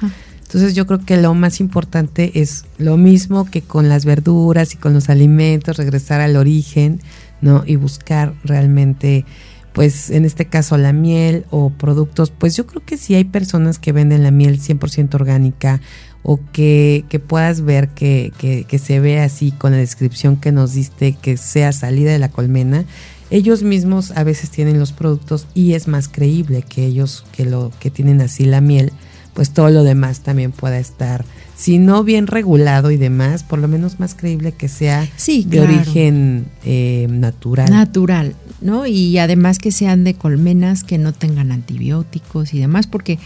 Entonces 0.47 0.74
yo 0.74 0.86
creo 0.86 1.01
que 1.01 1.16
lo 1.16 1.34
más 1.34 1.59
importante 1.59 2.40
es 2.40 2.64
lo 2.78 2.97
mismo 2.97 3.47
que 3.51 3.62
con 3.62 3.88
las 3.88 4.05
verduras 4.05 4.74
y 4.74 4.76
con 4.76 4.94
los 4.94 5.11
alimentos, 5.11 5.76
regresar 5.76 6.20
al 6.20 6.36
origen, 6.36 7.01
¿no? 7.40 7.64
Y 7.66 7.74
buscar 7.74 8.32
realmente, 8.44 9.24
pues 9.72 10.09
en 10.09 10.24
este 10.24 10.47
caso 10.47 10.78
la 10.78 10.92
miel 10.92 11.44
o 11.51 11.70
productos, 11.70 12.30
pues 12.30 12.57
yo 12.57 12.64
creo 12.64 12.84
que 12.84 12.97
si 12.97 13.16
hay 13.16 13.24
personas 13.24 13.80
que 13.80 13.90
venden 13.90 14.22
la 14.22 14.30
miel 14.30 14.61
100% 14.61 15.16
orgánica 15.16 15.80
o 16.22 16.38
que, 16.53 17.05
que 17.09 17.18
puedas 17.18 17.62
ver 17.62 17.88
que, 17.88 18.32
que, 18.38 18.64
que 18.64 18.78
se 18.78 19.01
ve 19.01 19.20
así 19.20 19.51
con 19.51 19.72
la 19.72 19.78
descripción 19.78 20.36
que 20.36 20.53
nos 20.53 20.74
diste, 20.74 21.14
que 21.14 21.36
sea 21.36 21.72
salida 21.72 22.12
de 22.12 22.20
la 22.20 22.30
colmena, 22.30 22.84
ellos 23.30 23.64
mismos 23.64 24.12
a 24.12 24.22
veces 24.22 24.51
tienen 24.51 24.78
los 24.78 24.92
productos 24.92 25.49
y 25.55 25.74
es 25.74 25.88
más 25.88 26.09
creíble 26.09 26.62
que 26.62 26.86
ellos 26.86 27.26
que 27.32 27.44
lo 27.44 27.72
que 27.80 27.90
tienen 27.90 28.20
así 28.20 28.44
la 28.44 28.61
miel 28.61 28.92
pues 29.37 29.51
todo 29.51 29.68
lo 29.68 29.84
demás 29.84 30.20
también 30.20 30.51
pueda 30.51 30.78
estar, 30.78 31.26
si 31.55 31.78
no 31.78 32.03
bien 32.05 32.26
regulado 32.26 32.91
y 32.91 32.97
demás, 32.97 33.45
por 33.45 33.59
lo 33.59 33.68
menos 33.68 34.01
más 34.01 34.14
creíble 34.14 34.53
que 34.53 34.66
sea 34.66 35.07
de 35.26 35.61
origen 35.61 36.47
eh, 36.64 37.07
natural. 37.11 37.70
Natural, 37.70 38.34
¿no? 38.62 38.87
Y 38.87 39.18
además 39.18 39.59
que 39.59 39.72
sean 39.72 40.05
de 40.05 40.14
colmenas 40.14 40.84
que 40.84 40.97
no 40.97 41.12
tengan 41.12 41.53
antibióticos 41.53 42.55
y 42.55 42.61
demás, 42.61 42.87
porque 42.87 43.18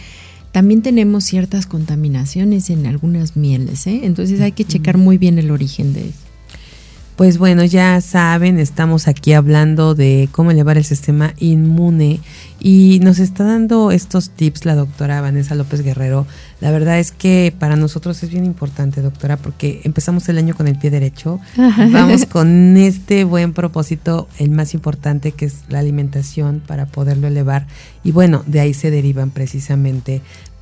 también 0.51 0.81
tenemos 0.81 1.23
ciertas 1.23 1.65
contaminaciones 1.65 2.69
en 2.69 2.87
algunas 2.87 3.37
mieles, 3.37 3.87
¿eh? 3.87 4.01
Entonces 4.03 4.41
hay 4.41 4.51
que 4.51 4.65
checar 4.65 4.97
muy 4.97 5.17
bien 5.17 5.39
el 5.39 5.49
origen 5.49 5.93
de 5.93 6.09
eso. 6.09 6.19
Pues 7.15 7.37
bueno, 7.37 7.63
ya 7.63 8.01
saben, 8.01 8.59
estamos 8.59 9.07
aquí 9.07 9.33
hablando 9.33 9.95
de 9.95 10.27
cómo 10.31 10.51
elevar 10.51 10.77
el 10.77 10.83
sistema 10.83 11.35
inmune 11.39 12.19
y 12.63 12.99
nos 13.01 13.17
está 13.17 13.43
dando 13.43 13.89
estos 13.89 14.29
tips 14.29 14.65
la 14.65 14.75
doctora 14.75 15.19
Vanessa 15.19 15.55
López 15.55 15.81
Guerrero. 15.81 16.27
La 16.59 16.69
verdad 16.69 16.99
es 16.99 17.11
que 17.11 17.53
para 17.57 17.75
nosotros 17.75 18.21
es 18.21 18.29
bien 18.29 18.45
importante, 18.45 19.01
doctora, 19.01 19.37
porque 19.37 19.81
empezamos 19.83 20.29
el 20.29 20.37
año 20.37 20.53
con 20.55 20.67
el 20.67 20.77
pie 20.77 20.91
derecho. 20.91 21.39
Vamos 21.57 22.25
con 22.31 22.77
este 22.77 23.23
buen 23.23 23.53
propósito, 23.53 24.27
el 24.37 24.51
más 24.51 24.75
importante 24.75 25.31
que 25.31 25.45
es 25.45 25.61
la 25.69 25.79
alimentación 25.79 26.61
para 26.65 26.85
poderlo 26.85 27.27
elevar. 27.27 27.65
Y 28.03 28.11
bueno, 28.11 28.43
de 28.45 28.59
ahí 28.59 28.75
se 28.75 28.91
derivan 28.91 29.31
precisamente 29.31 30.21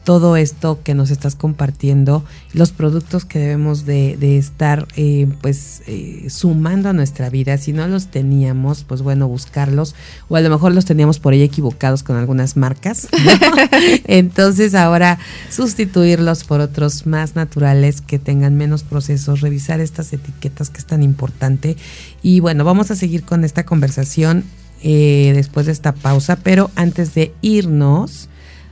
todo 0.10 0.38
esto 0.38 0.80
que 0.84 0.96
nos 0.96 1.12
estás 1.12 1.36
compartiendo, 1.36 2.24
los 2.54 2.72
productos 2.72 3.26
que 3.26 3.38
debemos 3.38 3.86
de, 3.86 4.40
estar 4.40 4.88
eh, 4.96 5.28
pues 5.40 5.84
eh, 5.86 6.26
sumando 6.32 6.90
a 6.90 6.94
nuestra 6.94 7.30
vida. 7.30 7.60
Si 7.60 7.74
no 7.74 7.88
los 7.88 8.08
teníamos, 8.08 8.84
pues 8.86 9.04
bueno, 9.04 9.28
buscarlos 9.28 9.94
o 10.28 10.36
a 10.36 10.42
lo 10.42 10.50
mejor 10.50 10.74
los 10.74 10.86
teníamos 10.86 11.20
por 11.20 11.34
ahí 11.34 11.44
equivocados 11.44 12.02
con 12.02 12.16
algunas 12.16 12.58
marcas. 12.58 13.08
Entonces 14.06 14.74
ahora 14.74 15.20
sustituirlos 15.52 16.44
por 16.44 16.60
otros 16.60 17.06
más 17.06 17.36
naturales 17.36 18.02
que 18.02 18.18
tengan 18.18 18.56
menos 18.56 18.82
procesos, 18.82 19.42
revisar 19.42 19.80
estas 19.80 20.12
etiquetas 20.12 20.72
que 20.72 20.80
es 20.80 20.86
tan 20.86 21.04
importante. 21.04 21.78
Y 22.24 22.40
bueno, 22.40 22.64
vamos 22.64 22.90
a 22.90 22.96
seguir 22.96 23.26
con 23.26 23.44
esta 23.44 23.64
conversación 23.64 24.44
eh, 24.82 25.34
después 25.36 25.68
de 25.68 25.72
esta 25.72 25.94
pausa, 25.94 26.38
pero 26.38 26.72
antes 26.76 27.14
de 27.14 27.32
irnos 27.44 28.28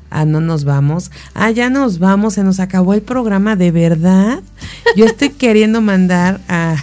Ah, 0.10 0.26
no 0.26 0.40
nos 0.42 0.64
vamos. 0.64 1.12
Ah, 1.34 1.52
ya 1.52 1.70
nos 1.70 2.00
vamos, 2.00 2.36
se 2.36 2.44
nos 2.44 2.60
acabó 2.60 2.94
el 2.94 3.02
programa 3.02 3.56
de 3.56 3.72
verdad. 3.72 4.42
Yo 4.96 5.06
estoy 5.06 5.30
queriendo 5.38 5.82
mandar 5.82 6.40
a, 6.48 6.76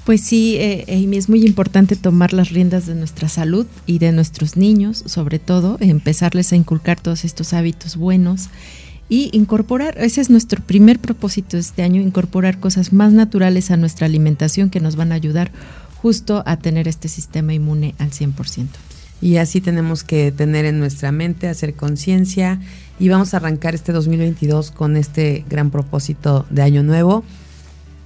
Pues 0.07 0.23
sí, 0.23 0.57
eh, 0.57 0.87
Amy, 0.89 1.19
es 1.19 1.29
muy 1.29 1.45
importante 1.45 1.95
tomar 1.95 2.33
las 2.33 2.49
riendas 2.49 2.87
de 2.87 2.95
nuestra 2.95 3.29
salud 3.29 3.67
y 3.85 3.99
de 3.99 4.13
nuestros 4.13 4.57
niños, 4.57 5.05
sobre 5.05 5.39
todo, 5.39 5.77
empezarles 5.79 6.55
a 6.55 6.57
inculcar 6.57 6.99
todos 6.99 7.27
estos 7.27 7.53
hábitos 7.53 7.99
buenos 7.99 8.49
y 9.11 9.29
incorporar, 9.37 9.99
ese 9.99 10.23
es 10.23 10.31
nuestro 10.31 10.63
primer 10.63 11.01
propósito 11.01 11.59
este 11.59 11.83
año, 11.83 12.01
incorporar 12.01 12.61
cosas 12.61 12.95
más 12.95 13.13
naturales 13.13 13.71
a 13.71 13.77
nuestra 13.77 14.07
alimentación 14.07 14.71
que 14.71 14.81
nos 14.81 14.97
van 14.97 15.13
a 15.13 15.17
ayudar 15.17 15.53
justo 16.01 16.43
a 16.47 16.57
tener 16.57 16.89
este 16.89 17.09
sistema 17.09 17.53
inmune 17.53 17.95
al 17.99 18.11
100%. 18.11 18.69
Y 19.21 19.39
así 19.39 19.61
tenemos 19.61 20.05
que 20.05 20.31
tener 20.31 20.65
en 20.65 20.79
nuestra 20.79 21.11
mente, 21.11 21.49
hacer 21.49 21.75
conciencia 21.75 22.61
y 22.99 23.09
vamos 23.09 23.35
a 23.35 23.39
arrancar 23.39 23.75
este 23.75 23.93
2022 23.93 24.71
con 24.71 24.97
este 24.97 25.45
gran 25.49 25.71
propósito 25.71 26.47
de 26.51 26.63
año 26.63 26.83
nuevo. 26.83 27.25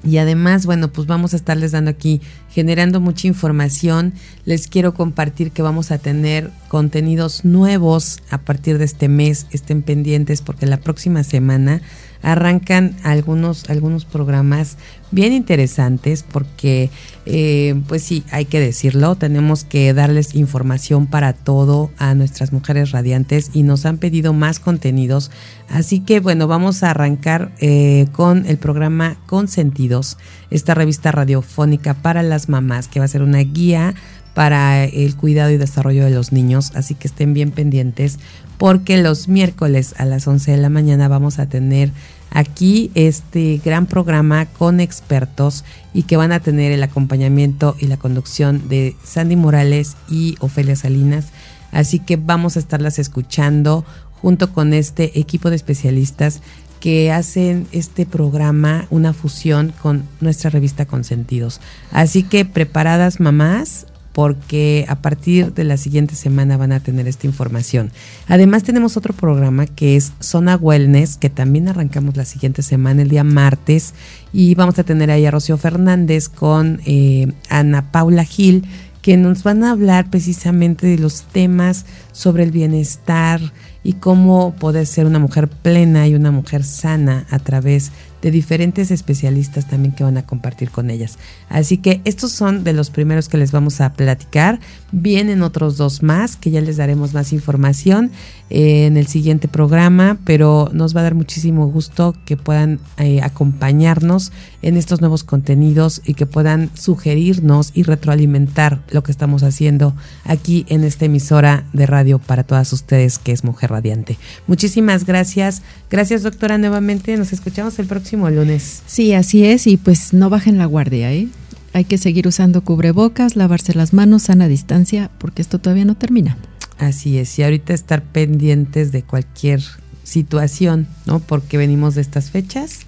Y 0.03 0.17
además, 0.17 0.65
bueno, 0.65 0.91
pues 0.91 1.07
vamos 1.07 1.35
a 1.35 1.37
estarles 1.37 1.73
dando 1.73 1.91
aquí, 1.91 2.23
generando 2.51 3.01
mucha 3.01 3.27
información. 3.27 4.15
Les 4.47 4.67
quiero 4.67 4.95
compartir 4.95 5.51
que 5.51 5.61
vamos 5.61 5.91
a 5.91 5.99
tener 5.99 6.51
contenidos 6.69 7.45
nuevos 7.45 8.21
a 8.31 8.39
partir 8.39 8.79
de 8.79 8.87
este 8.87 9.09
mes. 9.09 9.47
Estén 9.51 9.83
pendientes 9.83 10.41
porque 10.41 10.65
la 10.65 10.79
próxima 10.79 11.23
semana 11.23 11.83
arrancan 12.23 12.97
algunos, 13.03 13.69
algunos 13.71 14.05
programas 14.05 14.77
bien 15.11 15.33
interesantes 15.33 16.23
porque, 16.23 16.91
eh, 17.27 17.81
pues 17.89 18.03
sí, 18.03 18.23
hay 18.31 18.45
que 18.45 18.61
decirlo, 18.61 19.17
tenemos 19.17 19.65
que 19.65 19.93
darles 19.93 20.35
información 20.35 21.07
para 21.07 21.33
todo 21.33 21.91
a 21.99 22.15
nuestras 22.15 22.53
mujeres 22.53 22.93
radiantes 22.93 23.51
y 23.55 23.63
nos 23.63 23.87
han 23.87 23.99
pedido 23.99 24.33
más 24.33 24.61
contenidos. 24.61 25.31
Así 25.69 26.01
que, 26.01 26.21
bueno, 26.21 26.47
vamos 26.47 26.83
a 26.83 26.91
arrancar 26.91 27.53
eh, 27.59 28.07
con 28.13 28.47
el 28.47 28.59
programa 28.59 29.17
Consentidos, 29.27 30.19
esta 30.51 30.75
revista 30.75 31.13
radiofónica 31.13 31.95
para 31.95 32.23
las 32.23 32.49
mamás, 32.49 32.89
que 32.89 33.01
va 33.01 33.07
a 33.07 33.09
ser 33.09 33.23
una 33.23 33.41
guía 33.41 33.95
para 34.35 34.85
el 34.85 35.17
cuidado 35.17 35.51
y 35.51 35.57
desarrollo 35.57 36.05
de 36.05 36.11
los 36.11 36.33
niños, 36.33 36.73
así 36.75 36.95
que 36.95 37.09
estén 37.09 37.35
bien 37.35 37.51
pendientes 37.51 38.19
porque 38.61 38.99
los 38.99 39.27
miércoles 39.27 39.95
a 39.97 40.05
las 40.05 40.29
11 40.29 40.51
de 40.51 40.59
la 40.59 40.69
mañana 40.69 41.09
vamos 41.09 41.39
a 41.39 41.47
tener 41.47 41.93
aquí 42.29 42.91
este 42.95 43.59
gran 43.65 43.87
programa 43.87 44.45
con 44.45 44.81
expertos 44.81 45.65
y 45.95 46.03
que 46.03 46.19
van 46.19 46.31
a 46.31 46.41
tener 46.41 46.71
el 46.71 46.83
acompañamiento 46.83 47.75
y 47.79 47.87
la 47.87 47.97
conducción 47.97 48.69
de 48.69 48.97
Sandy 49.03 49.37
Morales 49.37 49.97
y 50.11 50.37
Ofelia 50.41 50.77
Salinas. 50.77 51.29
Así 51.73 52.01
que 52.01 52.19
vamos 52.19 52.57
a 52.57 52.59
estarlas 52.59 52.99
escuchando 52.99 53.87
junto 54.21 54.53
con 54.53 54.75
este 54.75 55.19
equipo 55.19 55.49
de 55.49 55.57
especialistas 55.57 56.43
que 56.81 57.11
hacen 57.11 57.67
este 57.73 58.05
programa 58.05 58.87
una 58.91 59.15
fusión 59.15 59.73
con 59.81 60.05
nuestra 60.21 60.51
revista 60.51 60.85
Consentidos. 60.85 61.63
Así 61.93 62.25
que 62.25 62.45
preparadas 62.45 63.21
mamás, 63.21 63.87
porque 64.13 64.85
a 64.89 64.97
partir 64.97 65.53
de 65.55 65.65
la 65.65 65.77
siguiente 65.77 66.15
semana 66.15 66.57
van 66.57 66.73
a 66.73 66.81
tener 66.81 67.07
esta 67.07 67.27
información. 67.27 67.91
Además 68.27 68.63
tenemos 68.63 68.97
otro 68.97 69.15
programa 69.15 69.67
que 69.67 69.97
es 69.97 70.13
Zona 70.21 70.57
Wellness, 70.57 71.17
que 71.17 71.31
también 71.31 71.69
arrancamos 71.69 72.17
la 72.17 72.25
siguiente 72.25 72.63
semana, 72.63 73.03
el 73.03 73.09
día 73.09 73.25
martes, 73.25 73.95
y 74.33 74.55
vamos 74.55 74.79
a 74.79 74.85
tener 74.85 75.11
ahí 75.11 75.27
a 75.27 75.31
Rocío 75.31 75.57
Fernández 75.57 76.29
con 76.29 76.81
eh, 76.87 77.33
Ana 77.49 77.93
Paula 77.93 78.25
Gil, 78.25 78.65
que 79.03 79.17
nos 79.17 79.43
van 79.43 79.65
a 79.65 79.71
hablar 79.71 80.11
precisamente 80.11 80.87
de 80.87 80.99
los 80.99 81.23
temas 81.23 81.87
sobre 82.13 82.43
el 82.43 82.51
bienestar 82.51 83.41
y 83.83 83.95
cómo 83.95 84.55
poder 84.55 84.87
ser 84.87 85.07
una 85.07 85.19
mujer 85.19 85.49
plena 85.49 86.07
y 86.07 86.15
una 86.15 86.31
mujer 86.31 86.65
sana 86.65 87.27
a 87.31 87.39
través 87.39 87.93
de 88.23 88.31
diferentes 88.31 88.91
especialistas 88.91 89.67
también 89.67 89.95
que 89.95 90.05
van 90.05 90.19
a 90.19 90.27
compartir 90.27 90.71
con 90.71 90.91
ellas. 90.91 91.19
Así 91.49 91.79
que 91.79 92.01
estos 92.05 92.33
son 92.33 92.65
de 92.65 92.73
los 92.73 92.91
primeros 92.91 93.29
que 93.29 93.39
les 93.39 93.51
vamos 93.51 93.81
a 93.81 93.95
platicar. 93.95 94.61
Vienen 94.93 95.43
otros 95.43 95.79
dos 95.79 96.03
más 96.03 96.37
que 96.37 96.51
ya 96.51 96.61
les 96.61 96.77
daremos 96.77 97.15
más 97.15 97.33
información 97.33 98.11
eh, 98.51 98.87
en 98.87 98.97
el 98.97 99.07
siguiente 99.07 99.49
programa, 99.49 100.19
pero 100.25 100.71
nos 100.73 100.95
va 100.95 101.01
a 101.01 101.05
dar 101.05 101.15
muchísimo 101.15 101.67
gusto 101.69 102.15
que 102.27 102.37
puedan 102.37 102.79
eh, 102.99 103.23
acompañarnos 103.23 104.33
en 104.61 104.77
estos 104.77 105.01
nuevos 105.01 105.25
contenidos 105.25 106.03
y 106.05 106.15
que 106.15 106.27
puedan 106.27 106.71
sugerirnos 106.75 107.71
y 107.75 107.85
retroalimentar 107.85 108.83
lo 108.91 109.03
que 109.03 109.13
estamos 109.13 109.43
haciendo 109.43 109.95
aquí 110.25 110.67
en 110.69 110.85
esta 110.85 111.07
emisora 111.07 111.65
de 111.73 111.87
radio 111.87 112.19
para 112.19 112.45
todas 112.45 112.73
ustedes 112.75 113.19
que 113.19 113.33
es 113.33 113.45
Mujer 113.45 113.70
Radiante. 113.71 114.19
Muchísimas 114.47 115.07
gracias. 115.07 115.63
Gracias 115.91 116.23
doctora 116.23 116.59
nuevamente. 116.59 117.17
Nos 117.17 117.33
escuchamos 117.33 117.79
el 117.79 117.87
próximo 117.87 118.29
lunes. 118.29 118.83
Sí, 118.87 119.15
así 119.15 119.47
es, 119.47 119.67
y 119.67 119.79
pues 119.79 120.13
no 120.13 120.29
bajen 120.29 120.59
la 120.59 120.67
guardia, 120.67 121.13
¿eh? 121.13 121.29
Hay 121.73 121.85
que 121.85 121.99
seguir 121.99 122.27
usando 122.27 122.63
cubrebocas, 122.63 123.37
lavarse 123.37 123.75
las 123.75 123.93
manos, 123.93 124.25
sana 124.25 124.49
distancia, 124.49 125.11
porque 125.19 125.41
esto 125.41 125.59
todavía 125.59 125.85
no 125.85 125.95
termina. 125.95 126.37
Así 126.79 127.19
es, 127.19 127.39
y 127.39 127.43
ahorita 127.43 127.73
estar 127.73 128.03
pendientes 128.03 128.91
de 128.91 129.03
cualquier 129.03 129.63
situación, 130.03 130.89
¿no? 131.07 131.21
Porque 131.21 131.57
venimos 131.57 131.95
de 131.95 132.01
estas 132.01 132.31
fechas 132.31 132.81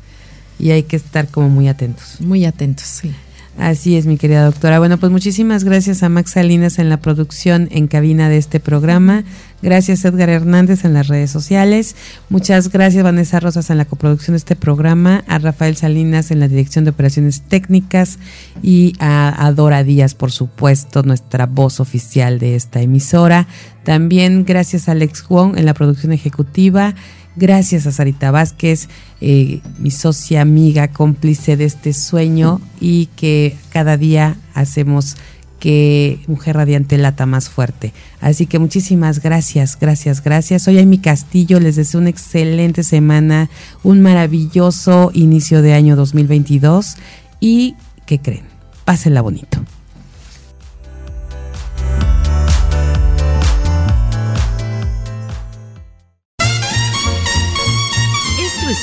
y 0.59 0.70
hay 0.70 0.83
que 0.83 0.97
estar 0.97 1.28
como 1.28 1.49
muy 1.49 1.68
atentos. 1.68 2.20
Muy 2.20 2.45
atentos, 2.45 2.87
sí. 2.87 3.12
Así 3.59 3.97
es, 3.97 4.07
mi 4.07 4.17
querida 4.17 4.45
doctora. 4.45 4.79
Bueno, 4.79 4.99
pues 4.99 5.13
muchísimas 5.13 5.63
gracias 5.63 6.03
a 6.03 6.09
Max 6.09 6.33
Salinas 6.33 6.79
en 6.79 6.89
la 6.89 6.97
producción 6.97 7.69
en 7.71 7.87
cabina 7.87 8.31
de 8.31 8.39
este 8.39 8.61
programa. 8.61 9.25
Gracias 9.63 10.05
Edgar 10.05 10.31
Hernández 10.31 10.85
en 10.85 10.95
las 10.95 11.07
redes 11.07 11.31
sociales. 11.31 11.95
Muchas 12.31 12.71
gracias 12.71 13.05
Vanessa 13.05 13.39
Rosas 13.41 13.69
en 13.71 13.79
la 13.79 13.85
coproducción 13.85 14.33
de 14.33 14.39
este 14.39 14.57
programa, 14.57 15.23
a 15.29 15.39
Rafael 15.39 15.77
Salinas 15.77 16.31
en 16.31 16.41
la 16.41 16.49
dirección 16.49 16.85
de 16.85 16.91
operaciones 16.91 17.43
técnicas 17.43 18.19
y 18.63 18.95
a, 18.99 19.53
Dora 19.55 19.85
Díaz, 19.85 20.15
por 20.15 20.33
supuesto, 20.33 21.03
nuestra 21.03 21.47
voz 21.47 21.79
oficial 21.79 22.39
de 22.39 22.57
esta 22.57 22.81
emisora. 22.81 23.47
También 23.85 24.45
gracias 24.45 24.89
a 24.89 24.93
Alex 24.93 25.29
Wong 25.29 25.57
en 25.59 25.67
la 25.67 25.75
producción 25.75 26.13
ejecutiva 26.13 26.95
Gracias 27.35 27.87
a 27.87 27.93
Sarita 27.93 28.30
Vázquez, 28.30 28.89
eh, 29.20 29.61
mi 29.78 29.91
socia, 29.91 30.43
amiga, 30.43 30.89
cómplice 30.89 31.57
de 31.57 31.64
este 31.64 31.93
sueño 31.95 32.61
y 32.80 33.07
que 33.16 33.57
cada 33.70 33.97
día 33.97 34.37
hacemos 34.55 35.16
que 35.59 36.18
Mujer 36.26 36.57
Radiante 36.57 36.99
lata 36.99 37.24
más 37.24 37.49
fuerte. 37.49 37.93
Así 38.20 38.47
que 38.47 38.59
muchísimas 38.59 39.22
gracias, 39.22 39.78
gracias, 39.80 40.22
gracias. 40.22 40.62
Soy 40.62 40.78
Amy 40.80 40.99
Castillo, 40.99 41.61
les 41.61 41.76
deseo 41.76 42.01
una 42.01 42.11
excelente 42.11 42.83
semana, 42.83 43.49
un 43.85 44.03
maravilloso 44.03 45.11
inicio 45.14 45.62
de 45.62 45.74
año 45.74 45.95
2022 45.95 46.97
y, 47.39 47.76
¿qué 48.07 48.18
creen? 48.18 48.45
Pásenla 48.85 49.22
bonito. 49.22 49.64